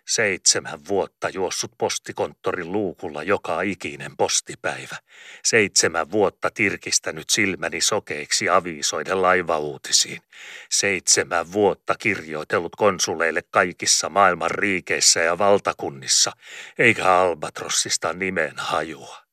Seitsemän 0.08 0.80
vuotta 0.88 1.28
juossut 1.28 1.72
postikonttorin 1.78 2.72
luukulla 2.72 3.22
joka 3.22 3.60
ikinen 3.60 4.16
postipäivä. 4.16 4.96
Seitsemän 5.44 6.10
vuotta 6.10 6.50
tirkistänyt 6.50 7.30
silmäni 7.30 7.80
sokeiksi 7.80 8.48
aviisoiden 8.48 9.22
laivauutisiin. 9.22 10.22
Seitsemän 10.70 11.52
vuotta 11.52 11.94
kirjoitellut 11.98 12.76
konsuleille 12.76 13.42
kaikissa 13.50 14.08
maailman 14.08 14.50
riikeissä 14.50 15.20
ja 15.20 15.38
valtakunnissa, 15.38 16.32
eikä 16.78 17.12
Albatrossista 17.12 18.12
nimen 18.12 18.54
hajua. 18.56 19.24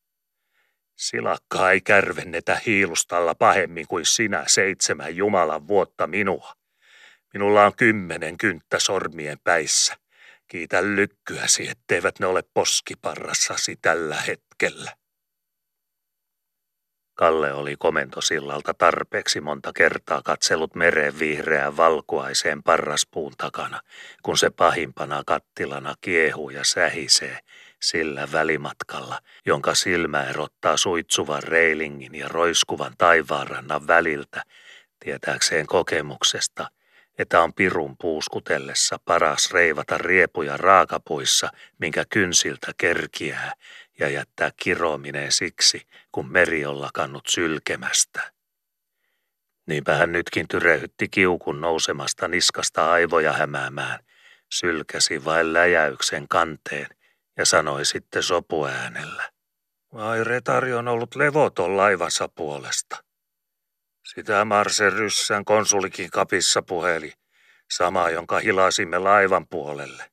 Silakkaa 0.95 1.71
ei 1.71 1.81
kärvennetä 1.81 2.61
hiilustalla 2.65 3.35
pahemmin 3.35 3.87
kuin 3.87 4.05
sinä 4.05 4.43
seitsemän 4.47 5.15
Jumalan 5.15 5.67
vuotta 5.67 6.07
minua. 6.07 6.53
Minulla 7.33 7.65
on 7.65 7.75
kymmenen 7.75 8.37
kynttä 8.37 8.79
sormien 8.79 9.39
päissä. 9.43 10.00
Kiitä 10.51 10.83
lykkyäsi, 10.83 11.69
etteivät 11.69 12.19
ne 12.19 12.25
ole 12.25 12.43
poskiparrassasi 12.53 13.75
tällä 13.81 14.15
hetkellä. 14.15 14.95
Kalle 17.13 17.53
oli 17.53 17.75
komentosillalta 17.79 18.73
tarpeeksi 18.73 19.41
monta 19.41 19.73
kertaa 19.73 20.21
katsellut 20.21 20.75
meren 20.75 21.19
vihreään 21.19 21.77
valkuaiseen 21.77 22.63
parraspuun 22.63 23.33
takana, 23.37 23.81
kun 24.23 24.37
se 24.37 24.49
pahimpana 24.49 25.23
kattilana 25.25 25.95
kiehuu 26.01 26.49
ja 26.49 26.63
sähisee 26.63 27.39
sillä 27.81 28.27
välimatkalla, 28.31 29.19
jonka 29.45 29.75
silmä 29.75 30.23
erottaa 30.23 30.77
suitsuvan 30.77 31.43
reilingin 31.43 32.15
ja 32.15 32.27
roiskuvan 32.27 32.93
taivaanrannan 32.97 33.87
väliltä, 33.87 34.43
tietääkseen 34.99 35.67
kokemuksesta– 35.67 36.67
että 37.17 37.41
on 37.41 37.53
pirun 37.53 37.97
puuskutellessa 37.97 38.99
paras 39.05 39.51
reivata 39.51 39.97
riepuja 39.97 40.57
raakapuissa, 40.57 41.49
minkä 41.77 42.05
kynsiltä 42.09 42.71
kerkiää, 42.77 43.53
ja 43.99 44.09
jättää 44.09 44.51
kiroaminen 44.57 45.31
siksi, 45.31 45.87
kun 46.11 46.31
meri 46.31 46.65
on 46.65 46.81
lakannut 46.81 47.23
sylkemästä. 47.27 48.31
Niinpä 49.67 49.95
hän 49.95 50.11
nytkin 50.11 50.47
tyrehytti 50.47 51.09
kiukun 51.09 51.61
nousemasta 51.61 52.27
niskasta 52.27 52.91
aivoja 52.91 53.33
hämäämään, 53.33 53.99
sylkäsi 54.51 55.25
vain 55.25 55.53
läjäyksen 55.53 56.27
kanteen 56.27 56.87
ja 57.37 57.45
sanoi 57.45 57.85
sitten 57.85 58.23
sopuäänellä. 58.23 59.31
Vai 59.93 60.23
retari 60.23 60.73
on 60.73 60.87
ollut 60.87 61.15
levoton 61.15 61.77
laivansa 61.77 62.27
puolesta. 62.27 63.03
Sitä 64.15 64.45
Marsen 64.45 64.93
ryssän 64.93 65.45
konsulikin 65.45 66.11
kapissa 66.11 66.61
puheli, 66.61 67.13
sama 67.71 68.09
jonka 68.09 68.39
hilasimme 68.39 68.99
laivan 68.99 69.47
puolelle. 69.47 70.11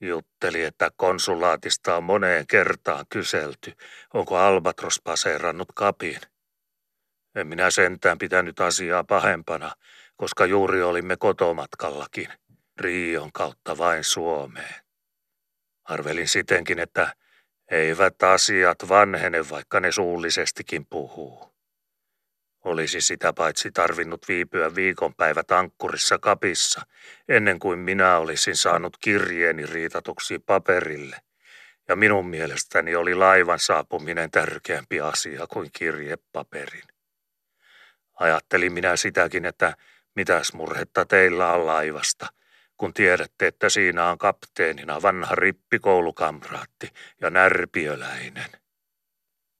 Jutteli, 0.00 0.64
että 0.64 0.90
konsulaatista 0.96 1.96
on 1.96 2.04
moneen 2.04 2.46
kertaan 2.46 3.04
kyselty, 3.08 3.72
onko 4.14 4.36
Albatros 4.36 5.00
paseerannut 5.04 5.68
kapin. 5.74 6.20
En 7.34 7.46
minä 7.46 7.70
sentään 7.70 8.18
pitänyt 8.18 8.60
asiaa 8.60 9.04
pahempana, 9.04 9.72
koska 10.16 10.46
juuri 10.46 10.82
olimme 10.82 11.16
kotomatkallakin, 11.16 12.28
Riion 12.80 13.32
kautta 13.32 13.78
vain 13.78 14.04
Suomeen. 14.04 14.74
Arvelin 15.84 16.28
sitenkin, 16.28 16.78
että 16.78 17.14
eivät 17.70 18.22
asiat 18.22 18.88
vanhene, 18.88 19.50
vaikka 19.50 19.80
ne 19.80 19.92
suullisestikin 19.92 20.86
puhuu. 20.86 21.53
Olisi 22.64 23.00
sitä 23.00 23.32
paitsi 23.32 23.70
tarvinnut 23.70 24.28
viipyä 24.28 24.74
viikonpäivät 24.74 25.50
ankkurissa 25.50 26.18
kapissa, 26.18 26.86
ennen 27.28 27.58
kuin 27.58 27.78
minä 27.78 28.18
olisin 28.18 28.56
saanut 28.56 28.96
kirjeeni 29.00 29.66
riitatuksi 29.66 30.38
paperille. 30.38 31.16
Ja 31.88 31.96
minun 31.96 32.26
mielestäni 32.26 32.94
oli 32.94 33.14
laivan 33.14 33.58
saapuminen 33.58 34.30
tärkeämpi 34.30 35.00
asia 35.00 35.46
kuin 35.46 35.70
kirjepaperin. 35.72 36.88
Ajattelin 38.14 38.72
minä 38.72 38.96
sitäkin, 38.96 39.44
että 39.44 39.76
mitäs 40.14 40.52
murhetta 40.52 41.04
teillä 41.04 41.52
on 41.52 41.66
laivasta, 41.66 42.26
kun 42.76 42.94
tiedätte, 42.94 43.46
että 43.46 43.68
siinä 43.68 44.10
on 44.10 44.18
kapteenina 44.18 45.02
vanha 45.02 45.34
rippikoulukamraatti 45.34 46.90
ja 47.20 47.30
närpiöläinen 47.30 48.63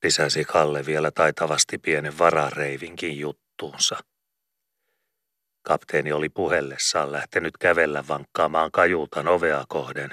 lisäsi 0.05 0.45
Kalle 0.45 0.87
vielä 0.87 1.11
taitavasti 1.11 1.79
pienen 1.79 2.19
varareivinkin 2.19 3.19
juttuunsa. 3.19 3.97
Kapteeni 5.63 6.13
oli 6.13 6.29
puhellessaan 6.29 7.13
lähtenyt 7.13 7.57
kävellä 7.57 8.05
vankkaamaan 8.09 8.71
kajuutan 8.73 9.29
ovea 9.29 9.65
kohden, 9.69 10.11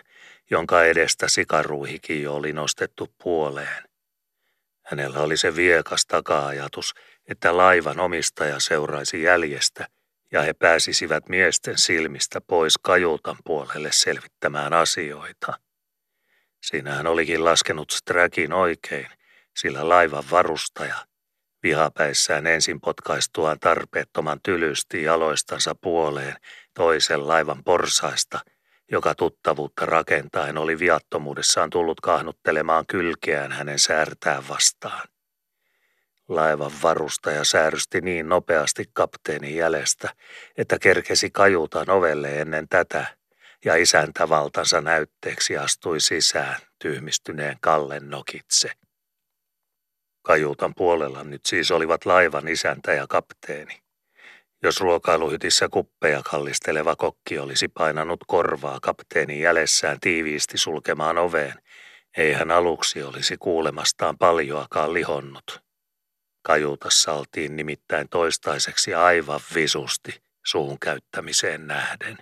jonka 0.50 0.84
edestä 0.84 1.28
sikaruihikin 1.28 2.24
jo 2.24 2.36
oli 2.36 2.54
nostettu 2.54 3.08
puoleen. 3.24 3.84
Hänellä 4.86 5.20
oli 5.20 5.38
se 5.38 5.56
viekas 5.56 6.06
taka-ajatus, 6.06 6.94
että 7.28 7.58
laivan 7.58 8.00
omistaja 8.00 8.60
seuraisi 8.60 9.24
jäljestä 9.24 9.88
ja 10.32 10.42
he 10.42 10.54
pääsisivät 10.54 11.30
miesten 11.30 11.78
silmistä 11.78 12.42
pois 12.42 12.78
kajuutan 12.78 13.38
puolelle 13.46 13.89
selvittämään 13.92 14.74
asioita. 14.74 15.60
Siinähän 16.64 17.08
olikin 17.08 17.46
laskenut 17.46 17.92
Strakin 17.92 18.54
oikein, 18.54 19.08
sillä 19.58 19.89
laivan 19.89 20.24
varustaja, 20.32 20.95
vihapäissään 21.64 22.47
ensin 22.47 22.82
potkaistuaan 22.82 23.60
tarpeettoman 23.60 24.39
tylysti 24.43 25.04
jaloistansa 25.04 25.76
puoleen 25.76 26.36
toisen 26.74 27.28
laivan 27.28 27.64
porsaista, 27.64 28.39
joka 28.91 29.16
tuttavuutta 29.16 29.86
rakentaen 29.86 30.58
oli 30.58 30.80
viattomuudessaan 30.80 31.70
tullut 31.70 32.02
kahnuttelemaan 32.02 32.86
kylkeään 32.88 33.52
hänen 33.52 33.80
säärtään 33.80 34.47
vastaan. 34.47 35.08
Laivan 36.28 36.72
varustaja 36.84 37.43
säärysti 37.43 38.02
niin 38.02 38.30
nopeasti 38.30 38.86
kapteenin 38.93 39.56
jäljestä, 39.56 40.10
että 40.58 40.80
kerkesi 40.80 41.30
kajutan 41.30 41.89
ovelle 41.89 42.41
ennen 42.41 42.68
tätä, 42.70 43.06
ja 43.66 43.76
isäntävaltansa 43.76 44.82
näytteeksi 44.82 45.58
astui 45.58 45.99
sisään 45.99 46.56
tyhmistyneen 46.80 47.58
Kallen 47.62 48.10
nokitse. 48.10 48.72
Kajuutan 50.22 50.76
puolella 50.76 51.24
nyt 51.24 51.41
siis 51.45 51.72
olivat 51.72 52.05
laivan 52.05 52.47
isäntä 52.47 52.93
ja 52.93 53.07
kapteeni. 53.07 53.82
Jos 54.63 54.82
ruokailuhytissä 54.82 55.69
kuppeja 55.69 56.22
kallisteleva 56.24 56.95
kokki 56.95 57.39
olisi 57.39 57.67
painanut 57.67 58.19
korvaa 58.28 58.80
kapteenin 58.82 59.39
jäljessään 59.39 59.99
tiiviisti 59.99 60.57
sulkemaan 60.57 61.17
oveen, 61.17 61.53
ei 62.17 62.34
hän 62.34 62.51
aluksi 62.51 63.03
olisi 63.03 63.38
kuulemastaan 63.38 64.17
paljoakaan 64.17 64.93
lihonnut. 64.93 65.63
Kajuutassa 66.43 67.13
oltiin 67.13 67.55
nimittäin 67.55 68.09
toistaiseksi 68.09 68.93
aivan 68.93 69.39
visusti 69.55 70.22
suun 70.45 70.80
käyttämiseen 70.80 71.67
nähden. 71.67 72.17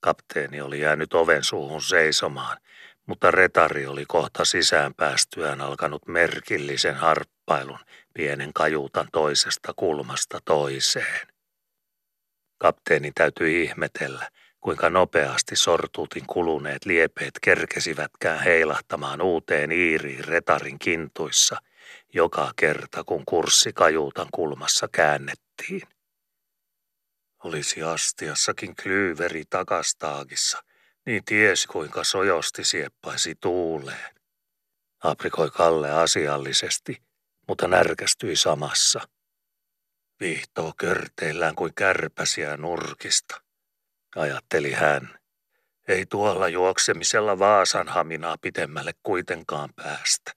Kapteeni 0.00 0.60
oli 0.60 0.80
jäänyt 0.80 1.14
oven 1.14 1.44
suuhun 1.44 1.82
seisomaan 1.82 2.58
mutta 3.08 3.30
retari 3.30 3.86
oli 3.86 4.04
kohta 4.08 4.44
sisään 4.44 4.94
päästyään 4.94 5.60
alkanut 5.60 6.06
merkillisen 6.06 6.94
harppailun 6.94 7.78
pienen 8.14 8.52
kajuutan 8.52 9.08
toisesta 9.12 9.72
kulmasta 9.76 10.38
toiseen. 10.44 11.28
Kapteeni 12.58 13.12
täytyi 13.14 13.64
ihmetellä, 13.64 14.30
kuinka 14.60 14.90
nopeasti 14.90 15.56
sortuutin 15.56 16.26
kuluneet 16.26 16.84
liepeet 16.84 17.32
kerkesivätkään 17.42 18.40
heilahtamaan 18.40 19.20
uuteen 19.20 19.72
iiriin 19.72 20.24
retarin 20.24 20.78
kintuissa, 20.78 21.56
joka 22.14 22.52
kerta 22.56 23.04
kun 23.04 23.22
kurssi 23.26 23.72
kajuutan 23.72 24.28
kulmassa 24.34 24.88
käännettiin. 24.92 25.82
Olisi 27.44 27.82
astiassakin 27.82 28.76
klyyveri 28.82 29.44
takastaakissa, 29.50 30.62
niin 31.08 31.24
ties 31.24 31.66
kuinka 31.66 32.04
sojosti 32.04 32.64
sieppaisi 32.64 33.34
tuuleen. 33.40 34.14
Aprikoi 35.02 35.50
Kalle 35.50 35.90
asiallisesti, 35.90 37.02
mutta 37.48 37.68
närkästyi 37.68 38.36
samassa. 38.36 39.00
Viihtoo 40.20 40.72
körteillään 40.76 41.54
kuin 41.54 41.74
kärpäsiä 41.74 42.56
nurkista, 42.56 43.42
ajatteli 44.16 44.72
hän. 44.72 45.18
Ei 45.88 46.06
tuolla 46.06 46.48
juoksemisella 46.48 47.38
Vaasan 47.38 47.88
haminaa 47.88 48.36
pitemmälle 48.40 48.92
kuitenkaan 49.02 49.70
päästä. 49.76 50.32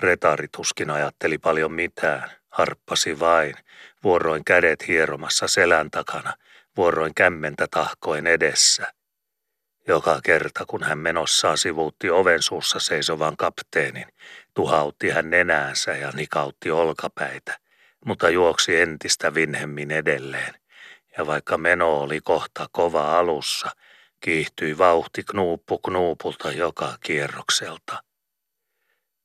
Retari 0.00 0.48
tuskin 0.56 0.90
ajatteli 0.90 1.38
paljon 1.38 1.72
mitään, 1.72 2.30
harppasi 2.48 3.20
vain, 3.20 3.54
vuoroin 4.04 4.44
kädet 4.44 4.88
hieromassa 4.88 5.48
selän 5.48 5.90
takana, 5.90 6.34
vuoroin 6.76 7.14
kämmentä 7.14 7.66
tahkoen 7.70 8.26
edessä. 8.26 8.95
Joka 9.88 10.20
kerta, 10.24 10.64
kun 10.66 10.82
hän 10.82 10.98
menossaan 10.98 11.58
sivuutti 11.58 12.10
oven 12.10 12.42
suussa 12.42 12.78
seisovan 12.80 13.36
kapteenin, 13.36 14.06
tuhautti 14.54 15.10
hän 15.10 15.30
nenäänsä 15.30 15.92
ja 15.92 16.10
nikautti 16.10 16.70
olkapäitä, 16.70 17.58
mutta 18.04 18.30
juoksi 18.30 18.80
entistä 18.80 19.34
vinhemmin 19.34 19.90
edelleen. 19.90 20.54
Ja 21.18 21.26
vaikka 21.26 21.58
meno 21.58 21.98
oli 21.98 22.20
kohta 22.20 22.66
kova 22.72 23.18
alussa, 23.18 23.70
kiihtyi 24.20 24.78
vauhti 24.78 25.22
knuuppu 25.22 25.78
knuupulta 25.78 26.52
joka 26.52 26.96
kierrokselta. 27.04 28.02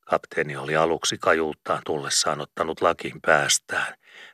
Kapteeni 0.05 0.57
oli 0.57 0.75
aluksi 0.75 1.17
kajuuttaan 1.17 1.81
tullessaan 1.85 2.41
ottanut 2.41 2.81
lakin 2.81 3.21
päästään, 3.21 3.93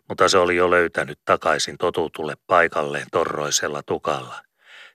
mutta 0.09 0.29
se 0.29 0.37
oli 0.37 0.55
jo 0.55 0.71
löytänyt 0.71 1.19
takaisin 1.25 1.77
totutulle 1.77 2.33
paikalleen 2.47 3.07
torroisella 3.11 3.83
tukalla. 3.83 4.46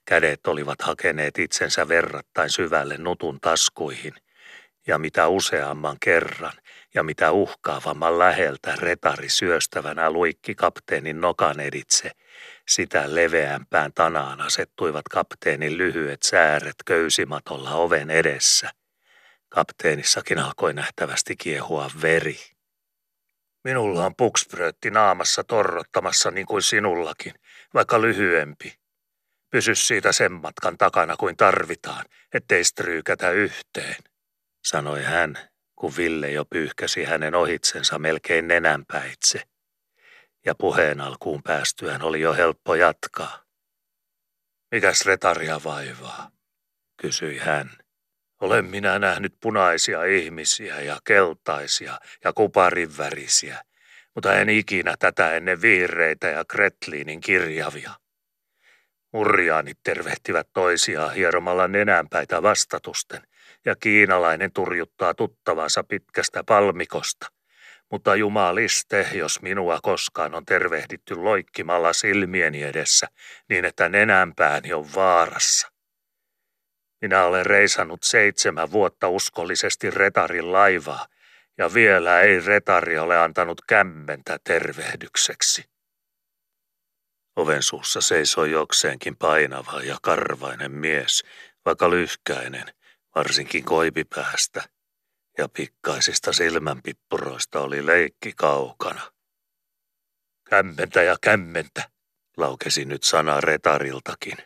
Kädet 0.04 0.46
olivat 0.46 0.82
hakeneet 0.82 1.38
itsensä 1.38 1.88
verrattain 1.88 2.50
syvälle 2.50 2.96
nutun 2.96 3.40
taskuihin, 3.40 4.14
ja 4.86 4.98
mitä 4.98 5.28
useamman 5.28 5.96
kerran 6.00 6.52
ja 6.94 7.02
mitä 7.02 7.32
uhkaavamman 7.32 8.18
läheltä 8.18 8.74
retari 8.78 9.28
syöstävänä 9.28 10.10
luikki 10.10 10.54
kapteenin 10.54 11.20
nokan 11.20 11.60
editse, 11.60 12.10
sitä 12.68 13.14
leveämpään 13.14 13.92
tanaan 13.94 14.40
asettuivat 14.40 15.08
kapteenin 15.08 15.78
lyhyet 15.78 16.22
sääret 16.22 16.76
köysimatolla 16.86 17.70
oven 17.70 18.10
edessä. 18.10 18.70
Kapteenissakin 19.48 20.38
alkoi 20.38 20.74
nähtävästi 20.74 21.36
kiehua 21.36 21.90
veri. 22.02 22.38
Minulla 23.64 24.06
on 24.06 24.14
pukspröötti 24.16 24.90
naamassa 24.90 25.44
torrottamassa 25.44 26.30
niin 26.30 26.46
kuin 26.46 26.62
sinullakin, 26.62 27.34
vaikka 27.74 28.00
lyhyempi. 28.00 28.81
Pysy 29.52 29.74
siitä 29.74 30.12
sen 30.12 30.32
matkan 30.32 30.78
takana 30.78 31.16
kuin 31.16 31.36
tarvitaan, 31.36 32.04
ettei 32.34 32.64
stryykätä 32.64 33.30
yhteen, 33.30 33.96
sanoi 34.64 35.02
hän, 35.02 35.38
kun 35.76 35.96
Ville 35.96 36.30
jo 36.30 36.44
pyyhkäsi 36.44 37.04
hänen 37.04 37.34
ohitsensa 37.34 37.98
melkein 37.98 38.48
nenänpäitse. 38.48 39.42
Ja 40.46 40.54
puheen 40.54 41.00
alkuun 41.00 41.42
päästyään 41.42 42.02
oli 42.02 42.20
jo 42.20 42.34
helppo 42.34 42.74
jatkaa. 42.74 43.42
Mikäs 44.70 45.06
retaria 45.06 45.60
vaivaa? 45.64 46.30
kysyi 46.96 47.38
hän. 47.38 47.70
Olen 48.40 48.64
minä 48.64 48.98
nähnyt 48.98 49.34
punaisia 49.40 50.04
ihmisiä 50.04 50.80
ja 50.80 51.00
keltaisia 51.04 51.98
ja 52.24 52.32
kuparinvärisiä, 52.32 53.64
mutta 54.14 54.34
en 54.34 54.48
ikinä 54.48 54.94
tätä 54.98 55.36
ennen 55.36 55.62
viireitä 55.62 56.28
ja 56.28 56.44
Kretliinin 56.44 57.20
kirjavia. 57.20 58.01
Murjaanit 59.12 59.78
tervehtivät 59.82 60.48
toisiaan 60.52 61.14
hieromalla 61.14 61.68
nenänpäitä 61.68 62.42
vastatusten, 62.42 63.22
ja 63.64 63.76
kiinalainen 63.76 64.52
turjuttaa 64.52 65.14
tuttavansa 65.14 65.84
pitkästä 65.84 66.44
palmikosta. 66.44 67.26
Mutta 67.90 68.16
jumaliste, 68.16 69.08
jos 69.12 69.42
minua 69.42 69.78
koskaan 69.82 70.34
on 70.34 70.44
tervehditty 70.44 71.14
loikkimalla 71.16 71.92
silmieni 71.92 72.62
edessä, 72.62 73.06
niin 73.48 73.64
että 73.64 73.88
nenänpääni 73.88 74.72
on 74.72 74.86
vaarassa. 74.94 75.68
Minä 77.00 77.24
olen 77.24 77.46
reisannut 77.46 78.02
seitsemän 78.02 78.72
vuotta 78.72 79.08
uskollisesti 79.08 79.90
retarin 79.90 80.52
laivaa, 80.52 81.06
ja 81.58 81.74
vielä 81.74 82.20
ei 82.20 82.40
retari 82.40 82.98
ole 82.98 83.18
antanut 83.18 83.60
kämmentä 83.68 84.38
tervehdykseksi. 84.44 85.71
Oven 87.36 87.62
suussa 87.62 88.00
seisoi 88.00 88.50
jokseenkin 88.50 89.16
painava 89.16 89.82
ja 89.82 89.98
karvainen 90.02 90.72
mies, 90.72 91.24
vaikka 91.66 91.90
lyhkäinen, 91.90 92.74
varsinkin 93.14 93.64
koipipäästä, 93.64 94.62
ja 95.38 95.48
pikkaisista 95.48 96.32
silmänpippuroista 96.32 97.60
oli 97.60 97.86
leikki 97.86 98.32
kaukana. 98.36 99.12
Kämmentä 100.50 101.02
ja 101.02 101.16
kämmentä, 101.20 101.90
laukesi 102.36 102.84
nyt 102.84 103.02
sana 103.02 103.40
retariltakin, 103.40 104.36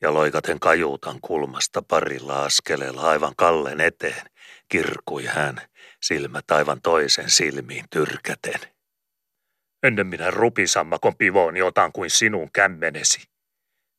ja 0.00 0.14
loikaten 0.14 0.60
kajuutan 0.60 1.20
kulmasta 1.20 1.82
parilla 1.82 2.44
askeleella 2.44 3.02
aivan 3.02 3.32
kallen 3.36 3.80
eteen, 3.80 4.30
kirkui 4.68 5.24
hän, 5.24 5.60
silmät 6.02 6.50
aivan 6.50 6.80
toisen 6.82 7.30
silmiin 7.30 7.84
tyrkäten. 7.90 8.73
Ennen 9.84 10.06
minä 10.06 10.30
rupisammakon 10.30 11.16
pivooni 11.16 11.62
otan 11.62 11.92
kuin 11.92 12.10
sinun 12.10 12.50
kämmenesi. 12.52 13.22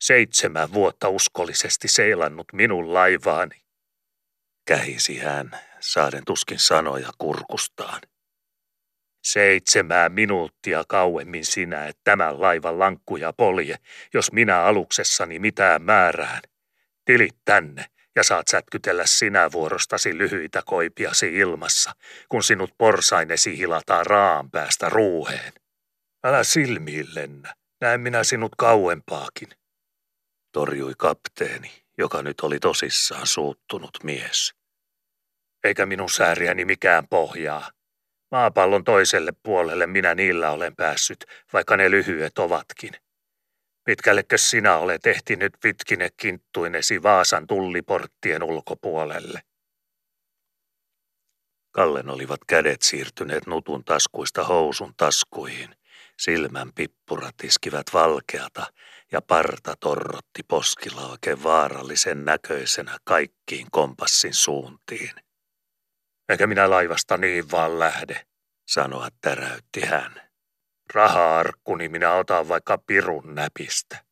Seitsemän 0.02 0.74
vuotta 0.74 1.10
uskollisesti 1.10 1.88
seilannut 1.88 2.48
minun 2.54 2.94
laivaani. 2.94 3.62
Kähisi 4.68 5.18
hän, 5.18 5.60
saaden 5.80 6.26
tuskin 6.26 6.60
sanoja 6.60 7.10
kurkustaan. 7.18 8.02
Seitsemää 9.24 10.10
minuuttia 10.10 10.84
kauemmin 10.88 11.46
sinä 11.46 11.88
et 11.88 11.98
tämän 12.04 12.42
laivan 12.42 12.80
lankkuja 12.80 13.34
polje, 13.34 13.76
jos 14.14 14.32
minä 14.32 14.62
aluksessani 14.62 15.40
mitään 15.40 15.82
määrään. 15.82 16.42
Tilit 17.06 17.38
tänne 17.46 17.86
ja 18.16 18.24
saat 18.24 18.48
sätkytellä 18.48 19.06
sinä 19.06 19.52
vuorostasi 19.52 20.18
lyhyitä 20.18 20.62
koipiasi 20.66 21.36
ilmassa, 21.36 21.92
kun 22.30 22.44
sinut 22.44 22.74
porsainesi 22.78 23.58
hilataan 23.58 24.06
raan 24.06 24.52
päästä 24.52 24.90
ruuheen. 24.90 25.54
Älä 26.26 26.43
silmiin 26.43 27.07
lennä, 27.15 27.55
näen 27.82 28.01
minä 28.01 28.23
sinut 28.23 28.51
kauempaakin, 28.57 29.49
torjui 30.51 30.93
kapteeni, 30.97 31.71
joka 31.97 32.21
nyt 32.21 32.39
oli 32.41 32.59
tosissaan 32.59 33.28
suuttunut 33.28 33.97
mies. 34.03 34.53
Eikä 35.63 35.86
minun 35.86 36.09
sääriäni 36.09 36.65
mikään 36.65 37.07
pohjaa. 37.07 37.71
Maapallon 38.32 38.84
toiselle 38.84 39.32
puolelle 39.43 39.88
minä 39.88 40.15
niillä 40.15 40.51
olen 40.51 40.76
päässyt, 40.76 41.26
vaikka 41.53 41.78
ne 41.78 41.91
lyhyet 41.91 42.39
ovatkin. 42.39 42.93
Pitkällekö 43.84 44.38
sinä 44.38 44.78
olet 44.78 45.05
ehtinyt 45.05 45.53
pitkine 45.61 46.09
kinttuinesi 46.17 47.03
Vaasan 47.03 47.47
tulliporttien 47.47 48.43
ulkopuolelle? 48.43 49.41
Kallen 51.71 52.09
olivat 52.09 52.39
kädet 52.47 52.82
siirtyneet 52.82 53.47
nutun 53.47 53.84
taskuista 53.84 54.43
housun 54.43 54.93
taskuihin– 54.97 55.76
Silmän 56.20 56.74
pippurat 56.74 57.36
iskivät 57.43 57.86
valkeata 57.93 58.74
ja 59.11 59.22
parta 59.22 59.76
torrotti 59.80 60.43
poskilla 60.47 61.07
oikein 61.07 61.43
vaarallisen 61.43 62.26
näköisenä 62.26 62.97
kaikkiin 63.03 63.68
kompassin 63.72 64.34
suuntiin. 64.34 65.11
Eikä 66.30 66.47
minä 66.47 66.70
laivasta 66.70 67.18
niin 67.18 67.51
vaan 67.51 67.80
lähde, 67.80 68.26
sanoa 68.68 69.07
täräytti 69.22 69.82
hän. 69.82 70.22
Raha-arkkuni 70.93 71.89
minä 71.89 72.13
otan 72.13 72.47
vaikka 72.47 72.78
pirun 72.78 73.36
näpistä. 73.36 74.05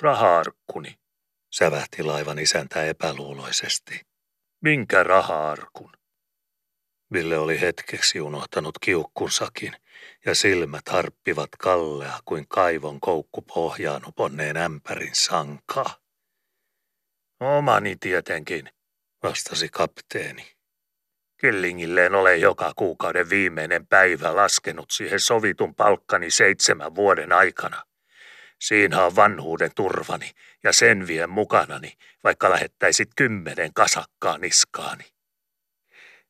Raha-arkkuni, 0.00 0.98
sävähti 1.54 2.02
laivan 2.02 2.38
isäntä 2.38 2.84
epäluuloisesti. 2.84 4.00
Minkä 4.60 5.02
raha-arkun? 5.02 5.92
Ville 7.12 7.38
oli 7.38 7.60
hetkeksi 7.60 8.20
unohtanut 8.20 8.78
kiukkunsakin 8.78 9.76
ja 10.26 10.34
silmät 10.34 10.88
harppivat 10.88 11.50
kallea 11.58 12.18
kuin 12.24 12.48
kaivon 12.48 13.00
koukku 13.00 13.42
pohjaan 13.42 14.02
uponneen 14.06 14.56
ämpärin 14.56 15.14
sankaa. 15.14 15.96
Omani 17.40 17.96
tietenkin, 17.96 18.68
vastasi 19.22 19.68
kapteeni. 19.68 20.52
Killingilleen 21.40 22.14
ole 22.14 22.36
joka 22.36 22.72
kuukauden 22.76 23.30
viimeinen 23.30 23.86
päivä 23.86 24.36
laskenut 24.36 24.90
siihen 24.90 25.20
sovitun 25.20 25.74
palkkani 25.74 26.30
seitsemän 26.30 26.94
vuoden 26.94 27.32
aikana. 27.32 27.82
Siinä 28.60 29.04
on 29.04 29.16
vanhuuden 29.16 29.70
turvani 29.74 30.30
ja 30.64 30.72
sen 30.72 31.06
vien 31.06 31.30
mukanani, 31.30 31.92
vaikka 32.24 32.50
lähettäisit 32.50 33.08
kymmenen 33.16 33.74
kasakkaa 33.74 34.38
niskaani. 34.38 35.04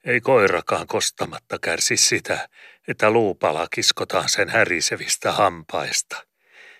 Ei 0.04 0.20
koirakaan 0.20 0.86
kostamatta 0.86 1.58
kärsi 1.58 1.96
sitä, 1.96 2.48
että 2.88 3.10
luupala 3.10 3.66
kiskotaan 3.70 4.28
sen 4.28 4.48
härisevistä 4.48 5.32
hampaista. 5.32 6.26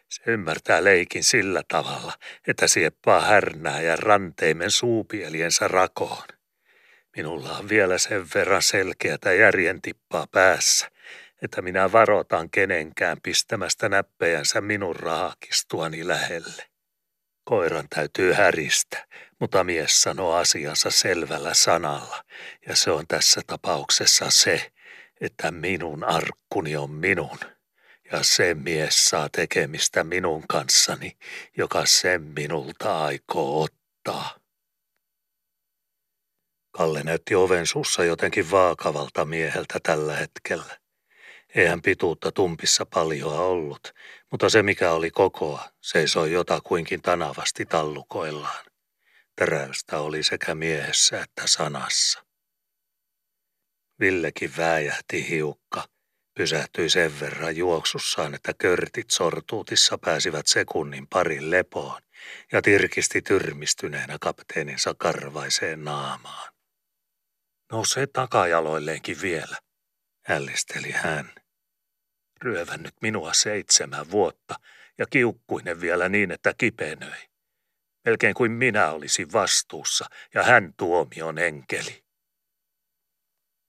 Se 0.09 0.23
ymmärtää 0.27 0.85
leikin 0.85 1.25
sillä 1.25 1.63
tavalla, 1.69 2.13
että 2.47 2.69
sieppaa 2.69 3.21
härnää 3.21 3.81
ja 3.81 3.97
ranteimen 3.97 4.71
suupieliensä 4.71 5.69
rakoon. 5.69 6.25
Minulla 7.17 7.59
on 7.59 7.69
vielä 7.69 7.99
sen 7.99 8.27
verran 8.35 8.63
selkeätä 8.63 9.33
järjentippaa 9.33 10.27
päässä, 10.27 10.91
että 11.43 11.63
minä 11.63 11.93
varotan 11.93 12.51
kenenkään 12.51 13.17
pistämästä 13.23 13.89
näppejänsä 13.89 14.61
minun 14.61 14.97
rahakistuani 14.97 16.09
lähelle. 16.09 16.65
Koiran 17.45 17.89
täytyy 17.95 18.33
häristä, 18.33 19.07
mutta 19.41 19.65
mies 19.65 20.03
sanoo 20.03 20.35
asiansa 20.35 20.91
selvällä 20.91 21.55
sanalla, 21.55 22.25
ja 22.69 22.77
se 22.77 22.91
on 22.91 23.07
tässä 23.09 23.41
tapauksessa 23.47 24.31
se, 24.31 24.73
että 25.21 25.51
minun 25.51 26.05
arkkuni 26.05 26.77
on 26.77 26.91
minun, 26.91 27.39
ja 28.13 28.23
se 28.23 28.55
mies 28.55 29.09
saa 29.09 29.29
tekemistä 29.29 30.05
minun 30.05 30.45
kanssani, 30.49 31.17
joka 31.57 31.87
sen 31.87 32.23
minulta 32.23 33.05
aikoo 33.05 33.63
ottaa. 33.63 34.39
Kalle 36.71 37.03
näytti 37.03 37.35
oven 37.35 37.67
suussa 37.67 38.05
jotenkin 38.05 38.51
vaakavalta 38.51 39.25
mieheltä 39.25 39.81
tällä 39.83 40.17
hetkellä. 40.17 40.79
Eihän 41.55 41.83
pituutta 41.83 42.33
tumpissa 42.33 42.87
paljoa 42.87 43.41
ollut, 43.41 43.95
mutta 44.31 44.49
se 44.49 44.63
mikä 44.63 44.93
oli 44.93 45.11
kokoa, 45.11 45.71
seisoi 45.81 46.33
jotakuinkin 46.33 47.03
tanavasti 47.03 47.67
tallukoillaan. 47.67 48.65
Teräystä 49.37 49.99
oli 49.99 50.23
sekä 50.23 50.55
miehessä 50.55 51.23
että 51.23 51.43
sanassa. 51.47 52.26
Villekin 54.01 54.57
vääjähti 54.57 55.29
hiukka, 55.29 55.85
pysähtyi 56.35 56.89
sen 56.91 57.21
verran 57.21 57.57
juoksussaan, 57.57 58.35
että 58.35 58.55
körtit 58.55 59.11
sortuutissa 59.11 59.99
pääsivät 59.99 60.47
sekunnin 60.47 61.07
parin 61.07 61.51
lepoon 61.51 62.03
ja 62.53 62.63
tirkisti 62.63 63.23
tyrmistyneenä 63.23 64.17
kapteeninsa 64.21 64.95
karvaiseen 64.95 65.85
naamaan. 65.85 66.53
Nousee 67.73 68.07
takajaloilleenkin 68.07 69.23
vielä, 69.23 69.57
ällisteli 70.29 70.91
hän. 70.91 71.33
Ryövännyt 72.43 72.95
minua 73.03 73.33
seitsemän 73.33 74.11
vuotta 74.11 74.55
ja 74.99 75.07
kiukkuinen 75.07 75.81
vielä 75.81 76.09
niin, 76.09 76.31
että 76.31 76.55
kipenöi. 76.59 77.21
Melkein 78.05 78.35
kuin 78.35 78.53
minä 78.53 78.91
olisin 78.91 79.33
vastuussa 79.33 80.05
ja 80.35 80.43
hän 80.43 80.75
tuomion 80.77 81.39
enkeli. 81.39 82.06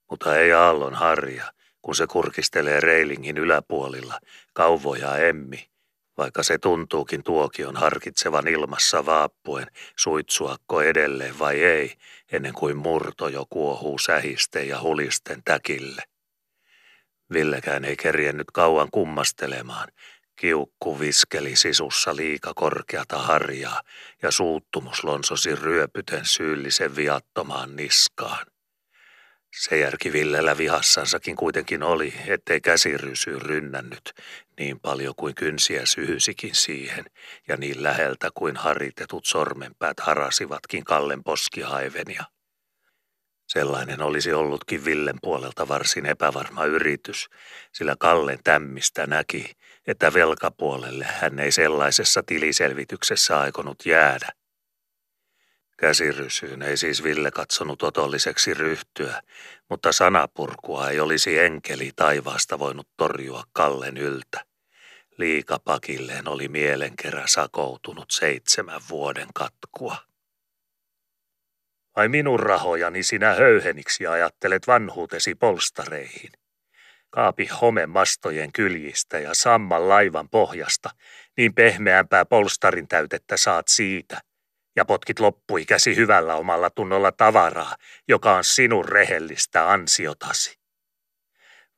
Mutta 0.10 0.38
ei 0.38 0.54
Aallon 0.54 0.94
harja, 0.94 1.54
kun 1.82 1.96
se 1.96 2.08
kurkistelee 2.08 2.80
reilingin 2.80 3.38
yläpuolilla, 3.38 4.20
kauvoja 4.54 5.18
emmi, 5.18 5.70
vaikka 6.18 6.44
se 6.44 6.58
tuntuukin 6.58 7.24
tuokion 7.24 7.76
harkitsevan 7.76 8.48
ilmassa 8.48 9.06
vaappuen, 9.06 9.68
suitsuakko 9.96 10.82
edelleen 10.82 11.40
vai 11.40 11.64
ei, 11.64 11.94
ennen 12.32 12.54
kuin 12.54 12.78
murto 12.78 13.28
jo 13.28 13.46
kuohuu 13.50 14.00
sähisten 14.00 14.68
ja 14.68 14.82
hulisten 14.82 15.42
täkille. 15.46 16.04
Villekään 17.34 17.86
ei 17.86 17.96
kerjennyt 17.98 18.52
kauan 18.54 18.88
kummastelemaan. 18.92 19.88
Kiukku 20.36 21.00
viskeli 21.00 21.56
sisussa 21.56 22.16
liika 22.16 22.54
korkeata 22.54 23.18
harjaa 23.18 23.82
ja 24.22 24.32
suuttumus 24.32 25.04
lonsosi 25.04 25.56
ryöpyten 25.56 26.26
syyllisen 26.26 26.96
viattomaan 26.96 27.76
niskaan. 27.76 28.46
Se 29.56 29.78
järki 29.78 30.14
Villellä 30.14 30.58
vihassansakin 30.58 31.36
kuitenkin 31.36 31.84
oli, 31.84 32.14
ettei 32.28 32.62
käsirysy 32.62 33.40
rynnännyt 33.40 34.14
niin 34.60 34.80
paljon 34.80 35.16
kuin 35.16 35.36
kynsiä 35.36 35.86
syhysikin 35.86 36.56
siihen, 36.56 37.06
ja 37.48 37.58
niin 37.58 37.84
läheltä 37.84 38.30
kuin 38.34 38.56
haritetut 38.56 39.26
sormenpäät 39.26 40.00
harasivatkin 40.00 40.84
Kallen 40.84 41.24
poskihaivenia. 41.24 42.24
Sellainen 43.48 44.02
olisi 44.02 44.34
ollutkin 44.34 44.86
Villen 44.86 45.18
puolelta 45.22 45.68
varsin 45.68 46.06
epävarma 46.06 46.66
yritys, 46.66 47.28
sillä 47.74 47.96
Kallen 48.00 48.40
tämmistä 48.44 49.08
näki, 49.08 49.52
että 49.88 50.14
velkapuolelle 50.14 51.06
hän 51.06 51.40
ei 51.40 51.52
sellaisessa 51.52 52.24
tiliselvityksessä 52.24 53.40
aikonut 53.40 53.86
jäädä. 53.86 54.30
Käsirysyyn 55.78 56.62
ei 56.62 56.78
siis 56.78 57.04
Ville 57.04 57.32
katsonut 57.32 57.84
otolliseksi 57.84 58.54
ryhtyä, 58.54 59.22
mutta 59.70 59.92
sanapurkua 59.92 60.90
ei 60.90 61.00
olisi 61.00 61.40
enkeli 61.40 61.92
taivaasta 61.96 62.60
voinut 62.60 62.88
torjua 62.98 63.44
Kallen 63.54 63.98
yltä. 63.98 64.46
Liikapakilleen 65.18 66.28
oli 66.28 66.48
mielenkerä 66.48 67.24
sakoutunut 67.26 68.12
seitsemän 68.12 68.82
vuoden 68.90 69.28
katkua. 69.36 69.96
Vai 71.96 72.08
minun 72.08 72.40
rahojani 72.40 73.04
sinä 73.04 73.34
höyheniksi 73.34 74.08
ajattelet 74.08 74.68
vanhuutesi 74.68 75.36
polstareihin? 75.36 76.32
Kaapi 77.10 77.48
home 77.48 77.86
mastojen 77.86 78.52
kyljistä 78.52 79.20
ja 79.20 79.34
samman 79.34 79.90
laivan 79.90 80.30
pohjasta, 80.30 80.90
niin 81.38 81.54
pehmeämpää 81.54 82.26
polstarin 82.26 82.88
täytettä 82.88 83.38
saat 83.38 83.68
siitä, 83.68 84.22
ja 84.78 84.86
potkit 84.86 85.20
loppui 85.20 85.66
käsi 85.66 85.96
hyvällä 85.96 86.36
omalla 86.36 86.70
tunnolla 86.70 87.12
tavaraa, 87.12 87.76
joka 88.08 88.36
on 88.36 88.44
sinun 88.44 88.86
rehellistä 88.86 89.72
ansiotasi. 89.72 90.58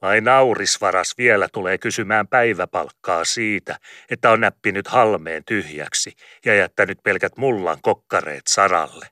Vai 0.01 0.21
naurisvaras 0.21 1.13
vielä 1.17 1.47
tulee 1.53 1.77
kysymään 1.77 2.27
päiväpalkkaa 2.27 3.25
siitä, 3.25 3.79
että 4.09 4.31
on 4.31 4.41
näppinyt 4.41 4.87
halmeen 4.87 5.45
tyhjäksi 5.45 6.13
ja 6.45 6.55
jättänyt 6.55 6.97
pelkät 7.03 7.37
mullan 7.37 7.77
kokkareet 7.81 8.47
saralle. 8.47 9.07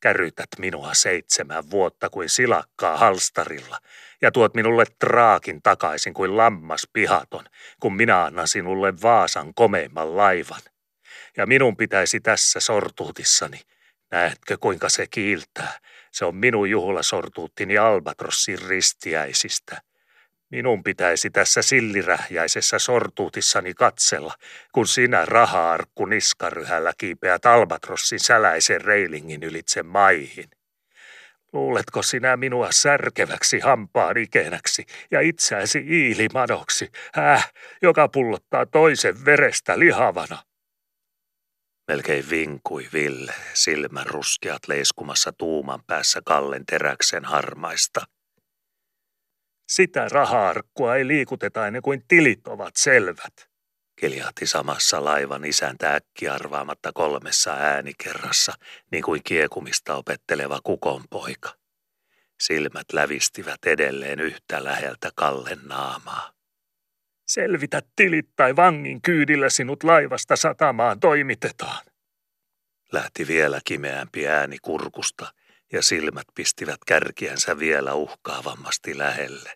Kärrytät 0.00 0.48
minua 0.58 0.94
seitsemän 0.94 1.70
vuotta 1.70 2.10
kuin 2.10 2.28
silakkaa 2.28 2.96
halstarilla 2.96 3.78
ja 4.22 4.32
tuot 4.32 4.54
minulle 4.54 4.84
traakin 4.98 5.62
takaisin 5.62 6.14
kuin 6.14 6.36
lammas 6.36 6.88
pihaton, 6.92 7.44
kun 7.80 7.96
minä 7.96 8.24
annan 8.24 8.48
sinulle 8.48 8.92
Vaasan 9.02 9.54
komeimman 9.54 10.16
laivan. 10.16 10.71
Ja 11.36 11.46
minun 11.46 11.76
pitäisi 11.76 12.20
tässä 12.20 12.60
sortuutissani, 12.60 13.60
näetkö 14.10 14.58
kuinka 14.58 14.88
se 14.88 15.06
kiiltää, 15.06 15.78
se 16.10 16.24
on 16.24 16.36
minun 16.36 16.70
juhlasortuuttini 16.70 17.78
Albatrossin 17.78 18.58
ristiäisistä– 18.68 19.82
Minun 20.52 20.82
pitäisi 20.82 21.30
tässä 21.30 21.62
sillirähjäisessä 21.62 22.78
sortuutissani 22.78 23.74
katsella, 23.74 24.34
kun 24.72 24.86
sinä 24.86 25.24
rahaarkku 25.24 26.06
niskaryhällä 26.06 26.92
kiipeät 26.98 27.46
Albatrossin 27.46 28.20
säläisen 28.20 28.80
reilingin 28.80 29.42
ylitse 29.42 29.82
maihin. 29.82 30.50
Luuletko 31.52 32.02
sinä 32.02 32.36
minua 32.36 32.68
särkeväksi 32.72 33.60
hampaan 33.60 34.16
ikenäksi 34.16 34.86
ja 35.10 35.20
itseäsi 35.20 35.78
iilimadoksi, 35.78 36.90
häh, 37.14 37.52
joka 37.82 38.08
pullottaa 38.08 38.66
toisen 38.66 39.24
verestä 39.24 39.78
lihavana? 39.78 40.38
Melkein 41.88 42.30
vinkui 42.30 42.88
Ville, 42.92 43.34
silmän 43.54 44.06
ruskeat 44.06 44.68
leiskumassa 44.68 45.32
tuuman 45.32 45.80
päässä 45.86 46.20
Kallen 46.24 46.66
teräksen 46.66 47.24
harmaista. 47.24 48.00
Sitä 49.68 50.08
rahaarkkua 50.08 50.96
ei 50.96 51.06
liikuteta 51.06 51.66
ennen 51.66 51.82
kuin 51.82 52.04
tilit 52.08 52.48
ovat 52.48 52.76
selvät. 52.76 53.52
Keliahti 54.00 54.46
samassa 54.46 55.04
laivan 55.04 55.44
isäntä 55.44 55.94
äkki 55.94 56.28
arvaamatta 56.28 56.92
kolmessa 56.92 57.52
äänikerrassa, 57.52 58.52
niin 58.90 59.02
kuin 59.02 59.20
kiekumista 59.24 59.94
opetteleva 59.94 60.60
kukonpoika. 60.64 61.54
Silmät 62.42 62.92
lävistivät 62.92 63.64
edelleen 63.66 64.20
yhtä 64.20 64.64
läheltä 64.64 65.10
Kallen 65.16 65.60
naamaa. 65.64 66.32
Selvitä 67.32 67.82
tilit 67.96 68.28
tai 68.36 68.56
vangin 68.56 69.02
kyydillä 69.02 69.50
sinut 69.50 69.84
laivasta 69.84 70.36
satamaan 70.36 71.00
toimitetaan. 71.00 71.84
Lähti 72.92 73.26
vielä 73.26 73.60
kimeämpi 73.64 74.28
ääni 74.28 74.58
kurkusta 74.62 75.32
ja 75.72 75.82
silmät 75.82 76.26
pistivät 76.34 76.78
kärkiänsä 76.86 77.58
vielä 77.58 77.94
uhkaavammasti 77.94 78.98
lähelle. 78.98 79.52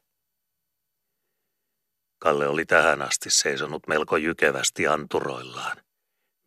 Kalle 2.19 2.49
oli 2.49 2.65
tähän 2.65 3.03
asti 3.03 3.31
seisonut 3.31 3.87
melko 3.87 4.17
jykevästi 4.17 4.87
anturoillaan. 4.87 5.77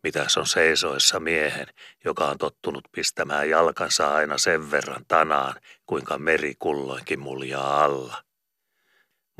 Mitäs 0.02 0.38
on 0.38 0.46
seisoissa 0.46 1.20
miehen, 1.20 1.66
joka 2.04 2.24
on 2.24 2.38
tottunut 2.38 2.88
pistämään 2.92 3.50
jalkansa 3.50 4.14
aina 4.14 4.38
sen 4.38 4.70
verran 4.70 5.04
tanaan, 5.08 5.60
kuinka 5.86 6.18
meri 6.18 6.54
kulloinkin 6.58 7.20
muljaa 7.20 7.84
alla. 7.84 8.29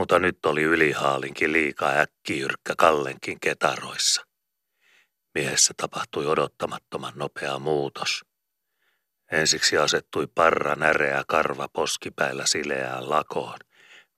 Mutta 0.00 0.18
nyt 0.18 0.46
oli 0.46 0.62
ylihaalinkin 0.62 1.52
liika 1.52 1.88
äkkijyrkkä 1.88 2.74
Kallenkin 2.78 3.40
ketaroissa. 3.40 4.22
Miehessä 5.34 5.74
tapahtui 5.76 6.26
odottamattoman 6.26 7.12
nopea 7.16 7.58
muutos. 7.58 8.24
Ensiksi 9.32 9.78
asettui 9.78 10.26
parra 10.26 10.74
näreä 10.74 11.22
karva 11.28 11.68
poskipäillä 11.68 12.46
sileään 12.46 13.10
lakoon. 13.10 13.58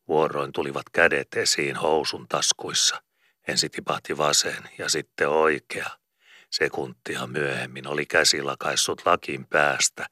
Vuoroin 0.09 0.53
tulivat 0.53 0.91
kädet 0.93 1.35
esiin 1.37 1.77
housun 1.77 2.29
taskuissa. 2.29 3.03
Ensi 3.49 3.69
tipahti 3.69 4.19
vasen 4.19 4.71
ja 4.79 4.89
sitten 4.89 5.29
oikea. 5.29 5.89
Sekuntia 6.51 7.27
myöhemmin 7.27 7.87
oli 7.87 8.07
käsi 8.07 8.43
lakaissut 8.43 9.03
lakin 9.07 9.47
päästä 9.47 10.07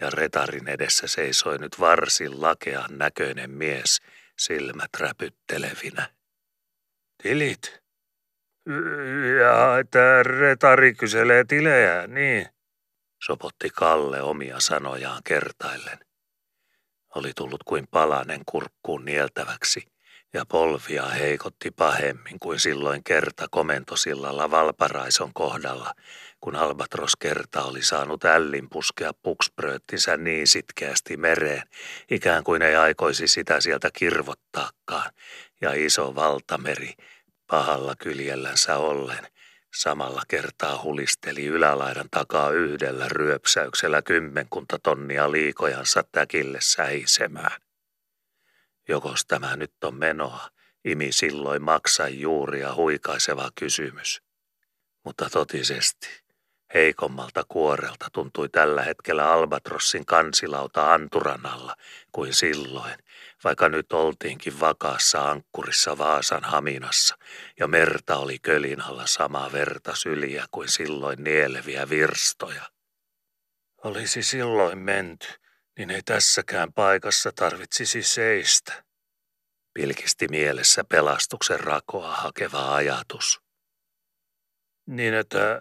ja 0.00 0.10
retarin 0.10 0.68
edessä 0.68 1.06
seisoi 1.06 1.58
nyt 1.58 1.80
varsin 1.80 2.42
lakean 2.42 2.98
näköinen 2.98 3.50
mies, 3.50 4.00
silmät 4.40 4.90
räpyttelevinä. 4.98 6.10
Tilit? 7.22 7.82
Ja 9.40 9.78
että 9.78 10.22
retari 10.22 10.94
kyselee 10.94 11.44
tilejä, 11.44 12.06
niin 12.06 12.46
sopotti 13.24 13.70
Kalle 13.70 14.22
omia 14.22 14.60
sanojaan 14.60 15.22
kertaillen. 15.24 15.98
Oli 17.14 17.32
tullut 17.36 17.62
kuin 17.62 17.86
palanen 17.90 18.40
kurkkuun 18.46 19.04
nieltäväksi, 19.04 19.88
ja 20.34 20.46
polvia 20.46 21.06
heikotti 21.06 21.70
pahemmin 21.70 22.38
kuin 22.40 22.60
silloin 22.60 23.04
kerta 23.04 23.46
komentosillalla 23.50 24.50
Valparaison 24.50 25.34
kohdalla, 25.34 25.94
kun 26.40 26.56
Albatros 26.56 27.16
kerta 27.16 27.62
oli 27.62 27.82
saanut 27.82 28.24
ällin 28.24 28.68
puskea 28.68 29.12
puksprööttinsä 29.22 30.16
niin 30.16 30.46
sitkeästi 30.46 31.16
mereen, 31.16 31.62
ikään 32.10 32.44
kuin 32.44 32.62
ei 32.62 32.76
aikoisi 32.76 33.28
sitä 33.28 33.60
sieltä 33.60 33.90
kirvottaakaan, 33.92 35.10
ja 35.60 35.72
iso 35.74 36.14
valtameri, 36.14 36.94
pahalla 37.46 37.94
kyljellänsä 37.96 38.76
ollen, 38.76 39.28
Samalla 39.74 40.22
kertaa 40.28 40.82
hulisteli 40.82 41.46
ylälaidan 41.46 42.08
takaa 42.10 42.50
yhdellä 42.50 43.08
ryöpsäyksellä 43.08 44.02
kymmenkunta 44.02 44.78
tonnia 44.78 45.32
liikojansa 45.32 46.04
täkille 46.12 46.58
säisemään. 46.60 47.60
Jokos 48.88 49.24
tämä 49.26 49.56
nyt 49.56 49.84
on 49.84 49.94
menoa, 49.94 50.48
imi 50.84 51.12
silloin 51.12 51.62
maksa 51.62 52.08
juuria 52.08 52.74
huikaiseva 52.74 53.50
kysymys. 53.54 54.22
Mutta 55.04 55.30
totisesti, 55.30 56.08
heikommalta 56.74 57.44
kuorelta 57.48 58.06
tuntui 58.12 58.48
tällä 58.48 58.82
hetkellä 58.82 59.32
Albatrossin 59.32 60.06
kansilauta 60.06 60.92
anturan 60.94 61.46
alla 61.46 61.76
kuin 62.12 62.34
silloin, 62.34 62.94
vaikka 63.44 63.68
nyt 63.68 63.92
oltiinkin 63.92 64.60
vakaassa 64.60 65.30
ankkurissa 65.30 65.98
Vaasan 65.98 66.44
haminassa, 66.44 67.18
ja 67.58 67.66
merta 67.66 68.16
oli 68.16 68.38
kölin 68.38 68.80
alla 68.80 69.06
samaa 69.06 69.52
verta 69.52 69.94
syliä 69.94 70.44
kuin 70.50 70.68
silloin 70.68 71.24
nieleviä 71.24 71.88
virstoja. 71.90 72.62
Olisi 73.84 74.22
silloin 74.22 74.78
menty, 74.78 75.28
niin 75.78 75.90
ei 75.90 76.02
tässäkään 76.02 76.72
paikassa 76.72 77.32
tarvitsisi 77.32 78.02
seistä. 78.02 78.84
Pilkisti 79.74 80.28
mielessä 80.28 80.84
pelastuksen 80.84 81.60
rakoa 81.60 82.16
hakeva 82.16 82.74
ajatus. 82.74 83.40
Niin, 84.86 85.14
että 85.14 85.60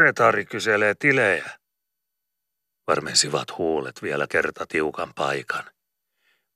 retari 0.00 0.44
kyselee 0.44 0.94
tilejä. 0.94 1.50
Varmensivat 2.86 3.58
huulet 3.58 4.02
vielä 4.02 4.26
kerta 4.26 4.66
tiukan 4.66 5.12
paikan– 5.14 5.64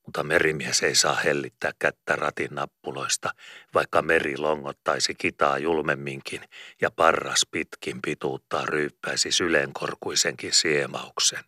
mutta 0.06 0.22
merimies 0.22 0.82
ei 0.82 0.94
saa 0.94 1.14
hellittää 1.14 1.72
kättä 1.78 2.16
ratin 2.16 2.54
nappuloista, 2.54 3.30
vaikka 3.74 4.02
meri 4.02 4.38
longottaisi 4.38 5.14
kitaa 5.14 5.58
julmemminkin 5.58 6.40
ja 6.80 6.90
parras 6.90 7.46
pitkin 7.50 8.02
pituuttaa 8.02 8.66
ryyppäisi 8.66 9.32
sylenkorkuisenkin 9.32 10.52
siemauksen. 10.52 11.44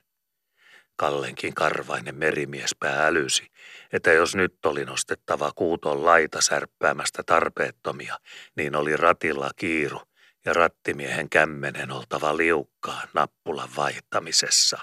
Kallenkin 0.97 1.55
karvainen 1.55 2.17
merimiespää 2.17 3.07
älysi, 3.07 3.47
että 3.93 4.13
jos 4.13 4.37
nyt 4.37 4.67
oli 4.67 4.85
nostettava 4.85 5.53
kuuton 5.55 6.05
laita 6.05 6.41
särppäämästä 6.41 7.23
tarpeettomia, 7.23 8.19
niin 8.57 8.77
oli 8.77 8.97
ratilla 8.97 9.51
kiiru 9.57 10.01
ja 10.47 10.53
rattimiehen 10.53 11.31
kämmenen 11.31 11.91
oltava 11.91 12.37
liukkaa 12.37 13.03
nappulan 13.15 13.69
vaihtamisessa. 13.77 14.79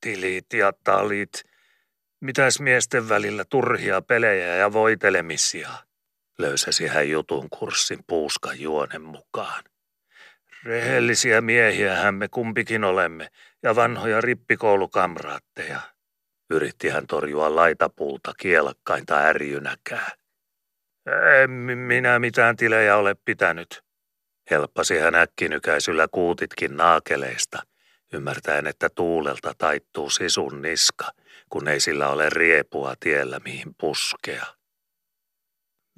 Tilit 0.00 0.52
ja 0.52 0.72
talit, 0.84 1.42
Mitäs 2.20 2.60
miesten 2.60 3.08
välillä 3.08 3.44
turhia 3.44 4.02
pelejä 4.02 4.56
ja 4.56 4.72
voitelemisia? 4.72 5.70
Löysäsi 6.38 6.86
hän 6.86 7.08
jutun 7.08 7.50
kurssin 7.50 7.98
puuskan 8.06 8.60
juonen 8.60 9.02
mukaan. 9.02 9.64
Rehellisiä 10.64 11.40
miehiä 11.40 12.12
me 12.12 12.28
kumpikin 12.28 12.84
olemme 12.84 13.28
ja 13.62 13.76
vanhoja 13.76 14.20
rippikoulukamraatteja. 14.20 15.80
Yritti 16.50 16.88
hän 16.88 17.06
torjua 17.06 17.54
laitapuulta 17.54 18.32
kielakkainta 18.38 19.18
ärjynäkää. 19.18 20.10
En 21.42 21.50
minä 21.50 22.18
mitään 22.18 22.56
tilejä 22.56 22.96
ole 22.96 23.16
pitänyt. 23.24 23.85
Helppasi 24.50 24.98
hän 24.98 25.14
äkkinykäisyllä 25.14 26.08
kuutitkin 26.08 26.76
naakeleista, 26.76 27.62
ymmärtäen, 28.12 28.66
että 28.66 28.88
tuulelta 28.88 29.54
taittuu 29.58 30.10
sisun 30.10 30.62
niska– 30.62 31.10
kun 31.48 31.68
ei 31.68 31.80
sillä 31.80 32.08
ole 32.08 32.30
riepua 32.30 32.94
tiellä 33.00 33.40
mihin 33.44 33.74
puskea. 33.80 34.46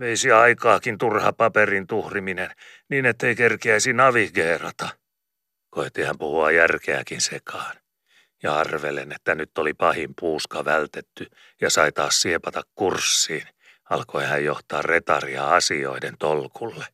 Veisi 0.00 0.32
aikaakin 0.32 0.98
turha 0.98 1.32
paperin 1.32 1.86
tuhriminen, 1.86 2.50
niin 2.90 3.06
ettei 3.06 3.36
kerkeäisi 3.36 3.92
navigeerata. 3.92 4.88
Koetti 5.70 6.02
hän 6.02 6.18
puhua 6.18 6.50
järkeäkin 6.50 7.20
sekaan. 7.20 7.76
Ja 8.42 8.56
arvelen, 8.56 9.12
että 9.12 9.34
nyt 9.34 9.58
oli 9.58 9.74
pahin 9.74 10.14
puuska 10.20 10.64
vältetty 10.64 11.26
ja 11.60 11.70
sai 11.70 11.92
taas 11.92 12.22
siepata 12.22 12.62
kurssiin, 12.74 13.48
alkoi 13.90 14.24
hän 14.24 14.44
johtaa 14.44 14.82
retaria 14.82 15.54
asioiden 15.54 16.18
tolkulle. 16.18 16.86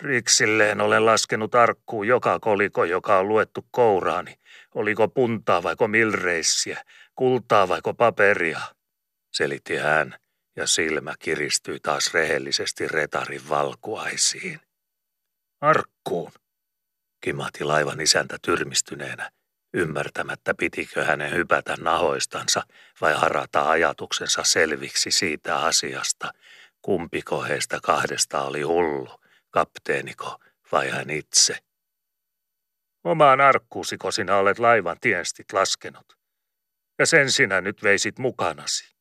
Riksilleen 0.00 0.80
olen 0.80 1.06
laskenut 1.06 1.54
arkkuun 1.54 2.08
joka 2.08 2.38
koliko, 2.40 2.84
joka 2.84 3.18
on 3.18 3.28
luettu 3.28 3.66
kouraani. 3.70 4.38
Oliko 4.74 5.08
puntaa 5.08 5.62
vaiko 5.62 5.88
milreissiä, 5.88 6.84
kultaa 7.14 7.68
vaiko 7.68 7.94
paperia, 7.94 8.60
selitti 9.32 9.76
hän 9.76 10.14
ja 10.56 10.66
silmä 10.66 11.14
kiristyi 11.18 11.80
taas 11.80 12.14
rehellisesti 12.14 12.88
retarin 12.88 13.48
valkuaisiin. 13.48 14.60
Arkkuun, 15.60 16.32
kimahti 17.20 17.64
laivan 17.64 18.00
isäntä 18.00 18.36
tyrmistyneenä, 18.42 19.30
ymmärtämättä 19.74 20.54
pitikö 20.54 21.04
hänen 21.04 21.34
hypätä 21.34 21.76
nahoistansa 21.80 22.62
vai 23.00 23.14
harata 23.14 23.70
ajatuksensa 23.70 24.44
selviksi 24.44 25.10
siitä 25.10 25.58
asiasta, 25.58 26.32
kumpiko 26.82 27.42
heistä 27.42 27.78
kahdesta 27.82 28.42
oli 28.42 28.62
hullu, 28.62 29.20
kapteeniko 29.50 30.38
vai 30.72 30.90
hän 30.90 31.10
itse. 31.10 31.58
Omaan 33.04 33.40
arkkuusiko 33.40 34.10
sinä 34.10 34.36
olet 34.36 34.58
laivan 34.58 34.96
tienstit 35.00 35.52
laskenut? 35.52 36.18
ja 36.98 37.06
sen 37.06 37.30
sinä 37.30 37.60
nyt 37.60 37.82
veisit 37.82 38.18
mukanasi. 38.18 38.96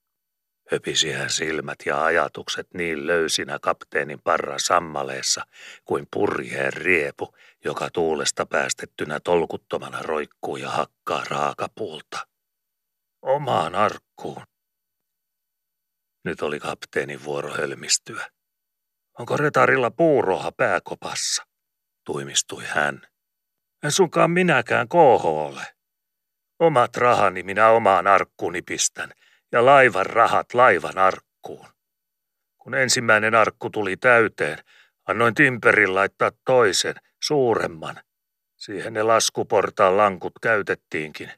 Höpisi 0.72 1.12
hän 1.12 1.30
silmät 1.30 1.78
ja 1.86 2.04
ajatukset 2.04 2.68
niin 2.74 3.08
löysinä 3.08 3.60
kapteenin 3.62 4.22
parra 4.24 4.60
sammaleessa 4.60 5.46
kuin 5.86 6.08
purjeen 6.14 6.74
riepu, 6.74 7.36
joka 7.64 7.90
tuulesta 7.94 8.46
päästettynä 8.46 9.20
tolkuttomana 9.20 10.02
roikkuu 10.02 10.58
ja 10.58 10.70
hakkaa 10.70 11.24
raakapuulta. 11.30 12.28
Omaan 13.22 13.76
arkkuun. 13.76 14.44
Nyt 16.26 16.42
oli 16.42 16.60
kapteenin 16.60 17.24
vuoro 17.24 17.54
hölmistyä. 17.54 18.30
Onko 19.20 19.38
retarilla 19.38 19.92
puuroha 19.92 20.52
pääkopassa? 20.52 21.44
Tuimistui 22.06 22.64
hän. 22.66 23.02
En 23.84 23.92
sunkaan 23.92 24.32
minäkään 24.32 24.88
koho 24.88 25.46
ole. 25.46 25.62
Omat 26.60 26.98
rahani 26.98 27.44
minä 27.44 27.70
omaan 27.70 28.08
arkkuuni 28.08 28.62
pistän 28.62 29.12
ja 29.52 29.66
laivan 29.66 30.06
rahat 30.06 30.54
laivan 30.54 30.98
arkkuun. 30.98 31.68
Kun 32.58 32.76
ensimmäinen 32.76 33.36
arkku 33.36 33.70
tuli 33.70 33.98
täyteen, 33.98 34.58
annoin 35.08 35.34
Timperin 35.34 35.96
laittaa 35.96 36.32
toisen, 36.46 36.96
suuremman. 37.24 38.02
Siihen 38.56 38.94
ne 38.94 39.04
laskuportaan 39.04 39.98
lankut 39.98 40.34
käytettiinkin, 40.42 41.32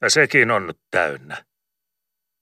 ja 0.00 0.10
sekin 0.10 0.50
on 0.50 0.66
nyt 0.66 0.78
täynnä. 0.90 1.44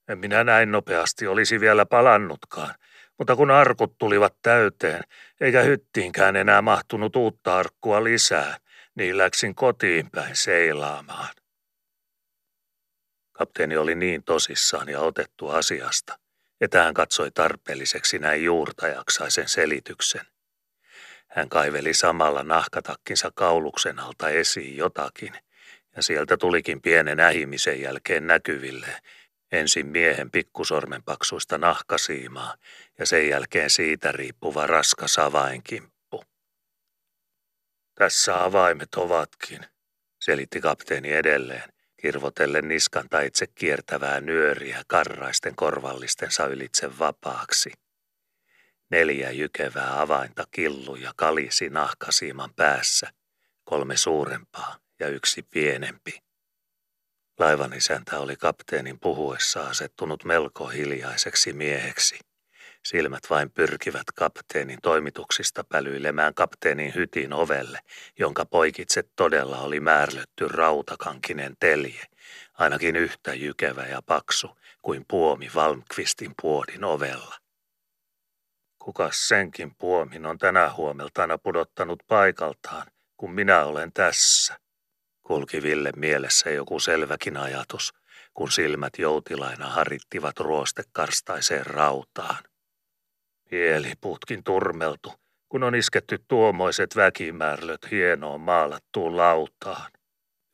En 0.09 0.19
minä 0.19 0.45
näin 0.45 0.73
nopeasti 0.73 1.27
olisi 1.27 1.61
vielä 1.61 1.87
palannutkaan, 1.87 2.75
mutta 3.23 3.37
kun 3.37 3.51
arkut 3.51 3.99
tulivat 3.99 4.35
täyteen, 4.43 5.03
eikä 5.41 5.63
hyttiinkään 5.63 6.37
enää 6.37 6.63
mahtunut 6.63 7.17
uutta 7.17 7.57
arkkua 7.57 8.05
lisää, 8.05 8.57
niin 8.95 9.19
läksin 9.19 9.55
kotiin 9.55 10.11
päin 10.11 10.37
seilaamaan. 10.37 11.35
Kapteeni 13.33 13.77
oli 13.77 13.95
niin 13.95 14.23
tosissaan 14.23 14.89
ja 14.89 15.01
otettu 15.01 15.49
asiasta, 15.49 16.19
että 16.61 16.83
hän 16.83 16.95
katsoi 16.95 17.31
tarpeelliseksi 17.31 18.19
näin 18.19 18.45
juurtajaksaisen 18.45 19.49
selityksen. 19.49 20.27
Hän 21.29 21.49
kaiveli 21.49 21.95
samalla 21.95 22.43
nahkatakkinsa 22.43 23.31
kauluksen 23.35 23.99
alta 23.99 24.29
esiin 24.29 24.77
jotakin, 24.77 25.33
Ja 25.97 26.03
sieltä 26.03 26.37
tulikin 26.37 26.83
pienen 26.83 27.21
ähimisen 27.21 27.81
jälkeen 27.81 28.27
näkyville 28.27 29.03
ensin 29.53 29.87
miehen 29.87 30.31
pikkusormen 30.31 31.03
paksuista 31.03 31.59
nahkasiimaa 31.59 32.57
ja 32.99 33.07
sen 33.07 33.29
jälkeen 33.29 33.71
siitä 33.71 34.13
riippuva 34.13 34.67
raskas 34.67 35.19
avainkimppu. 35.19 36.25
Tässä 37.95 38.45
avaimet 38.45 38.95
ovatkin, 38.95 39.67
selitti 40.21 40.61
kapteeni 40.61 41.13
edelleen, 41.13 41.73
kirvotellen 41.97 42.69
niskan 42.69 43.09
taitse 43.09 43.47
kiertävää 43.47 44.21
nyöriä 44.21 44.83
karraisten 44.87 45.57
korvallistensa 45.57 46.47
ylitse 46.47 46.99
vapaaksi. 46.99 47.73
Neljä 48.91 49.31
jykevää 49.31 50.01
avainta 50.01 50.45
killu 50.51 50.97
ja 50.97 51.13
kalisi 51.17 51.69
nahkasiiman 51.69 52.55
päässä, 52.55 53.13
kolme 53.65 53.97
suurempaa 53.97 54.77
ja 55.01 55.09
yksi 55.09 55.43
pienempi. 55.43 56.32
Laivan 57.39 57.73
isäntä 57.73 58.19
oli 58.19 58.37
kapteenin 58.37 59.01
puhuessa 59.01 59.63
asettunut 59.63 60.25
melko 60.25 60.67
hiljaiseksi 60.67 61.53
mieheksi. 61.53 62.19
Silmät 62.87 63.23
vain 63.31 63.51
pyrkivät 63.51 64.07
kapteenin 64.15 64.79
toimituksista 64.83 65.65
pälyilemään 65.65 66.35
kapteenin 66.35 66.95
hytin 66.95 67.33
ovelle, 67.33 67.79
jonka 68.19 68.45
poikitse 68.45 69.03
todella 69.17 69.59
oli 69.59 69.81
määrlötty 69.81 70.49
rautakankinen 70.49 71.57
telje, 71.61 72.03
ainakin 72.55 72.97
yhtä 72.97 73.35
jykevä 73.35 73.87
ja 73.87 74.03
paksu 74.03 74.51
kuin 74.83 75.05
puomi 75.09 75.51
Valmqvistin 75.55 76.35
puodin 76.43 76.85
ovella. 76.85 77.35
Kukas 78.79 79.29
senkin 79.29 79.75
puomin 79.75 80.27
on 80.27 80.39
tänä 80.39 80.73
huomeltana 80.73 81.39
pudottanut 81.39 82.03
paikaltaan, 82.07 82.87
kun 83.17 83.33
minä 83.33 83.65
olen 83.65 83.93
tässä? 83.93 84.59
Kulki 85.23 85.63
Ville 85.63 85.93
mielessä 85.97 86.51
joku 86.51 86.81
selväkin 86.81 87.37
ajatus, 87.37 87.95
kun 88.35 88.53
silmät 88.53 88.93
joutilaina 88.99 89.67
harittivat 89.67 90.39
ruostekarstaiseen 90.39 91.67
rautaan. 91.67 92.45
Pieliputkin 93.51 94.45
turmeltu, 94.45 95.15
kun 95.49 95.63
on 95.63 95.75
isketty 95.75 96.25
tuomoiset 96.29 96.97
väkimäärlöt 96.97 97.91
hienoon 97.91 98.41
maalattuun 98.41 99.17
lautaan. 99.17 99.93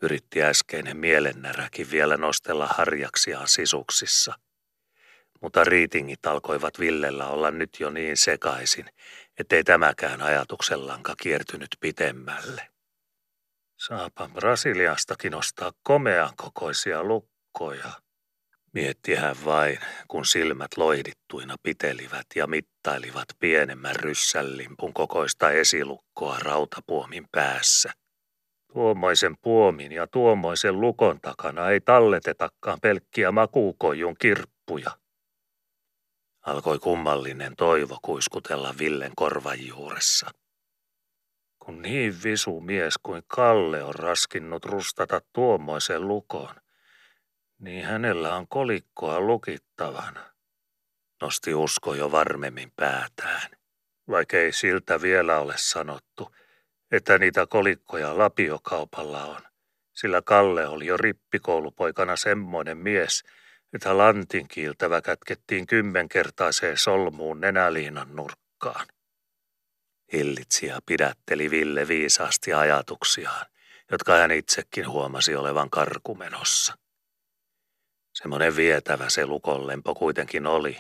Yritti 0.02 0.42
äskeinen 0.42 0.96
mielennäräkin 0.96 1.90
vielä 1.90 2.16
nostella 2.16 2.66
harjaksiaan 2.66 3.48
sisuksissa. 3.48 4.34
Mutta 5.40 5.64
riitingit 5.64 6.26
alkoivat 6.26 6.78
Villellä 6.78 7.26
olla 7.26 7.50
nyt 7.50 7.80
jo 7.80 7.90
niin 7.90 8.16
sekaisin, 8.16 8.86
ettei 9.38 9.64
tämäkään 9.64 10.22
ajatuksellanka 10.22 11.14
kiertynyt 11.22 11.68
pitemmälle. 11.80 12.68
Saapa 13.78 14.28
Brasiliastakin 14.34 15.34
ostaa 15.34 15.72
komean 15.82 16.30
kokoisia 16.36 17.04
lukkoja, 17.04 17.92
mietti 18.74 19.14
hän 19.14 19.36
vain, 19.44 19.78
kun 20.08 20.26
silmät 20.26 20.76
loihdittuina 20.76 21.56
pitelivät 21.62 22.26
ja 22.36 22.46
mittailivat 22.46 23.28
pienemmän 23.38 23.96
ryssällimpun 23.96 24.94
kokoista 24.94 25.50
esilukkoa 25.50 26.38
rautapuomin 26.38 27.26
päässä. 27.32 27.92
Tuommoisen 28.72 29.36
puomin 29.42 29.92
ja 29.92 30.06
tuommoisen 30.06 30.80
lukon 30.80 31.20
takana 31.20 31.70
ei 31.70 31.80
talletetakaan 31.80 32.78
pelkkiä 32.82 33.32
makuukojun 33.32 34.16
kirppuja. 34.18 34.90
Alkoi 36.46 36.78
kummallinen 36.78 37.56
toivo 37.56 37.98
kuiskutella 38.02 38.74
Villen 38.78 39.12
korvan 39.16 39.66
juuressa 39.66 40.30
kun 41.68 41.82
niin 41.82 42.14
visu 42.24 42.60
mies 42.60 42.94
kuin 43.02 43.22
Kalle 43.26 43.82
on 43.82 43.94
raskinnut 43.94 44.64
rustata 44.64 45.20
tuommoisen 45.32 46.08
lukon, 46.08 46.54
niin 47.58 47.84
hänellä 47.84 48.36
on 48.36 48.48
kolikkoa 48.48 49.20
lukittavana. 49.20 50.20
Nosti 51.22 51.54
usko 51.54 51.94
jo 51.94 52.12
varmemmin 52.12 52.72
päätään, 52.76 53.50
vaikka 54.10 54.36
ei 54.36 54.52
siltä 54.52 55.02
vielä 55.02 55.38
ole 55.38 55.54
sanottu, 55.56 56.36
että 56.92 57.18
niitä 57.18 57.46
kolikkoja 57.46 58.18
lapiokaupalla 58.18 59.24
on, 59.24 59.40
sillä 59.94 60.22
Kalle 60.22 60.66
oli 60.66 60.86
jo 60.86 60.96
rippikoulupoikana 60.96 62.16
semmoinen 62.16 62.78
mies, 62.78 63.24
että 63.72 63.98
lantin 63.98 64.48
kiiltävä 64.48 65.00
kätkettiin 65.00 65.66
kymmenkertaiseen 65.66 66.76
solmuun 66.76 67.40
nenäliinan 67.40 68.16
nurkkaan. 68.16 68.86
Hillitsi 70.12 70.66
ja 70.66 70.78
pidätteli 70.86 71.50
Ville 71.50 71.88
viisaasti 71.88 72.52
ajatuksiaan, 72.52 73.46
jotka 73.90 74.16
hän 74.16 74.30
itsekin 74.30 74.88
huomasi 74.88 75.36
olevan 75.36 75.70
karkumenossa. 75.70 76.74
Semmoinen 78.14 78.56
vietävä 78.56 79.09
se 79.09 79.26
lukonlempo 79.26 79.94
kuitenkin 79.94 80.46
oli, 80.46 80.76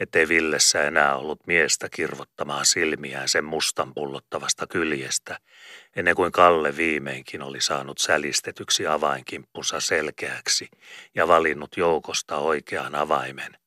ettei 0.00 0.28
Villessä 0.28 0.84
enää 0.84 1.16
ollut 1.16 1.46
miestä 1.46 1.88
kirvottamaan 1.88 2.66
silmiään 2.66 3.28
sen 3.28 3.44
mustan 3.44 3.94
pullottavasta 3.94 4.66
kyljestä, 4.66 5.38
ennen 5.96 6.14
kuin 6.14 6.32
Kalle 6.32 6.76
viimeinkin 6.76 7.42
oli 7.42 7.60
saanut 7.60 7.98
sälistetyksi 7.98 8.86
avainkimppunsa 8.86 9.80
selkeäksi 9.80 10.68
ja 11.14 11.28
valinnut 11.28 11.76
joukosta 11.76 12.36
oikean 12.36 12.94
avaimen, 12.94 13.58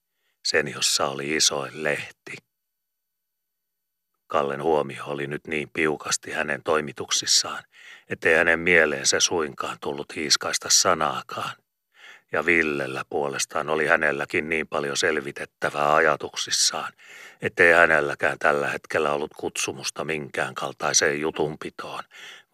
sen 0.45 0.67
jossa 0.67 1.07
oli 1.07 1.35
isoin 1.35 1.83
lehti. 1.83 2.50
Kallen 4.31 4.63
huomio 4.63 5.03
oli 5.05 5.27
nyt 5.27 5.47
niin 5.47 5.69
piukasti 5.73 6.31
hänen 6.31 6.63
toimituksissaan, 6.63 7.63
ettei 8.09 8.35
hänen 8.35 8.59
mieleensä 8.59 9.19
suinkaan 9.19 9.77
tullut 9.81 10.15
hiiskaista 10.15 10.67
sanaakaan. 10.71 11.51
Ja 12.31 12.45
Villellä 12.45 13.03
puolestaan 13.09 13.69
oli 13.69 13.87
hänelläkin 13.87 14.49
niin 14.49 14.67
paljon 14.67 14.97
selvitettävää 14.97 15.95
ajatuksissaan, 15.95 16.93
ettei 17.41 17.73
hänelläkään 17.73 18.39
tällä 18.39 18.67
hetkellä 18.67 19.11
ollut 19.11 19.31
kutsumusta 19.37 20.03
minkään 20.03 20.55
kaltaiseen 20.55 21.21
jutunpitoon, 21.21 22.03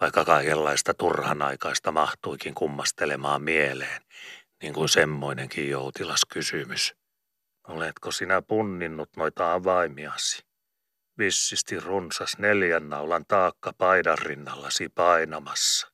vaikka 0.02 0.26
kaikenlaista 0.26 0.94
turhanaikaista 0.94 1.92
mahtuikin 1.92 2.54
kummastelemaan 2.54 3.42
mieleen, 3.42 4.02
niin 4.62 4.74
kuin 4.74 4.90
semmoinenkin 4.90 5.70
joutilas 5.70 6.26
kysymys. 6.26 6.96
Oletko 7.68 8.12
sinä 8.12 8.42
punninnut 8.42 9.10
noita 9.16 9.54
avaimiasi? 9.54 10.47
Vissisti 11.18 11.80
runsas 11.80 12.38
neljän 12.38 12.90
naulan 12.90 13.26
taakka 13.28 13.74
paidan 13.78 14.18
rinnallasi 14.18 14.90
painamassa. 14.90 15.88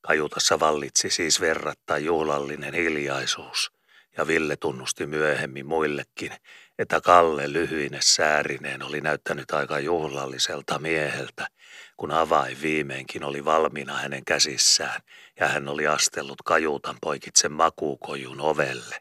Kajutassa 0.00 0.60
vallitsi 0.60 1.10
siis 1.10 1.40
verrattain 1.40 2.04
juhlallinen 2.04 2.74
hiljaisuus, 2.74 3.72
ja 4.16 4.26
Ville 4.26 4.56
tunnusti 4.56 5.06
myöhemmin 5.06 5.66
muillekin, 5.66 6.32
että 6.78 7.00
Kalle 7.00 7.52
lyhyine 7.52 7.98
säärineen 8.00 8.82
oli 8.82 9.00
näyttänyt 9.00 9.50
aika 9.50 9.78
juhlalliselta 9.78 10.78
mieheltä, 10.78 11.46
kun 11.96 12.10
avain 12.10 12.62
viimeinkin 12.62 13.24
oli 13.24 13.44
valmiina 13.44 13.96
hänen 13.96 14.24
käsissään 14.24 15.00
ja 15.40 15.48
hän 15.48 15.68
oli 15.68 15.86
astellut 15.86 16.42
kajuutan 16.44 16.96
poikitse 17.00 17.48
makuukojun 17.48 18.40
ovelle. 18.40 18.96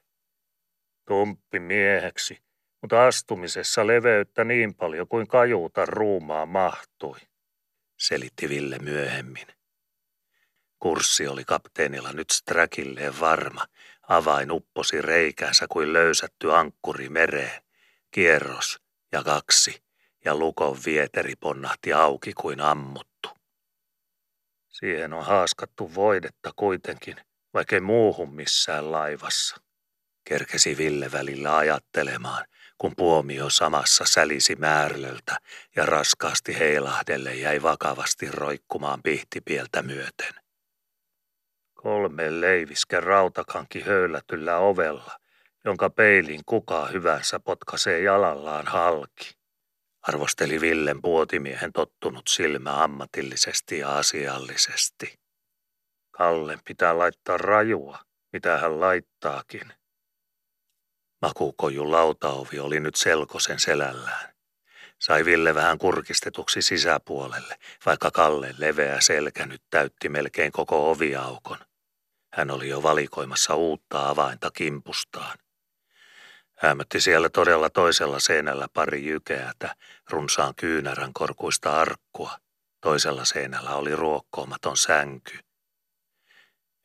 Tumppi 1.07 1.59
mieheksi, 1.59 2.37
mutta 2.81 3.07
astumisessa 3.07 3.87
leveyttä 3.87 4.43
niin 4.43 4.75
paljon 4.75 5.07
kuin 5.07 5.27
kajuuta 5.27 5.85
ruumaa 5.85 6.45
mahtui, 6.45 7.19
selitti 7.97 8.49
Ville 8.49 8.79
myöhemmin. 8.79 9.47
Kurssi 10.79 11.27
oli 11.27 11.43
kapteenilla 11.45 12.13
nyt 12.13 12.29
sträkilleen 12.29 13.19
varma. 13.19 13.65
Avain 14.07 14.51
upposi 14.51 15.01
reikäänsä 15.01 15.65
kuin 15.69 15.93
löysätty 15.93 16.53
ankkuri 16.53 17.09
mereen. 17.09 17.61
Kierros 18.11 18.81
ja 19.11 19.23
kaksi, 19.23 19.83
ja 20.25 20.35
lukon 20.35 20.77
vieteri 20.85 21.35
ponnahti 21.35 21.93
auki 21.93 22.33
kuin 22.33 22.61
ammuttu. 22.61 23.29
Siihen 24.69 25.13
on 25.13 25.25
haaskattu 25.25 25.95
voidetta 25.95 26.51
kuitenkin, 26.55 27.15
vaikkei 27.53 27.79
muuhun 27.79 28.35
missään 28.35 28.91
laivassa. 28.91 29.55
Kerkesi 30.23 30.77
Ville 30.77 31.11
välillä 31.11 31.57
ajattelemaan, 31.57 32.45
kun 32.81 32.93
puomio 32.97 33.49
samassa 33.49 34.05
sälisi 34.05 34.55
määrlöltä 34.55 35.37
ja 35.75 35.85
raskaasti 35.85 36.59
heilahdelle 36.59 37.35
jäi 37.35 37.61
vakavasti 37.61 38.31
roikkumaan 38.31 39.03
pihtipieltä 39.03 39.81
myöten. 39.81 40.33
Kolme 41.73 42.41
leiviskä 42.41 42.99
rautakanki 42.99 43.81
höylätyllä 43.81 44.57
ovella, 44.57 45.17
jonka 45.65 45.89
peilin 45.89 46.41
kuka 46.45 46.85
hyvänsä 46.85 47.39
potkaisee 47.39 48.01
jalallaan 48.01 48.67
halki. 48.67 49.31
Arvosteli 50.01 50.61
Villen 50.61 51.01
puotimiehen 51.01 51.73
tottunut 51.73 52.27
silmä 52.27 52.83
ammatillisesti 52.83 53.79
ja 53.79 53.97
asiallisesti. 53.97 55.19
Kallen 56.11 56.59
pitää 56.65 56.97
laittaa 56.97 57.37
rajua, 57.37 57.99
mitä 58.33 58.57
hän 58.57 58.79
laittaakin– 58.79 59.73
Makukojun 61.21 61.91
lautaovi 61.91 62.59
oli 62.59 62.79
nyt 62.79 62.95
selkosen 62.95 63.59
selällään. 63.59 64.33
Sai 64.99 65.25
Ville 65.25 65.55
vähän 65.55 65.77
kurkistetuksi 65.77 66.61
sisäpuolelle, 66.61 67.57
vaikka 67.85 68.11
Kalle 68.11 68.55
leveä 68.57 69.01
selkä 69.01 69.45
nyt 69.45 69.61
täytti 69.69 70.09
melkein 70.09 70.51
koko 70.51 70.91
oviaukon. 70.91 71.57
Hän 72.33 72.51
oli 72.51 72.69
jo 72.69 72.83
valikoimassa 72.83 73.55
uutta 73.55 74.09
avainta 74.09 74.51
kimpustaan. 74.51 75.37
Hämötti 76.57 77.01
siellä 77.01 77.29
todella 77.29 77.69
toisella 77.69 78.19
seinällä 78.19 78.67
pari 78.73 79.05
jykeätä, 79.05 79.75
runsaan 80.09 80.55
kyynärän 80.55 81.13
korkuista 81.13 81.81
arkkua. 81.81 82.37
Toisella 82.81 83.25
seinällä 83.25 83.75
oli 83.75 83.95
ruokkoomaton 83.95 84.77
sänky. 84.77 85.39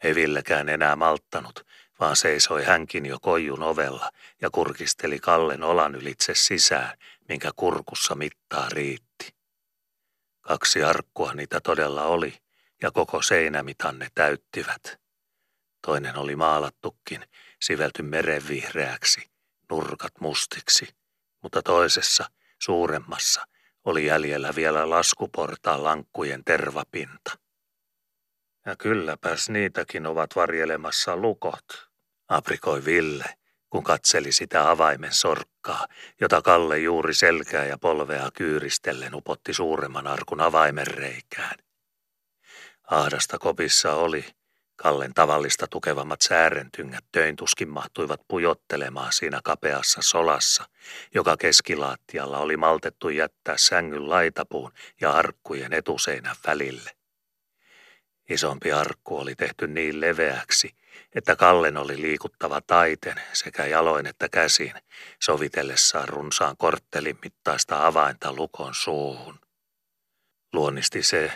Ei 0.04 0.14
Villekään 0.14 0.68
enää 0.68 0.96
malttanut, 0.96 1.65
vaan 2.01 2.16
seisoi 2.16 2.64
hänkin 2.64 3.06
jo 3.06 3.18
koijun 3.20 3.62
ovella 3.62 4.10
ja 4.43 4.51
kurkisteli 4.51 5.18
Kallen 5.18 5.62
olan 5.62 5.94
ylitse 5.94 6.35
sisään, 6.35 6.98
minkä 7.28 7.51
kurkussa 7.56 8.14
mittaa 8.14 8.68
riitti. 8.68 9.35
Kaksi 10.40 10.82
arkkua 10.82 11.32
niitä 11.35 11.60
todella 11.60 12.05
oli, 12.05 12.39
ja 12.82 12.90
koko 12.90 13.23
seinämitan 13.23 13.98
ne 13.98 14.09
täyttivät. 14.14 15.01
Toinen 15.86 16.16
oli 16.16 16.36
maalattukin, 16.36 17.24
sivelty 17.62 18.02
merenvihreäksi, 18.02 19.31
nurkat 19.70 20.12
mustiksi, 20.20 20.89
mutta 21.43 21.62
toisessa, 21.62 22.31
suuremmassa, 22.59 23.47
oli 23.85 24.06
jäljellä 24.06 24.55
vielä 24.55 24.90
laskuportaan 24.90 25.85
lankkujen 25.85 26.44
tervapinta. 26.44 27.39
Ja 28.66 28.77
kylläpäs 28.77 29.48
niitäkin 29.48 30.06
ovat 30.06 30.36
varjelemassa 30.36 31.16
lukot, 31.16 31.85
aprikoi 32.28 32.84
Ville, 32.84 33.24
kun 33.70 33.84
katseli 33.84 34.32
sitä 34.32 34.70
avaimen 34.70 35.12
sorkkaa, 35.12 35.86
jota 36.20 36.42
Kalle 36.42 36.78
juuri 36.78 37.14
selkää 37.14 37.64
ja 37.64 37.78
polvea 37.78 38.30
kyyristellen 38.34 39.14
upotti 39.14 39.54
suuremman 39.54 40.06
arkun 40.06 40.40
avaimen 40.40 40.86
reikään. 40.86 41.56
Ahdasta 42.90 43.38
kopissa 43.38 43.94
oli, 43.94 44.24
Kallen 44.76 45.14
tavallista 45.14 45.66
tukevammat 45.66 46.20
säärentyngät 46.20 47.04
töin 47.12 47.36
tuskin 47.36 47.68
mahtuivat 47.68 48.20
pujottelemaan 48.28 49.12
siinä 49.12 49.40
kapeassa 49.44 50.02
solassa, 50.02 50.64
joka 51.14 51.36
keskilaattialla 51.36 52.38
oli 52.38 52.56
maltettu 52.56 53.08
jättää 53.08 53.54
sängyn 53.58 54.08
laitapuun 54.08 54.72
ja 55.00 55.10
arkkujen 55.10 55.72
etuseinän 55.72 56.36
välille. 56.46 56.95
Isompi 58.30 58.72
arkku 58.72 59.18
oli 59.18 59.34
tehty 59.34 59.66
niin 59.66 60.00
leveäksi, 60.00 60.76
että 61.14 61.36
Kallen 61.36 61.76
oli 61.76 62.00
liikuttava 62.00 62.60
taiten 62.60 63.20
sekä 63.32 63.66
jaloin 63.66 64.06
että 64.06 64.28
käsin, 64.28 64.74
sovitellessaan 65.22 66.08
runsaan 66.08 66.56
korttelin 66.56 67.18
mittaista 67.22 67.86
avainta 67.86 68.32
lukon 68.32 68.74
suuhun. 68.74 69.38
Luonnisti 70.52 71.02
se, 71.02 71.32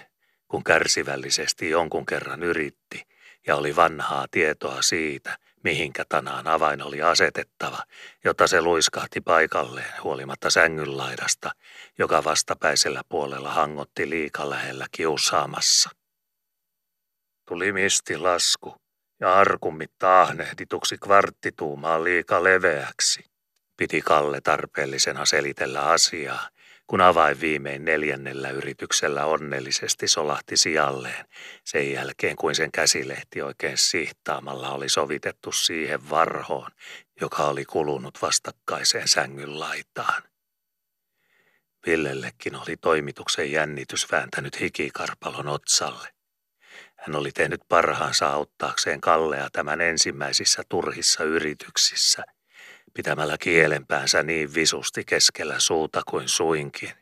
kun 0.49 0.65
kärsivällisesti 0.65 1.71
jonkun 1.71 2.07
kerran 2.07 2.43
yritti 2.43 3.07
ja 3.47 3.57
oli 3.57 3.77
vanhaa 3.77 4.27
tietoa 4.31 4.83
siitä, 4.83 5.39
mihinkä 5.65 6.05
tanaan 6.09 6.47
avain 6.47 6.83
oli 6.83 7.03
asetettava, 7.03 7.79
jotta 8.25 8.47
se 8.47 8.63
luiskahti 8.63 9.21
paikalleen 9.21 10.03
huolimatta 10.05 10.51
sängyn 10.51 10.97
laidasta, 10.97 11.51
joka 11.99 12.25
vastapäisellä 12.25 13.03
puolella 13.09 13.51
hangotti 13.51 14.11
liika 14.11 14.51
lähellä 14.51 14.87
kiusaamassa. 14.93 16.00
Tuli 17.51 17.73
misti 17.73 18.17
lasku 18.17 18.77
ja 19.21 19.35
arkumitta 19.35 20.23
ahnehdituksi 20.23 20.99
kvarttituumaan 20.99 22.05
liika 22.05 22.45
leveäksi. 22.45 23.25
Piti 23.77 24.01
Kalle 24.01 24.41
tarpeellisena 24.41 25.25
selitellä 25.25 25.83
asiaa, 25.83 26.49
kun 26.87 27.01
avain 27.01 27.41
viimein 27.41 27.85
neljännellä 27.85 28.51
yrityksellä 28.51 29.27
onnellisesti 29.27 30.09
solahti 30.09 30.57
sijalleen, 30.57 31.25
sen 31.65 31.93
jälkeen 31.93 32.37
kuin 32.37 32.55
sen 32.55 32.73
käsilehti 32.73 33.43
oikein 33.43 33.79
sihtaamalla 33.79 34.71
oli 34.71 34.89
sovitettu 34.89 35.53
siihen 35.53 36.11
varhoon, 36.11 36.71
joka 37.21 37.45
oli 37.45 37.65
kulunut 37.65 38.23
vastakkaiseen 38.23 39.09
sängyn 39.09 39.61
laitaan. 39.61 40.23
Villellekin 41.87 42.57
oli 42.57 42.77
toimituksen 42.77 43.53
jännitys 43.53 44.13
vääntänyt 44.13 44.61
hikikarpalon 44.61 45.49
otsalle. 45.49 46.20
Hän 47.01 47.17
oli 47.17 47.33
tehnyt 47.33 47.61
parhaansa 47.69 48.31
auttaakseen 48.31 49.01
Kallea 49.01 49.49
tämän 49.53 49.81
ensimmäisissä 49.81 50.63
turhissa 50.69 51.25
yrityksissä, 51.25 52.23
pitämällä 52.95 53.39
kielenpäänsä 53.39 54.23
niin 54.23 54.55
visusti 54.55 55.05
keskellä 55.05 55.59
suuta 55.59 56.03
kuin 56.11 56.29
suinkin. 56.29 56.93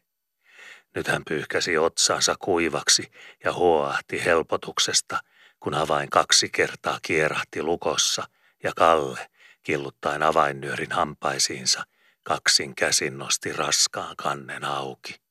Nyt 0.95 1.09
hän 1.09 1.23
pyyhkäsi 1.29 1.79
otsaansa 1.79 2.35
kuivaksi 2.39 3.11
ja 3.45 3.53
huoahti 3.53 4.25
helpotuksesta, 4.25 5.19
kun 5.61 5.75
avain 5.75 6.11
kaksi 6.11 6.49
kertaa 6.49 6.99
kierahti 7.03 7.63
lukossa 7.63 8.29
ja 8.65 8.73
Kalle, 8.77 9.31
killuttaen 9.63 10.23
avainnyörin 10.23 10.93
hampaisiinsa, 10.93 11.85
kaksin 12.23 12.75
käsin 12.75 13.19
nosti 13.19 13.53
raskaan 13.53 14.17
kannen 14.17 14.65
auki. 14.65 15.28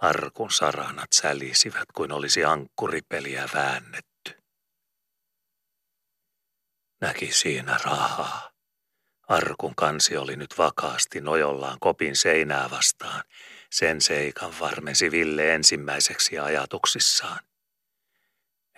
Arkun 0.00 0.50
saranat 0.50 1.12
sälisivät 1.12 1.92
kuin 1.94 2.12
olisi 2.12 2.44
ankkuripeliä 2.44 3.48
väännetty. 3.54 4.42
Näki 7.00 7.32
siinä 7.32 7.78
rahaa. 7.84 8.50
Arkun 9.28 9.74
kansi 9.74 10.16
oli 10.16 10.36
nyt 10.36 10.58
vakaasti 10.58 11.20
nojollaan 11.20 11.76
kopin 11.80 12.16
seinää 12.16 12.70
vastaan. 12.70 13.24
Sen 13.70 14.00
seikan 14.00 14.54
varmensi 14.60 15.10
Ville 15.10 15.54
ensimmäiseksi 15.54 16.38
ajatuksissaan. 16.38 17.49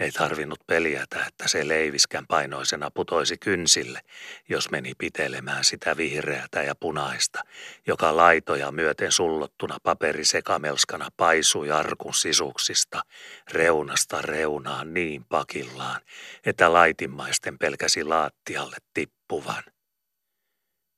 Ei 0.00 0.12
tarvinnut 0.12 0.60
peljätä, 0.66 1.24
että 1.28 1.48
se 1.48 1.68
leiviskän 1.68 2.26
painoisena 2.26 2.90
putoisi 2.90 3.38
kynsille, 3.38 4.00
jos 4.48 4.70
meni 4.70 4.92
pitelemään 4.98 5.64
sitä 5.64 5.96
vihreätä 5.96 6.62
ja 6.62 6.74
punaista, 6.74 7.42
joka 7.86 8.16
laitoja 8.16 8.72
myöten 8.72 9.12
sullottuna 9.12 9.76
paperisekamelskana 9.82 11.08
paisui 11.16 11.70
arkun 11.70 12.14
sisuksista, 12.14 13.02
reunasta 13.50 14.22
reunaan 14.22 14.94
niin 14.94 15.24
pakillaan, 15.24 16.00
että 16.46 16.72
laitimmaisten 16.72 17.58
pelkäsi 17.58 18.04
laattialle 18.04 18.76
tippuvan. 18.94 19.64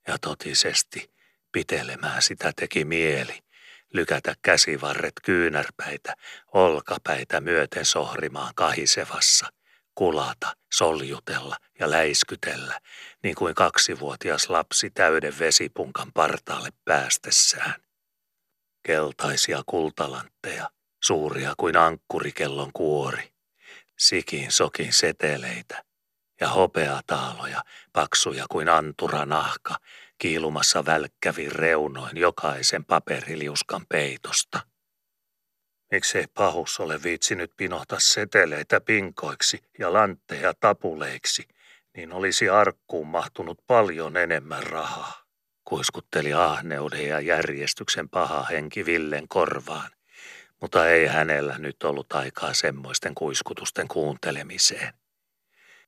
Ja 0.08 0.18
totisesti 0.18 1.10
pitelemään 1.52 2.22
sitä 2.22 2.52
teki 2.56 2.84
mieli, 2.84 3.43
lykätä 3.94 4.34
käsivarret 4.42 5.12
kyynärpäitä, 5.24 6.14
olkapäitä 6.52 7.40
myöten 7.40 7.84
sohrimaan 7.84 8.52
kahisevassa, 8.54 9.46
kulata, 9.94 10.56
soljutella 10.72 11.56
ja 11.80 11.90
läiskytellä, 11.90 12.80
niin 13.22 13.34
kuin 13.34 13.54
kaksivuotias 13.54 14.50
lapsi 14.50 14.90
täyden 14.90 15.38
vesipunkan 15.38 16.12
partaalle 16.12 16.68
päästessään. 16.84 17.74
Keltaisia 18.82 19.62
kultalantteja, 19.66 20.70
suuria 21.02 21.54
kuin 21.56 21.76
ankkurikellon 21.76 22.70
kuori, 22.72 23.32
sikin 23.98 24.52
sokin 24.52 24.92
seteleitä 24.92 25.84
ja 26.40 26.48
hopeataaloja, 26.48 27.64
paksuja 27.92 28.44
kuin 28.50 28.68
antura 28.68 29.26
nahka, 29.26 29.76
kiilumassa 30.18 30.84
välkkävin 30.84 31.52
reunoin 31.52 32.16
jokaisen 32.16 32.84
paperiliuskan 32.84 33.86
peitosta. 33.88 34.60
Miksei 35.90 36.24
pahus 36.34 36.80
ole 36.80 37.02
viitsinyt 37.02 37.52
pinohta 37.56 37.96
seteleitä 37.98 38.80
pinkoiksi 38.80 39.62
ja 39.78 39.92
lantteja 39.92 40.54
tapuleiksi, 40.60 41.48
niin 41.96 42.12
olisi 42.12 42.48
arkkuun 42.48 43.06
mahtunut 43.06 43.58
paljon 43.66 44.16
enemmän 44.16 44.62
rahaa. 44.62 45.24
Kuiskutteli 45.64 46.32
ahneuden 46.32 47.08
ja 47.08 47.20
järjestyksen 47.20 48.08
paha 48.08 48.42
henki 48.42 48.86
Villen 48.86 49.28
korvaan, 49.28 49.90
mutta 50.60 50.88
ei 50.88 51.06
hänellä 51.06 51.58
nyt 51.58 51.82
ollut 51.82 52.12
aikaa 52.12 52.54
semmoisten 52.54 53.14
kuiskutusten 53.14 53.88
kuuntelemiseen. 53.88 55.03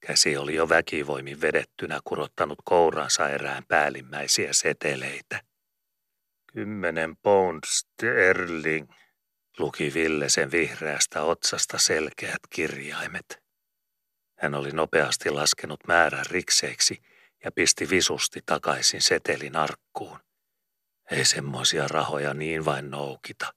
Käsi 0.01 0.37
oli 0.37 0.55
jo 0.55 0.69
väkivoimin 0.69 1.41
vedettynä 1.41 2.01
kurottanut 2.05 2.59
kouransa 2.65 3.29
erään 3.29 3.65
päällimmäisiä 3.69 4.53
seteleitä. 4.53 5.41
Kymmenen 6.53 7.17
pound 7.17 7.65
sterling, 7.67 8.91
luki 9.59 9.95
Ville 9.95 10.29
sen 10.29 10.51
vihreästä 10.51 11.23
otsasta 11.23 11.79
selkeät 11.79 12.41
kirjaimet. 12.51 13.43
Hän 14.39 14.55
oli 14.55 14.71
nopeasti 14.71 15.31
laskenut 15.31 15.81
määrän 15.87 16.27
rikseiksi 16.27 17.03
ja 17.45 17.53
pisti 17.53 17.91
visusti 17.91 18.41
takaisin 18.47 19.03
setelin 19.03 19.57
arkkuun. 19.57 20.19
Ei 21.11 21.25
semmoisia 21.25 21.89
rahoja 21.89 22.35
niin 22.35 22.65
vain 22.65 22.91
noukita. 22.91 23.55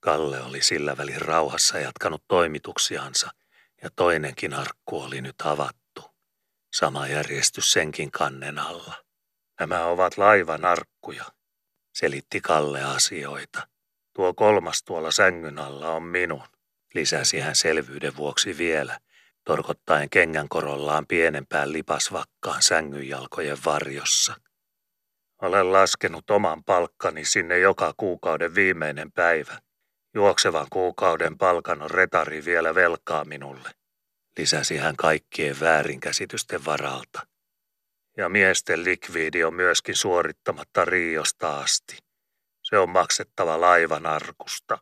Kalle 0.00 0.40
oli 0.42 0.62
sillä 0.62 0.96
välin 0.96 1.20
rauhassa 1.20 1.78
jatkanut 1.78 2.24
toimituksiansa– 2.28 3.30
ja 3.86 3.90
toinenkin 3.96 4.54
arkku 4.54 5.00
oli 5.00 5.20
nyt 5.20 5.34
avattu. 5.44 6.02
Sama 6.74 7.06
järjestys 7.06 7.72
senkin 7.72 8.10
kannen 8.10 8.58
alla. 8.58 8.94
Nämä 9.60 9.84
ovat 9.84 10.18
laivan 10.18 10.64
arkkuja, 10.64 11.24
selitti 11.94 12.40
Kalle 12.40 12.84
asioita. 12.84 13.68
Tuo 14.14 14.34
kolmas 14.34 14.82
tuolla 14.82 15.10
sängyn 15.10 15.58
alla 15.58 15.90
on 15.90 16.02
minun, 16.02 16.42
lisäsi 16.94 17.40
hän 17.40 17.56
selvyyden 17.56 18.16
vuoksi 18.16 18.58
vielä, 18.58 18.98
torkottaen 19.44 20.10
kengän 20.10 20.48
korollaan 20.48 21.06
pienempään 21.06 21.72
lipasvakkaan 21.72 22.62
sängynjalkojen 22.62 23.58
varjossa. 23.64 24.34
Olen 25.42 25.72
laskenut 25.72 26.30
oman 26.30 26.64
palkkani 26.64 27.24
sinne 27.24 27.58
joka 27.58 27.94
kuukauden 27.96 28.54
viimeinen 28.54 29.12
päivä. 29.12 29.58
Juoksevan 30.16 30.66
kuukauden 30.70 31.38
palkan 31.38 31.82
on 31.82 31.90
retari 31.90 32.44
vielä 32.44 32.74
velkaa 32.74 33.24
minulle, 33.24 33.70
lisäsi 34.38 34.76
hän 34.76 34.96
kaikkien 34.96 35.60
väärinkäsitysten 35.60 36.64
varalta. 36.64 37.26
Ja 38.16 38.28
miesten 38.28 38.84
likviidi 38.84 39.44
on 39.44 39.54
myöskin 39.54 39.96
suorittamatta 39.96 40.84
Riosta 40.84 41.58
asti. 41.58 41.96
Se 42.62 42.78
on 42.78 42.90
maksettava 42.90 43.60
laivan 43.60 44.06
arkusta. 44.06 44.78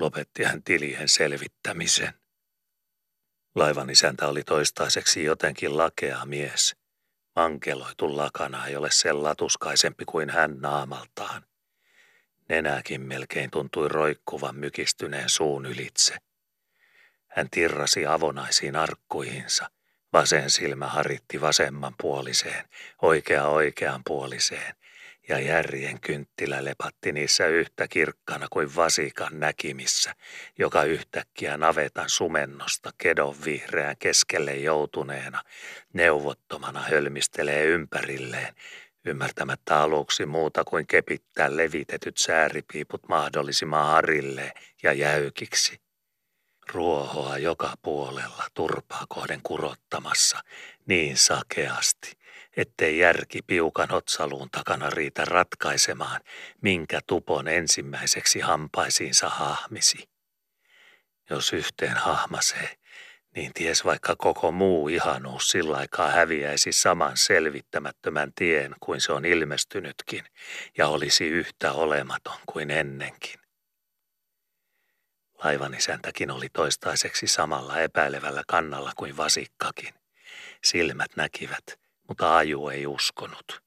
Lopetti 0.00 0.42
hän 0.42 0.62
tilien 0.62 1.08
selvittämisen. 1.08 2.14
Laivan 3.54 3.90
isäntä 3.90 4.28
oli 4.28 4.42
toistaiseksi 4.42 5.24
jotenkin 5.24 5.76
lakea 5.76 6.24
mies. 6.24 6.76
Mankeloitu 7.36 8.16
lakana 8.16 8.66
ei 8.66 8.76
ole 8.76 8.90
sen 8.90 9.22
latuskaisempi 9.22 10.04
kuin 10.04 10.30
hän 10.30 10.60
naamaltaan. 10.60 11.49
Nenäkin 12.50 13.00
melkein 13.00 13.50
tuntui 13.50 13.88
roikkuvan 13.88 14.56
mykistyneen 14.56 15.28
suun 15.28 15.66
ylitse. 15.66 16.14
Hän 17.26 17.50
tirrasi 17.50 18.06
avonaisiin 18.06 18.76
arkkuihinsa. 18.76 19.70
Vasen 20.12 20.50
silmä 20.50 20.86
haritti 20.86 21.40
vasemman 21.40 21.94
puoliseen, 22.00 22.64
oikea 23.02 23.46
oikean 23.46 24.02
puoliseen, 24.06 24.74
ja 25.28 25.38
järjen 25.38 26.00
kynttilä 26.00 26.64
lepatti 26.64 27.12
niissä 27.12 27.46
yhtä 27.46 27.88
kirkkana 27.88 28.46
kuin 28.50 28.76
vasikan 28.76 29.40
näkimissä, 29.40 30.14
joka 30.58 30.84
yhtäkkiä 30.84 31.56
navetan 31.56 32.08
sumennosta 32.08 32.90
kedon 32.98 33.36
vihreän 33.44 33.96
keskelle 33.98 34.56
joutuneena, 34.56 35.42
neuvottomana 35.92 36.80
hölmistelee 36.80 37.64
ympärilleen, 37.64 38.54
ymmärtämättä 39.04 39.80
aluksi 39.80 40.26
muuta 40.26 40.64
kuin 40.64 40.86
kepittää 40.86 41.56
levitetyt 41.56 42.18
sääripiiput 42.18 43.08
mahdollisimman 43.08 43.86
harille 43.86 44.52
ja 44.82 44.92
jäykiksi. 44.92 45.80
Ruohoa 46.72 47.38
joka 47.38 47.74
puolella 47.82 48.44
turpaa 48.54 49.04
kohden 49.08 49.40
kurottamassa 49.42 50.38
niin 50.86 51.16
sakeasti, 51.16 52.12
ettei 52.56 52.98
järki 52.98 53.42
piukan 53.42 53.92
otsaluun 53.92 54.50
takana 54.50 54.90
riitä 54.90 55.24
ratkaisemaan, 55.24 56.20
minkä 56.62 57.00
tupon 57.06 57.48
ensimmäiseksi 57.48 58.40
hampaisiinsa 58.40 59.28
hahmisi. 59.28 60.08
Jos 61.30 61.52
yhteen 61.52 61.96
hahmasee, 61.96 62.79
niin 63.36 63.52
ties 63.54 63.84
vaikka 63.84 64.16
koko 64.16 64.52
muu 64.52 64.88
ihanuus 64.88 65.48
sillä 65.48 65.76
aikaa 65.76 66.10
häviäisi 66.10 66.72
saman 66.72 67.16
selvittämättömän 67.16 68.32
tien 68.34 68.74
kuin 68.80 69.00
se 69.00 69.12
on 69.12 69.24
ilmestynytkin 69.24 70.24
ja 70.78 70.88
olisi 70.88 71.26
yhtä 71.26 71.72
olematon 71.72 72.38
kuin 72.46 72.70
ennenkin. 72.70 73.40
Laivan 75.44 75.74
isäntäkin 75.74 76.30
oli 76.30 76.48
toistaiseksi 76.48 77.26
samalla 77.26 77.78
epäilevällä 77.78 78.42
kannalla 78.48 78.92
kuin 78.96 79.16
vasikkakin. 79.16 79.94
Silmät 80.64 81.16
näkivät, 81.16 81.64
mutta 82.08 82.36
aju 82.36 82.68
ei 82.68 82.86
uskonut. 82.86 83.62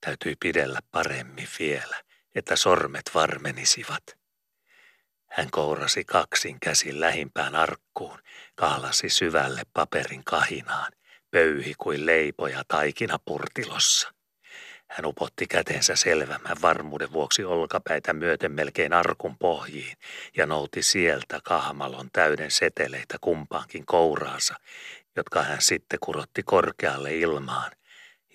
Täytyi 0.00 0.36
pidellä 0.40 0.78
paremmin 0.90 1.48
vielä, 1.58 1.96
että 2.34 2.56
sormet 2.56 3.10
varmenisivat. 3.14 4.19
Hän 5.30 5.48
kourasi 5.50 6.04
kaksin 6.04 6.56
käsin 6.60 7.00
lähimpään 7.00 7.54
arkkuun, 7.54 8.18
kahlasi 8.54 9.08
syvälle 9.08 9.62
paperin 9.72 10.24
kahinaan, 10.24 10.92
pöyhi 11.30 11.74
kuin 11.78 12.06
leipoja 12.06 12.62
taikinapurtilossa. 12.68 14.12
Hän 14.88 15.06
upotti 15.06 15.46
kätensä 15.46 15.96
selvämmän 15.96 16.56
varmuuden 16.62 17.12
vuoksi 17.12 17.44
olkapäitä 17.44 18.12
myöten 18.12 18.52
melkein 18.52 18.92
arkun 18.92 19.38
pohjiin 19.38 19.96
ja 20.36 20.46
nouti 20.46 20.82
sieltä 20.82 21.40
kahmalon 21.44 22.08
täyden 22.12 22.50
seteleitä 22.50 23.16
kumpaankin 23.20 23.86
kouraansa, 23.86 24.54
jotka 25.16 25.42
hän 25.42 25.62
sitten 25.62 25.98
kurotti 26.00 26.42
korkealle 26.42 27.16
ilmaan 27.16 27.70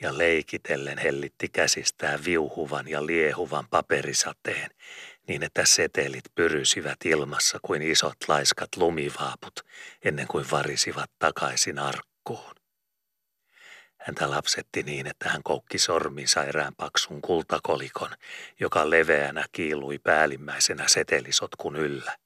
ja 0.02 0.18
leikitellen 0.18 0.98
hellitti 0.98 1.50
käsistään 1.50 2.26
viuhuvan 2.26 2.88
ja 2.88 3.06
liehuvan 3.06 3.68
paperisateen, 3.70 4.72
niin 5.28 5.44
että 5.44 5.66
setelit 5.66 6.26
pyrysivät 6.36 6.98
ilmassa 7.06 7.60
kuin 7.62 7.82
isot 7.82 8.18
laiskat 8.28 8.70
lumivaaput 8.78 9.60
ennen 10.06 10.28
kuin 10.28 10.46
varisivat 10.52 11.12
takaisin 11.20 11.80
arkkuun. 11.80 12.56
Häntä 14.06 14.30
lapsetti 14.30 14.84
niin, 14.84 15.08
että 15.08 15.30
hän 15.30 15.44
koukki 15.44 15.78
sorminsa 15.78 16.44
erään 16.44 16.74
paksun 16.78 17.22
kultakolikon, 17.22 18.10
joka 18.60 18.90
leveänä 18.90 19.46
kiilui 19.52 20.00
päällimmäisenä 20.00 20.88
setelisotkun 20.88 21.76
yllä. 21.76 22.18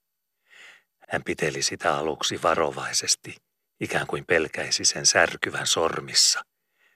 Hän 1.10 1.24
piteli 1.24 1.62
sitä 1.62 1.96
aluksi 1.96 2.42
varovaisesti, 2.42 3.36
ikään 3.80 4.08
kuin 4.08 4.26
pelkäisi 4.26 4.86
sen 4.86 5.06
särkyvän 5.06 5.68
sormissa. 5.68 6.42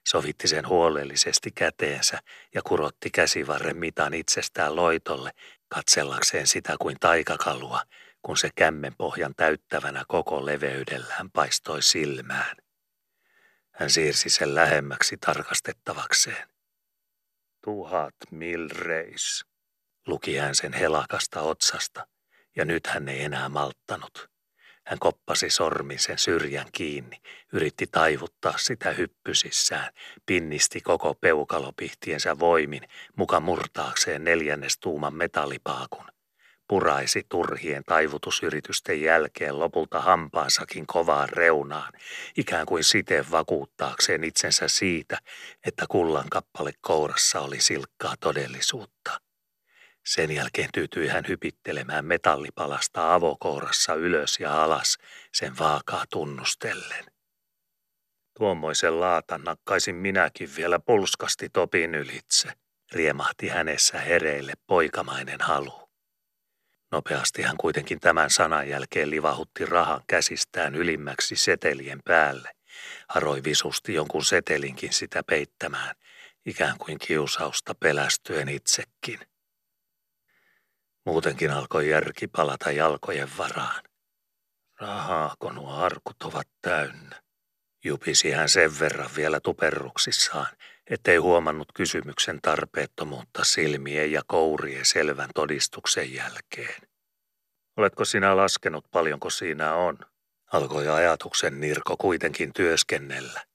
Sovitti 0.07 0.47
sen 0.47 0.67
huolellisesti 0.67 1.51
käteensä 1.51 2.19
ja 2.55 2.61
kurotti 2.61 3.09
käsivarren 3.11 3.77
mitan 3.77 4.13
itsestään 4.13 4.75
loitolle, 4.75 5.31
katsellakseen 5.75 6.47
sitä 6.47 6.75
kuin 6.81 6.97
taikakalua, 6.99 7.81
kun 8.21 8.37
se 8.37 8.49
kämmen 8.55 8.95
pohjan 8.97 9.35
täyttävänä 9.35 10.03
koko 10.07 10.45
leveydellään 10.45 11.31
paistoi 11.31 11.81
silmään. 11.81 12.55
Hän 13.71 13.89
siirsi 13.89 14.29
sen 14.29 14.55
lähemmäksi 14.55 15.17
tarkastettavakseen. 15.17 16.49
Tuhat 17.63 18.15
milreis, 18.31 19.45
luki 20.07 20.37
hän 20.37 20.55
sen 20.55 20.73
helakasta 20.73 21.41
otsasta, 21.41 22.07
ja 22.55 22.65
nyt 22.65 22.87
hän 22.87 23.09
ei 23.09 23.23
enää 23.23 23.49
malttanut. 23.49 24.32
Hän 24.85 24.99
koppasi 24.99 25.49
sormin 25.49 25.99
sen 25.99 26.17
syrjän 26.17 26.67
kiinni, 26.71 27.21
yritti 27.53 27.87
taivuttaa 27.87 28.57
sitä 28.57 28.91
hyppysissään, 28.91 29.93
pinnisti 30.25 30.81
koko 30.81 31.13
peukalopihtiensä 31.13 32.39
voimin, 32.39 32.81
muka 33.15 33.39
murtaakseen 33.39 34.23
neljännes 34.23 34.77
tuuman 34.77 35.15
metallipaakun 35.15 36.05
puraisi 36.67 37.25
turhien 37.29 37.83
taivutusyritysten 37.83 39.01
jälkeen 39.01 39.59
lopulta 39.59 40.01
hampaansakin 40.01 40.87
kovaan 40.87 41.29
reunaan, 41.29 41.93
ikään 42.37 42.65
kuin 42.65 42.83
siten 42.83 43.25
vakuuttaakseen 43.31 44.23
itsensä 44.23 44.67
siitä, 44.67 45.17
että 45.65 45.85
kullan 45.89 46.29
kappale 46.29 46.71
kourassa 46.81 47.39
oli 47.39 47.61
silkkaa 47.61 48.15
todellisuutta. 48.19 49.19
Sen 50.05 50.31
jälkeen 50.31 50.69
tyytyi 50.73 51.07
hän 51.07 51.23
hypittelemään 51.27 52.05
metallipalasta 52.05 53.13
avokourassa 53.13 53.93
ylös 53.93 54.39
ja 54.39 54.63
alas 54.63 54.97
sen 55.33 55.59
vaakaa 55.59 56.03
tunnustellen. 56.11 57.05
Tuommoisen 58.37 58.99
laatan 58.99 59.43
nakkaisin 59.43 59.95
minäkin 59.95 60.49
vielä 60.55 60.79
pulskasti 60.79 61.49
topin 61.49 61.95
ylitse, 61.95 62.49
riemahti 62.91 63.47
hänessä 63.47 63.99
hereille 63.99 64.53
poikamainen 64.67 65.41
halu. 65.41 65.89
Nopeasti 66.91 67.41
hän 67.41 67.57
kuitenkin 67.57 67.99
tämän 67.99 68.29
sanan 68.29 68.69
jälkeen 68.69 69.09
livahutti 69.09 69.65
rahan 69.65 70.01
käsistään 70.07 70.75
ylimmäksi 70.75 71.35
setelien 71.35 71.99
päälle. 72.03 72.49
Haroi 73.09 73.43
visusti 73.43 73.93
jonkun 73.93 74.25
setelinkin 74.25 74.93
sitä 74.93 75.23
peittämään, 75.23 75.95
ikään 76.45 76.77
kuin 76.77 76.99
kiusausta 76.99 77.75
pelästyen 77.75 78.49
itsekin. 78.49 79.19
Muutenkin 81.05 81.51
alkoi 81.51 81.89
järki 81.89 82.27
palata 82.27 82.71
jalkojen 82.71 83.29
varaan. 83.37 83.83
Rahaa, 84.79 85.35
kun 85.39 85.55
nuo 85.55 85.73
arkut 85.73 86.23
ovat 86.23 86.47
täynnä. 86.61 87.21
Jupisi 87.83 88.31
hän 88.31 88.49
sen 88.49 88.79
verran 88.79 89.09
vielä 89.15 89.39
tuperruksissaan, 89.39 90.57
ettei 90.87 91.17
huomannut 91.17 91.71
kysymyksen 91.73 92.39
tarpeettomuutta 92.41 93.43
silmien 93.43 94.11
ja 94.11 94.21
kourien 94.27 94.85
selvän 94.85 95.29
todistuksen 95.35 96.13
jälkeen. 96.13 96.81
Oletko 97.77 98.05
sinä 98.05 98.37
laskenut 98.37 98.85
paljonko 98.91 99.29
siinä 99.29 99.73
on? 99.73 99.97
Alkoi 100.53 100.87
ajatuksen 100.87 101.59
Nirko 101.59 101.97
kuitenkin 101.97 102.53
työskennellä. 102.53 103.45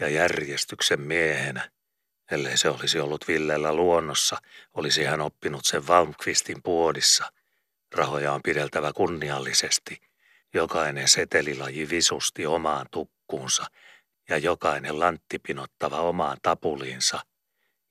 Ja 0.00 0.08
järjestyksen 0.08 1.00
miehenä, 1.00 1.70
ellei 2.30 2.56
se 2.56 2.68
olisi 2.68 3.00
ollut 3.00 3.28
Villellä 3.28 3.74
luonnossa, 3.74 4.36
olisi 4.74 5.04
hän 5.04 5.20
oppinut 5.20 5.64
sen 5.64 5.86
Valmqvistin 5.86 6.62
puodissa. 6.62 7.32
Rahoja 7.94 8.32
on 8.32 8.42
pideltävä 8.42 8.92
kunniallisesti. 8.92 10.00
Jokainen 10.54 11.08
setelilaji 11.08 11.90
visusti 11.90 12.46
omaan 12.46 12.86
tukkuunsa– 12.90 13.66
ja 14.28 14.38
jokainen 14.38 15.00
lantti 15.00 15.38
pinottava 15.38 16.00
omaan 16.00 16.36
tapuliinsa, 16.42 17.20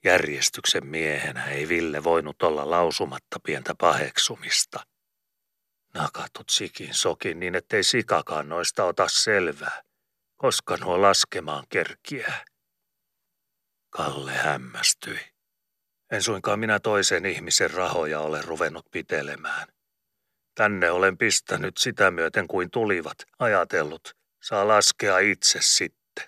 Järjestyksen 0.03 0.85
miehenä 0.85 1.45
ei 1.45 1.69
Ville 1.69 2.03
voinut 2.03 2.43
olla 2.43 2.69
lausumatta 2.69 3.39
pientä 3.43 3.75
paheksumista. 3.75 4.85
Nakatut 5.93 6.49
sikin 6.49 6.93
sokin 6.93 7.39
niin, 7.39 7.55
ettei 7.55 7.83
sikakaan 7.83 8.49
noista 8.49 8.83
ota 8.83 9.07
selvää, 9.07 9.81
koska 10.37 10.77
nuo 10.77 11.01
laskemaan 11.01 11.63
kerkiää. 11.69 12.45
Kalle 13.97 14.31
hämmästyi. 14.31 15.19
En 16.11 16.23
suinkaan 16.23 16.59
minä 16.59 16.79
toisen 16.79 17.25
ihmisen 17.25 17.71
rahoja 17.71 18.19
ole 18.19 18.41
ruvennut 18.41 18.85
pitelemään. 18.91 19.67
Tänne 20.55 20.91
olen 20.91 21.17
pistänyt 21.17 21.77
sitä 21.77 22.11
myöten 22.11 22.47
kuin 22.47 22.71
tulivat, 22.71 23.17
ajatellut, 23.39 24.17
saa 24.43 24.67
laskea 24.67 25.19
itse 25.19 25.59
sitten. 25.61 26.25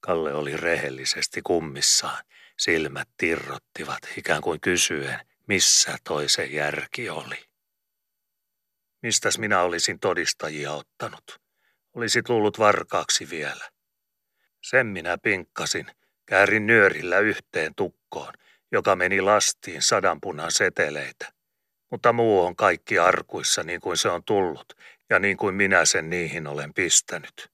Kalle 0.00 0.34
oli 0.34 0.56
rehellisesti 0.56 1.42
kummissaan, 1.42 2.24
silmät 2.58 3.08
tirrottivat 3.16 3.98
ikään 4.16 4.42
kuin 4.42 4.60
kysyen, 4.60 5.20
missä 5.48 5.96
toisen 6.04 6.52
järki 6.52 7.10
oli. 7.10 7.44
Mistäs 9.02 9.38
minä 9.38 9.62
olisin 9.62 10.00
todistajia 10.00 10.72
ottanut? 10.72 11.40
Olisit 11.94 12.28
luullut 12.28 12.58
varkaaksi 12.58 13.30
vielä. 13.30 13.70
Sen 14.62 14.86
minä 14.86 15.18
pinkkasin, 15.22 15.86
käärin 16.26 16.66
nyörillä 16.66 17.18
yhteen 17.18 17.74
tukkoon, 17.74 18.32
joka 18.72 18.96
meni 18.96 19.20
lastiin 19.20 19.82
sadanpunan 19.82 20.52
seteleitä. 20.52 21.32
Mutta 21.90 22.12
muu 22.12 22.40
on 22.44 22.56
kaikki 22.56 22.98
arkuissa 22.98 23.62
niin 23.62 23.80
kuin 23.80 23.96
se 23.96 24.08
on 24.08 24.24
tullut 24.24 24.76
ja 25.10 25.18
niin 25.18 25.36
kuin 25.36 25.54
minä 25.54 25.84
sen 25.84 26.10
niihin 26.10 26.46
olen 26.46 26.74
pistänyt. 26.74 27.50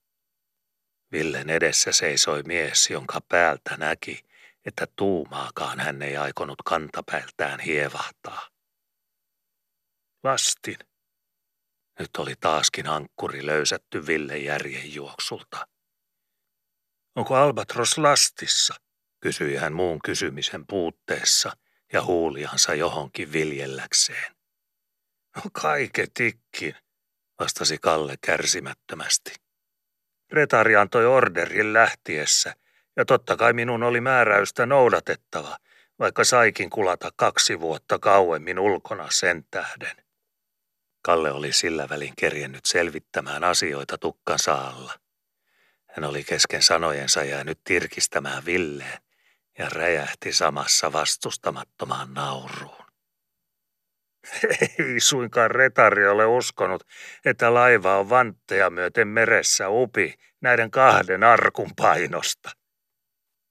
Villen 1.12 1.51
edessä 1.51 1.93
seisoi 1.93 2.43
mies, 2.43 2.90
jonka 2.90 3.20
päältä 3.28 3.77
näki, 3.77 4.24
että 4.65 4.86
tuumaakaan 4.97 5.81
hän 5.81 6.03
ei 6.03 6.16
aikonut 6.16 6.62
kantapäältään 6.65 7.61
hievahtaa. 7.61 8.49
Lastin. 10.23 10.78
Nyt 11.99 12.11
oli 12.19 12.35
taaskin 12.40 12.89
ankkuri 12.89 13.47
löysätty 13.47 14.07
Ville 14.07 14.39
järjen 14.39 14.94
juoksulta. 14.94 15.66
Onko 17.16 17.34
Albatros 17.34 17.98
lastissa? 17.98 18.74
kysyi 19.20 19.56
hän 19.56 19.72
muun 19.72 19.98
kysymisen 20.05 20.66
puutteessa 20.66 21.56
ja 21.93 22.05
huuliansa 22.05 22.74
johonkin 22.74 23.32
viljelläkseen. 23.32 24.34
No 25.36 25.43
kaiketikkin, 25.52 26.74
vastasi 27.40 27.78
Kalle 27.78 28.14
kärsimättömästi. 28.26 29.34
Retari 30.32 30.76
antoi 30.76 31.06
orderin 31.06 31.72
lähtiessä, 31.72 32.55
ja 32.97 33.05
totta 33.05 33.36
kai 33.36 33.52
minun 33.52 33.82
oli 33.82 34.01
määräystä 34.01 34.66
noudatettava, 34.66 35.59
vaikka 35.98 36.24
saikin 36.24 36.70
kulata 36.70 37.10
kaksi 37.16 37.60
vuotta 37.60 37.98
kauemmin 37.98 38.59
ulkona 38.59 39.09
sen 39.10 39.44
tähden. 39.51 39.97
Kalle 41.02 41.32
oli 41.32 41.52
sillä 41.52 41.89
välin 41.89 42.12
kerjennyt 42.18 42.64
selvittämään 42.64 43.44
asioita 43.44 43.98
tukkansa 43.98 44.55
alla. 44.55 45.01
Hän 45.93 46.05
oli 46.05 46.24
kesken 46.24 46.62
sanojensa 46.62 47.24
jäänyt 47.24 47.60
tirkistämään 47.64 48.44
Villeen 48.44 48.98
ja 49.59 49.69
räjähti 49.69 50.32
samassa 50.32 50.93
vastustamattomaan 50.93 52.14
nauruun. 52.14 52.86
Ei 54.78 55.01
suinkaan 55.01 55.51
retari 55.51 56.09
ole 56.09 56.27
uskonut, 56.27 56.82
että 57.24 57.55
laiva 57.55 57.98
on 57.98 58.10
vantteja 58.10 58.70
myöten 58.70 59.09
meressä 59.09 59.69
upi 59.69 60.14
näiden 60.40 60.70
kahden 60.70 61.24
arkun 61.24 61.70
painosta. 61.77 62.51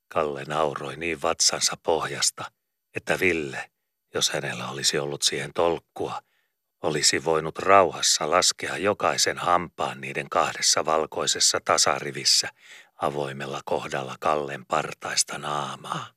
Kalle 0.07 0.43
nauroi 0.47 0.95
niin 0.95 1.21
vatsansa 1.21 1.77
pohjasta, 1.83 2.51
että 2.95 3.19
Ville, 3.19 3.71
jos 4.13 4.29
hänellä 4.29 4.69
olisi 4.69 4.99
ollut 4.99 5.21
siihen 5.21 5.53
tolkkua, 5.53 6.21
olisi 6.83 7.25
voinut 7.25 7.59
rauhassa 7.59 8.31
laskea 8.31 8.77
jokaisen 8.77 9.37
hampaan 9.37 10.01
niiden 10.01 10.29
kahdessa 10.29 10.85
valkoisessa 10.85 11.59
tasarivissä 11.65 12.49
avoimella 13.01 13.61
kohdalla 13.65 14.15
Kallen 14.19 14.65
partaista 14.65 15.37
naamaa. 15.37 16.07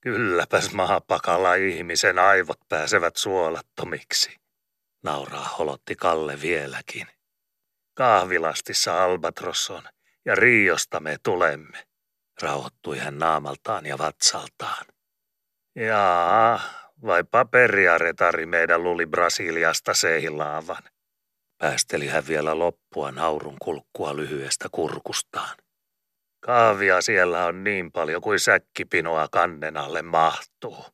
Kylläpäs 0.00 0.72
maapakalla 0.72 1.54
ihmisen 1.54 2.18
aivot 2.18 2.60
pääsevät 2.68 3.16
suolattomiksi, 3.16 4.36
nauraa 5.02 5.54
holotti 5.58 5.96
Kalle 5.96 6.40
vieläkin. 6.40 7.06
Kahvilastissa 7.94 9.04
Albatros 9.04 9.70
on 9.70 9.82
ja 10.24 10.34
Riosta 10.34 11.00
me 11.00 11.18
tulemme, 11.22 11.86
rauhoittui 12.42 12.98
hän 12.98 13.18
naamaltaan 13.18 13.86
ja 13.86 13.98
vatsaltaan. 13.98 14.86
Jaa, 15.76 16.60
vai 17.02 17.24
paperia 17.24 17.98
retari 17.98 18.46
meidän 18.46 18.82
luli 18.82 19.06
Brasiliasta 19.06 19.94
seilaavan. 19.94 20.82
Päästeli 21.58 22.06
hän 22.06 22.26
vielä 22.28 22.58
loppua 22.58 23.12
naurun 23.12 23.56
kulkkua 23.62 24.16
lyhyestä 24.16 24.68
kurkustaan. 24.72 25.56
Kaavia 26.40 27.02
siellä 27.02 27.44
on 27.44 27.64
niin 27.64 27.92
paljon 27.92 28.22
kuin 28.22 28.40
säkkipinoa 28.40 29.28
kannen 29.28 29.76
alle 29.76 30.02
mahtuu, 30.02 30.84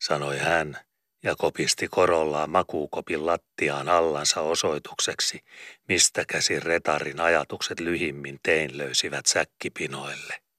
sanoi 0.00 0.38
hän 0.38 0.76
ja 1.22 1.34
kopisti 1.36 1.88
korollaan 1.88 2.50
makuukopin 2.50 3.26
lattiaan 3.26 3.88
allansa 3.88 4.40
osoitukseksi, 4.40 5.40
mistä 5.88 6.24
käsi 6.28 6.60
retarin 6.60 7.20
ajatukset 7.20 7.80
lyhimmin 7.80 8.38
tein 8.42 8.78
löysivät 8.78 9.26
säkkipinoille. 9.26 10.49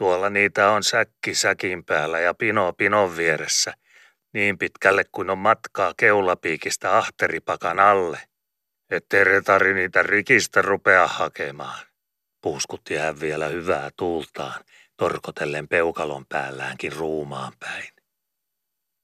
Tuolla 0.00 0.30
niitä 0.30 0.70
on 0.70 0.84
säkki 0.84 1.34
säkin 1.34 1.84
päällä 1.84 2.20
ja 2.20 2.34
pino 2.34 2.72
pinon 2.72 3.16
vieressä, 3.16 3.74
niin 4.32 4.58
pitkälle 4.58 5.04
kuin 5.12 5.30
on 5.30 5.38
matkaa 5.38 5.94
keulapiikistä 5.96 6.96
ahteripakan 6.98 7.78
alle, 7.78 8.20
ettei 8.90 9.24
retari 9.24 9.74
niitä 9.74 10.02
rikistä 10.02 10.62
rupea 10.62 11.06
hakemaan. 11.06 11.86
Puuskutti 12.42 12.96
hän 12.96 13.20
vielä 13.20 13.46
hyvää 13.46 13.90
tuultaan, 13.96 14.64
torkotellen 14.96 15.68
peukalon 15.68 16.26
päälläänkin 16.26 16.92
ruumaan 16.92 17.52
päin. 17.58 17.92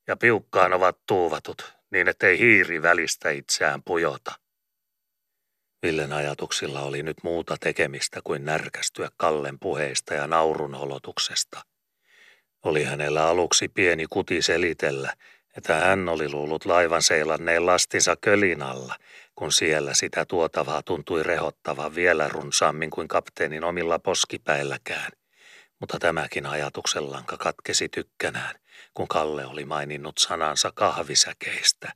Ja 0.06 0.16
piukkaan 0.16 0.72
ovat 0.72 0.98
tuuvatut, 1.06 1.76
niin 1.90 2.08
ettei 2.08 2.38
hiiri 2.38 2.82
välistä 2.82 3.30
itseään 3.30 3.82
pujota. 3.82 4.32
Villen 5.82 6.12
ajatuksilla 6.12 6.80
oli 6.80 7.02
nyt 7.02 7.16
muuta 7.22 7.56
tekemistä 7.60 8.20
kuin 8.24 8.44
närkästyä 8.44 9.08
Kallen 9.16 9.58
puheista 9.58 10.14
ja 10.14 10.26
naurun 10.26 10.74
olotuksesta. 10.74 11.62
Oli 12.62 12.84
hänellä 12.84 13.28
aluksi 13.28 13.68
pieni 13.68 14.06
kuti 14.10 14.42
selitellä, 14.42 15.12
että 15.56 15.74
hän 15.74 16.08
oli 16.08 16.28
luullut 16.28 16.64
laivan 16.64 17.02
seilanneen 17.02 17.66
lastinsa 17.66 18.16
kölin 18.20 18.62
alla, 18.62 18.96
kun 19.34 19.52
siellä 19.52 19.94
sitä 19.94 20.24
tuotavaa 20.24 20.82
tuntui 20.82 21.22
rehottavan 21.22 21.94
vielä 21.94 22.28
runsaammin 22.28 22.90
kuin 22.90 23.08
kapteenin 23.08 23.64
omilla 23.64 23.98
poskipäilläkään. 23.98 25.12
Mutta 25.80 25.98
tämäkin 25.98 26.46
ajatuksellanka 26.46 27.36
katkesi 27.36 27.88
tykkänään, 27.88 28.54
kun 28.94 29.08
Kalle 29.08 29.46
oli 29.46 29.64
maininnut 29.64 30.18
sanansa 30.18 30.72
kahvisäkeistä. 30.74 31.92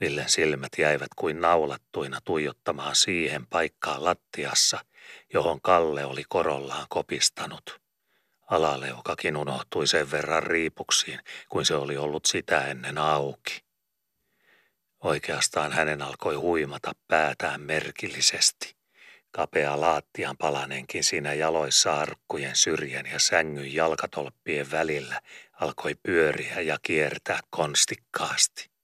Villen 0.00 0.28
silmät 0.28 0.72
jäivät 0.78 1.08
kuin 1.16 1.40
naulattuina 1.40 2.20
tuijottamaan 2.24 2.96
siihen 2.96 3.46
paikkaan 3.46 4.04
lattiassa, 4.04 4.84
johon 5.34 5.60
Kalle 5.60 6.04
oli 6.04 6.24
korollaan 6.28 6.86
kopistanut. 6.88 7.80
Alaleukakin 8.50 9.36
unohtui 9.36 9.86
sen 9.86 10.10
verran 10.10 10.42
riipuksiin, 10.42 11.20
kuin 11.48 11.64
se 11.64 11.74
oli 11.74 11.96
ollut 11.96 12.26
sitä 12.26 12.66
ennen 12.66 12.98
auki. 12.98 13.62
Oikeastaan 15.00 15.72
hänen 15.72 16.02
alkoi 16.02 16.34
huimata 16.34 16.92
päätään 17.08 17.60
merkillisesti. 17.60 18.76
Kapea 19.30 19.80
laattian 19.80 20.36
palanenkin 20.36 21.04
siinä 21.04 21.34
jaloissa 21.34 22.00
arkkujen 22.00 22.56
syrjän 22.56 23.06
ja 23.06 23.18
sängyn 23.18 23.74
jalkatolppien 23.74 24.70
välillä 24.70 25.20
alkoi 25.52 25.94
pyöriä 26.02 26.60
ja 26.60 26.78
kiertää 26.82 27.40
konstikkaasti. 27.50 28.77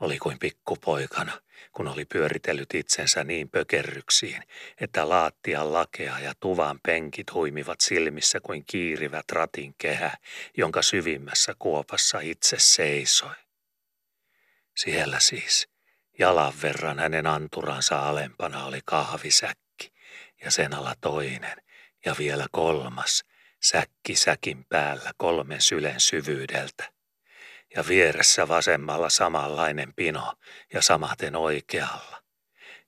Oli 0.00 0.18
kuin 0.18 0.38
pikkupoikana, 0.38 1.40
kun 1.72 1.88
oli 1.88 2.04
pyöritellyt 2.04 2.74
itsensä 2.74 3.24
niin 3.24 3.50
pökerryksiin, 3.50 4.42
että 4.80 5.08
laattian 5.08 5.72
lakea 5.72 6.18
ja 6.18 6.32
tuvan 6.40 6.80
penkit 6.82 7.34
huimivat 7.34 7.80
silmissä 7.80 8.40
kuin 8.40 8.64
kiirivät 8.66 9.30
ratin 9.32 9.74
kehä, 9.78 10.16
jonka 10.56 10.82
syvimmässä 10.82 11.54
kuopassa 11.58 12.20
itse 12.20 12.56
seisoi. 12.58 13.34
Siellä 14.76 15.20
siis, 15.20 15.68
jalan 16.18 16.52
verran 16.62 16.98
hänen 16.98 17.26
anturansa 17.26 18.08
alempana 18.08 18.64
oli 18.64 18.80
kahvisäkki 18.84 19.92
ja 20.44 20.50
sen 20.50 20.74
alla 20.74 20.94
toinen 21.00 21.62
ja 22.04 22.14
vielä 22.18 22.46
kolmas, 22.52 23.24
säkki 23.62 24.16
säkin 24.16 24.64
päällä 24.64 25.12
kolmen 25.16 25.60
sylen 25.60 26.00
syvyydeltä. 26.00 26.97
Ja 27.76 27.84
vieressä 27.88 28.48
vasemmalla 28.48 29.10
samanlainen 29.10 29.94
pino 29.94 30.34
ja 30.74 30.82
samaten 30.82 31.36
oikealla. 31.36 32.18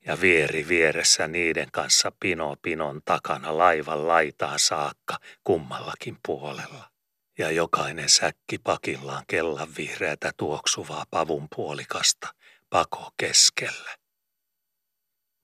ja 0.06 0.20
vieri 0.20 0.68
vieressä 0.68 1.28
niiden 1.28 1.68
kanssa 1.72 2.12
pino 2.20 2.56
pinon 2.62 3.00
takana 3.04 3.58
laivan 3.58 4.08
laitaan 4.08 4.58
saakka 4.58 5.18
kummallakin 5.44 6.18
puolella. 6.26 6.90
Ja 7.38 7.50
jokainen 7.50 8.08
säkki 8.08 8.58
pakillaan 8.58 9.24
kellan 9.26 9.68
vihreätä 9.76 10.32
tuoksuvaa 10.36 11.04
pavun 11.10 11.48
puolikasta 11.56 12.34
pako 12.70 13.10
keskellä. 13.16 13.96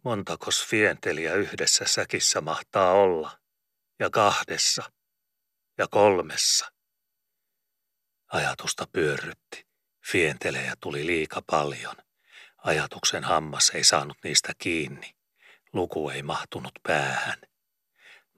Montakos 0.04 0.66
fienteliä 0.66 1.34
yhdessä 1.34 1.84
säkissä 1.84 2.40
mahtaa 2.40 2.92
olla, 2.92 3.38
ja 3.98 4.10
kahdessa, 4.10 4.92
ja 5.78 5.88
kolmessa. 5.90 6.76
Ajatusta 8.28 8.85
pyörrytti. 8.93 9.66
Fientelejä 10.11 10.74
tuli 10.81 11.07
liika 11.07 11.43
paljon. 11.51 11.94
Ajatuksen 12.57 13.24
hammas 13.24 13.70
ei 13.70 13.85
saanut 13.85 14.19
niistä 14.24 14.53
kiinni. 14.59 15.16
Luku 15.73 16.11
ei 16.11 16.23
mahtunut 16.23 16.73
päähän. 16.82 17.39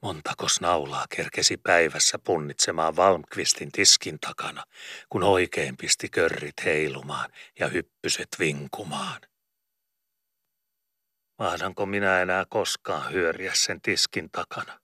Montakos 0.02 0.60
naulaa 0.60 1.06
kerkesi 1.16 1.56
päivässä 1.56 2.19
punnitsemaan 2.24 2.97
Valmqvistin 2.97 3.73
tiskin 3.73 4.19
takana, 4.20 4.65
kun 5.09 5.23
oikein 5.23 5.77
pisti 5.77 6.09
körrit 6.09 6.65
heilumaan 6.65 7.31
ja 7.59 7.69
hyppyset 7.69 8.28
vinkumaan. 8.39 9.20
Mahdanko 11.39 11.86
minä 11.86 12.23
enää 12.23 12.44
koskaan 12.48 13.12
hyöriä 13.12 13.52
sen 13.55 13.81
tiskin 13.81 14.31
takana? 14.31 14.81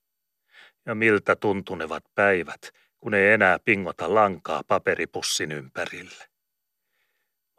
Ja 0.86 0.94
miltä 0.94 1.36
tuntunevat 1.36 2.04
päivät, 2.14 2.70
kun 3.04 3.14
ei 3.14 3.32
enää 3.32 3.58
pingota 3.58 4.14
lankaa 4.14 4.62
paperipussin 4.68 5.52
ympärille? 5.52 6.24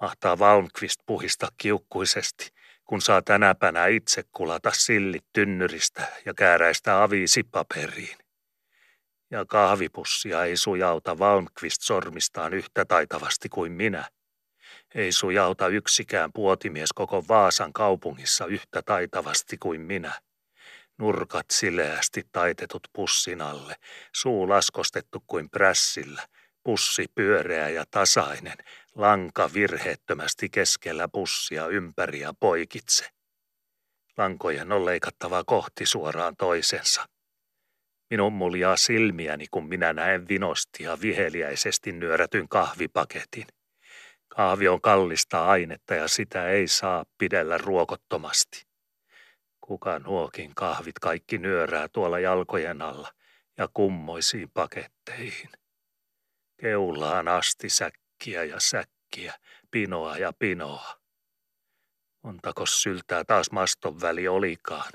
Mahtaa 0.02 0.40
Valmqvist 0.40 1.00
puhista 1.06 1.48
kiukkuisesti, 1.58 2.50
kun 2.86 3.02
saa 3.02 3.22
tänäpänä 3.22 3.88
itse 3.88 4.24
kulata 4.32 4.72
sillit 4.74 5.26
tynnyristä 5.34 6.08
ja 6.26 6.34
kääräistä 6.34 7.04
aviisi 7.04 7.44
paperiin. 7.44 8.18
Ja 9.32 9.46
kahvipussia 9.46 10.44
ei 10.44 10.58
sujauta 10.58 11.20
Valmqvist 11.20 11.82
sormistaan 11.82 12.54
yhtä 12.54 12.86
taitavasti 12.86 13.50
kuin 13.50 13.72
minä. 13.72 14.10
Ei 14.96 15.12
sujauta 15.12 15.68
yksikään 15.68 16.34
puotimies 16.34 16.94
koko 16.94 17.24
Vaasan 17.28 17.74
kaupungissa 17.74 18.46
yhtä 18.46 18.82
taitavasti 18.82 19.58
kuin 19.58 19.82
minä. 19.82 20.22
Nurkat 20.98 21.46
sileästi 21.52 22.24
taitetut 22.32 22.88
pussin 22.94 23.42
alle, 23.42 23.76
suu 24.16 24.50
laskostettu 24.50 25.24
kuin 25.28 25.50
prässillä, 25.50 26.28
pussi 26.64 27.06
pyöreä 27.16 27.70
ja 27.70 27.86
tasainen, 27.92 28.58
lanka 28.96 29.50
virheettömästi 29.54 30.50
keskellä 30.50 31.08
pussia 31.08 31.68
ympäri 31.68 32.20
ja 32.20 32.34
poikitse. 32.40 33.06
Lankojen 34.18 34.72
on 34.72 34.86
leikattava 34.86 35.44
kohti 35.44 35.86
suoraan 35.86 36.36
toisensa. 36.36 37.06
Minun 38.10 38.34
muljaa 38.34 38.78
silmiäni, 38.78 39.46
kun 39.52 39.68
minä 39.68 39.94
näen 39.94 40.28
vinosti 40.28 40.84
ja 40.84 40.98
viheliäisesti 41.02 41.92
nyörätyn 41.92 42.50
kahvipaketin. 42.50 43.48
Kahvi 44.28 44.68
on 44.68 44.82
kallista 44.82 45.46
ainetta 45.46 45.96
ja 45.96 46.08
sitä 46.08 46.50
ei 46.50 46.68
saa 46.68 47.06
pidellä 47.18 47.58
ruokottomasti. 47.58 48.75
Kuka 49.66 50.00
nuokin 50.00 50.56
kahvit 50.56 51.00
kaikki 51.00 51.38
nyörää 51.38 51.88
tuolla 51.88 52.20
jalkojen 52.20 52.82
alla 52.82 53.12
ja 53.58 53.68
kummoisiin 53.74 54.52
paketteihin. 54.54 55.50
Keulaan 56.58 57.28
asti 57.28 57.70
säkkiä 57.70 58.44
ja 58.44 58.60
säkkiä, 58.60 59.34
pinoa 59.72 60.18
ja 60.18 60.34
pinoa. 60.40 61.00
Montako 62.24 62.66
syltää 62.66 63.24
taas 63.24 63.52
maston 63.52 64.02
väli 64.02 64.28
olikaan. 64.28 64.92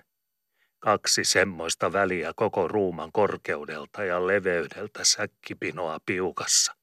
Kaksi 0.78 1.24
semmoista 1.24 1.92
väliä 1.92 2.32
koko 2.36 2.68
ruuman 2.68 3.12
korkeudelta 3.12 4.04
ja 4.04 4.26
leveydeltä 4.26 5.04
säkkipinoa 5.04 5.98
piukassa. 6.06 6.79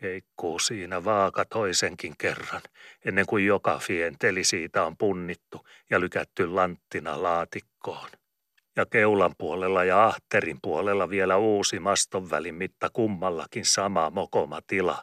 Keikkuu 0.00 0.58
siinä 0.58 1.04
vaaka 1.04 1.44
toisenkin 1.44 2.14
kerran, 2.18 2.62
ennen 3.04 3.26
kuin 3.26 3.46
joka 3.46 3.78
fienteli 3.78 4.44
siitä 4.44 4.84
on 4.84 4.96
punnittu 4.96 5.66
ja 5.90 6.00
lykätty 6.00 6.46
lanttina 6.46 7.22
laatikkoon. 7.22 8.10
Ja 8.76 8.86
keulan 8.86 9.34
puolella 9.38 9.84
ja 9.84 10.06
ahterin 10.06 10.58
puolella 10.62 11.10
vielä 11.10 11.36
uusi 11.36 11.78
maston 11.78 12.30
välin 12.30 12.54
mitta 12.54 12.90
kummallakin 12.92 13.64
sama 13.64 14.10
mokoma 14.10 14.60
tila, 14.66 15.02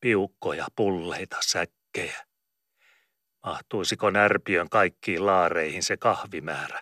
piukkoja, 0.00 0.66
pulleita, 0.76 1.36
säkkejä. 1.40 2.24
Mahtuisiko 3.46 4.10
närpiön 4.10 4.68
kaikkiin 4.68 5.26
laareihin 5.26 5.82
se 5.82 5.96
kahvimäärä? 5.96 6.80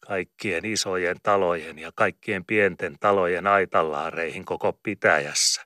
Kaikkien 0.00 0.64
isojen 0.64 1.16
talojen 1.22 1.78
ja 1.78 1.90
kaikkien 1.94 2.44
pienten 2.44 2.96
talojen 3.00 3.46
aitalaareihin 3.46 4.44
koko 4.44 4.72
pitäjässä. 4.82 5.65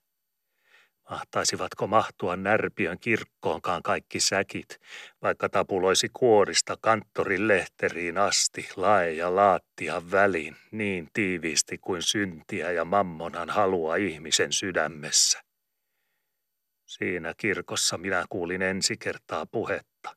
Mahtaisivatko 1.10 1.86
mahtua 1.86 2.36
närpiön 2.36 2.98
kirkkoonkaan 2.98 3.82
kaikki 3.82 4.20
säkit, 4.20 4.80
vaikka 5.22 5.48
tapuloisi 5.48 6.08
kuorista 6.12 6.76
kanttorin 6.80 7.48
lehteriin 7.48 8.18
asti, 8.18 8.68
lae 8.76 9.12
ja 9.12 9.36
laattia 9.36 10.02
väliin 10.10 10.56
niin 10.70 11.08
tiiviisti 11.12 11.78
kuin 11.78 12.02
syntiä 12.02 12.72
ja 12.72 12.84
mammonan 12.84 13.50
halua 13.50 13.96
ihmisen 13.96 14.52
sydämessä. 14.52 15.42
Siinä 16.86 17.34
kirkossa 17.36 17.98
minä 17.98 18.24
kuulin 18.28 18.62
ensi 18.62 18.96
kertaa 18.96 19.46
puhetta. 19.46 20.16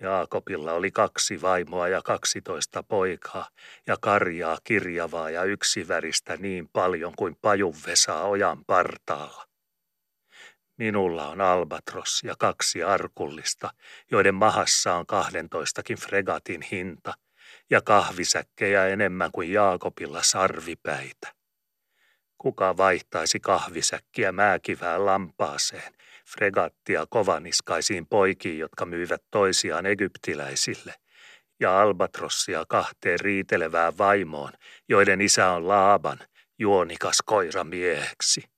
Jaakobilla 0.00 0.72
oli 0.72 0.90
kaksi 0.90 1.42
vaimoa 1.42 1.88
ja 1.88 2.02
kaksitoista 2.02 2.82
poikaa 2.82 3.48
ja 3.86 3.96
karjaa 4.00 4.58
kirjavaa 4.64 5.30
ja 5.30 5.44
yksiväristä 5.44 6.36
niin 6.36 6.68
paljon 6.72 7.12
kuin 7.16 7.36
pajunvesaa 7.42 8.24
ojan 8.24 8.64
partaalla. 8.64 9.45
Minulla 10.76 11.28
on 11.28 11.40
albatros 11.40 12.20
ja 12.24 12.34
kaksi 12.38 12.82
arkullista, 12.82 13.70
joiden 14.10 14.34
mahassa 14.34 14.94
on 14.94 15.06
kahdentoistakin 15.06 15.98
fregatin 15.98 16.62
hinta 16.62 17.14
ja 17.70 17.80
kahvisäkkejä 17.82 18.86
enemmän 18.86 19.32
kuin 19.32 19.52
Jaakobilla 19.52 20.22
sarvipäitä. 20.22 21.32
Kuka 22.38 22.76
vaihtaisi 22.76 23.40
kahvisäkkiä 23.40 24.32
määkivään 24.32 25.06
lampaaseen, 25.06 25.92
fregattia 26.28 27.06
kovaniskaisiin 27.10 28.06
poikiin, 28.06 28.58
jotka 28.58 28.86
myyvät 28.86 29.22
toisiaan 29.30 29.86
egyptiläisille, 29.86 30.94
ja 31.60 31.80
albatrossia 31.80 32.64
kahteen 32.68 33.20
riitelevään 33.20 33.98
vaimoon, 33.98 34.52
joiden 34.88 35.20
isä 35.20 35.50
on 35.50 35.68
Laaban, 35.68 36.18
juonikas 36.58 37.22
koiramieheksi. 37.24 38.55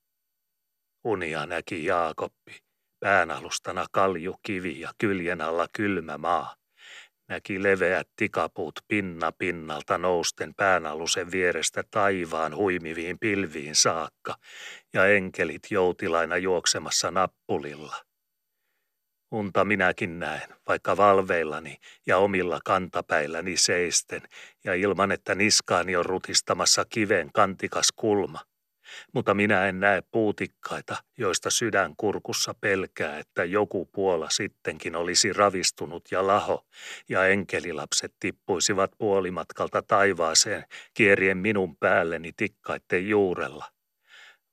Unia 1.09 1.45
näki 1.45 1.85
Jaakoppi, 1.85 2.57
päänalustana 2.99 3.85
kivi 4.43 4.79
ja 4.79 4.91
kyljen 4.97 5.41
alla 5.41 5.67
kylmä 5.73 6.17
maa. 6.17 6.55
Näki 7.27 7.63
leveät 7.63 8.07
tikapuut 8.15 8.79
pinna 8.87 9.31
pinnalta 9.31 9.97
nousten 9.97 10.53
päänalusen 10.55 11.31
vierestä 11.31 11.83
taivaan 11.91 12.55
huimiviin 12.55 13.19
pilviin 13.19 13.75
saakka 13.75 14.35
ja 14.93 15.07
enkelit 15.07 15.61
joutilaina 15.71 16.37
juoksemassa 16.37 17.11
nappulilla. 17.11 17.95
Unta 19.31 19.65
minäkin 19.65 20.19
näen, 20.19 20.49
vaikka 20.67 20.97
valveillani 20.97 21.77
ja 22.07 22.17
omilla 22.17 22.59
kantapäilläni 22.65 23.57
seisten 23.57 24.21
ja 24.63 24.73
ilman, 24.73 25.11
että 25.11 25.35
niskaani 25.35 25.95
on 25.95 26.05
rutistamassa 26.05 26.85
kiven 26.89 27.29
kantikas 27.33 27.87
kulma 27.95 28.48
mutta 29.13 29.33
minä 29.33 29.65
en 29.67 29.79
näe 29.79 30.03
puutikkaita, 30.11 30.95
joista 31.17 31.49
sydän 31.49 31.93
kurkussa 31.97 32.53
pelkää, 32.61 33.19
että 33.19 33.43
joku 33.43 33.85
puola 33.85 34.29
sittenkin 34.29 34.95
olisi 34.95 35.33
ravistunut 35.33 36.11
ja 36.11 36.27
laho, 36.27 36.65
ja 37.09 37.27
enkelilapset 37.27 38.13
tippuisivat 38.19 38.91
puolimatkalta 38.97 39.81
taivaaseen 39.81 40.63
kierien 40.93 41.37
minun 41.37 41.77
päälleni 41.77 42.31
tikkaitten 42.37 43.09
juurella. 43.09 43.65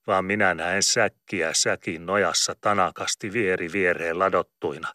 Vaan 0.06 0.24
minä 0.24 0.54
näen 0.54 0.82
säkkiä 0.82 1.50
säkin 1.54 2.06
nojassa 2.06 2.54
tanakasti 2.60 3.32
vieri 3.32 3.72
viereen 3.72 4.18
ladottuina, 4.18 4.92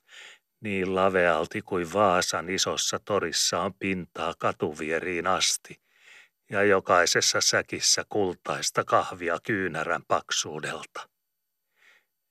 niin 0.62 0.96
lavealti 0.96 1.62
kuin 1.62 1.94
Vaasan 1.94 2.50
isossa 2.50 3.00
torissa 3.06 3.60
on 3.60 3.74
pintaa 3.74 4.34
katuvieriin 4.40 5.28
asti– 5.28 5.76
ja 6.52 6.64
jokaisessa 6.64 7.42
säkissä 7.42 8.04
kultaista 8.10 8.84
kahvia 8.84 9.38
kyynärän 9.44 10.02
paksuudelta. 10.08 11.10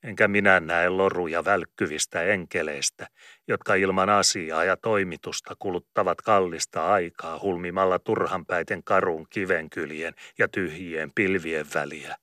Enkä 0.03 0.29
minä 0.29 0.61
näe 0.61 0.89
loruja 0.89 1.45
välkkyvistä 1.45 2.23
enkeleistä, 2.23 3.07
jotka 3.49 3.75
ilman 3.75 4.11
asiaa 4.11 4.65
ja 4.65 4.77
toimitusta 4.77 5.55
kuluttavat 5.59 6.23
kallista 6.23 6.93
aikaa 6.93 7.39
hulmimalla 7.43 7.99
turhanpäiten 7.99 8.85
karun 8.85 9.27
kivenkyljen 9.31 10.15
ja 10.39 10.49
tyhjien 10.49 11.11
pilvien 11.15 11.67
väliä, 11.75 12.17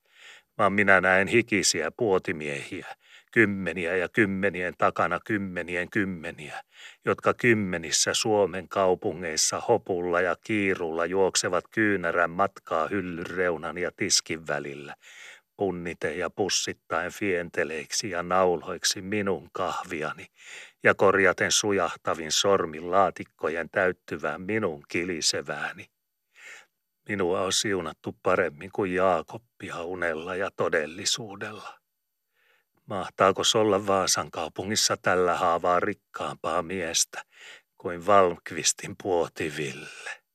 vaan 0.57 0.73
minä 0.73 1.01
näen 1.01 1.27
hikisiä 1.27 1.91
puotimiehiä, 1.97 2.87
kymmeniä 3.31 3.95
ja 3.95 4.09
kymmenien 4.09 4.73
takana 4.77 5.19
kymmenien 5.25 5.89
kymmeniä, 5.89 6.61
jotka 7.05 7.33
kymmenissä 7.33 8.13
Suomen 8.13 8.69
kaupungeissa 8.69 9.59
hopulla 9.59 10.21
ja 10.21 10.35
kiirulla 10.43 11.05
juoksevat 11.05 11.63
kyynärän 11.71 12.29
matkaa 12.29 12.87
hyllyreunan 12.87 13.77
ja 13.77 13.91
tiskin 13.97 14.47
välillä, 14.47 14.95
punnite 15.57 16.15
ja 16.15 16.29
pussittaen 16.29 17.11
fienteleiksi 17.11 18.09
ja 18.09 18.23
nauloiksi 18.23 19.01
minun 19.01 19.49
kahviani 19.51 20.25
ja 20.83 20.95
korjaten 20.95 21.51
sujahtavin 21.51 22.31
sormin 22.31 22.91
laatikkojen 22.91 23.69
täyttyvään 23.69 24.41
minun 24.41 24.83
kilisevääni. 24.87 25.85
Minua 27.09 27.41
on 27.41 27.53
siunattu 27.53 28.17
paremmin 28.23 28.69
kuin 28.73 28.93
Jaakoppia 28.93 29.83
unella 29.83 30.35
ja 30.35 30.51
todellisuudella. 30.55 31.76
Mahtaako 32.87 33.41
olla 33.55 33.87
Vaasan 33.87 34.31
kaupungissa 34.31 34.97
tällä 34.97 35.35
haavaa 35.35 35.79
rikkaampaa 35.79 36.61
miestä 36.61 37.23
kuin 37.77 38.05
Valmqvistin 38.05 38.95
puotiville? 39.03 40.26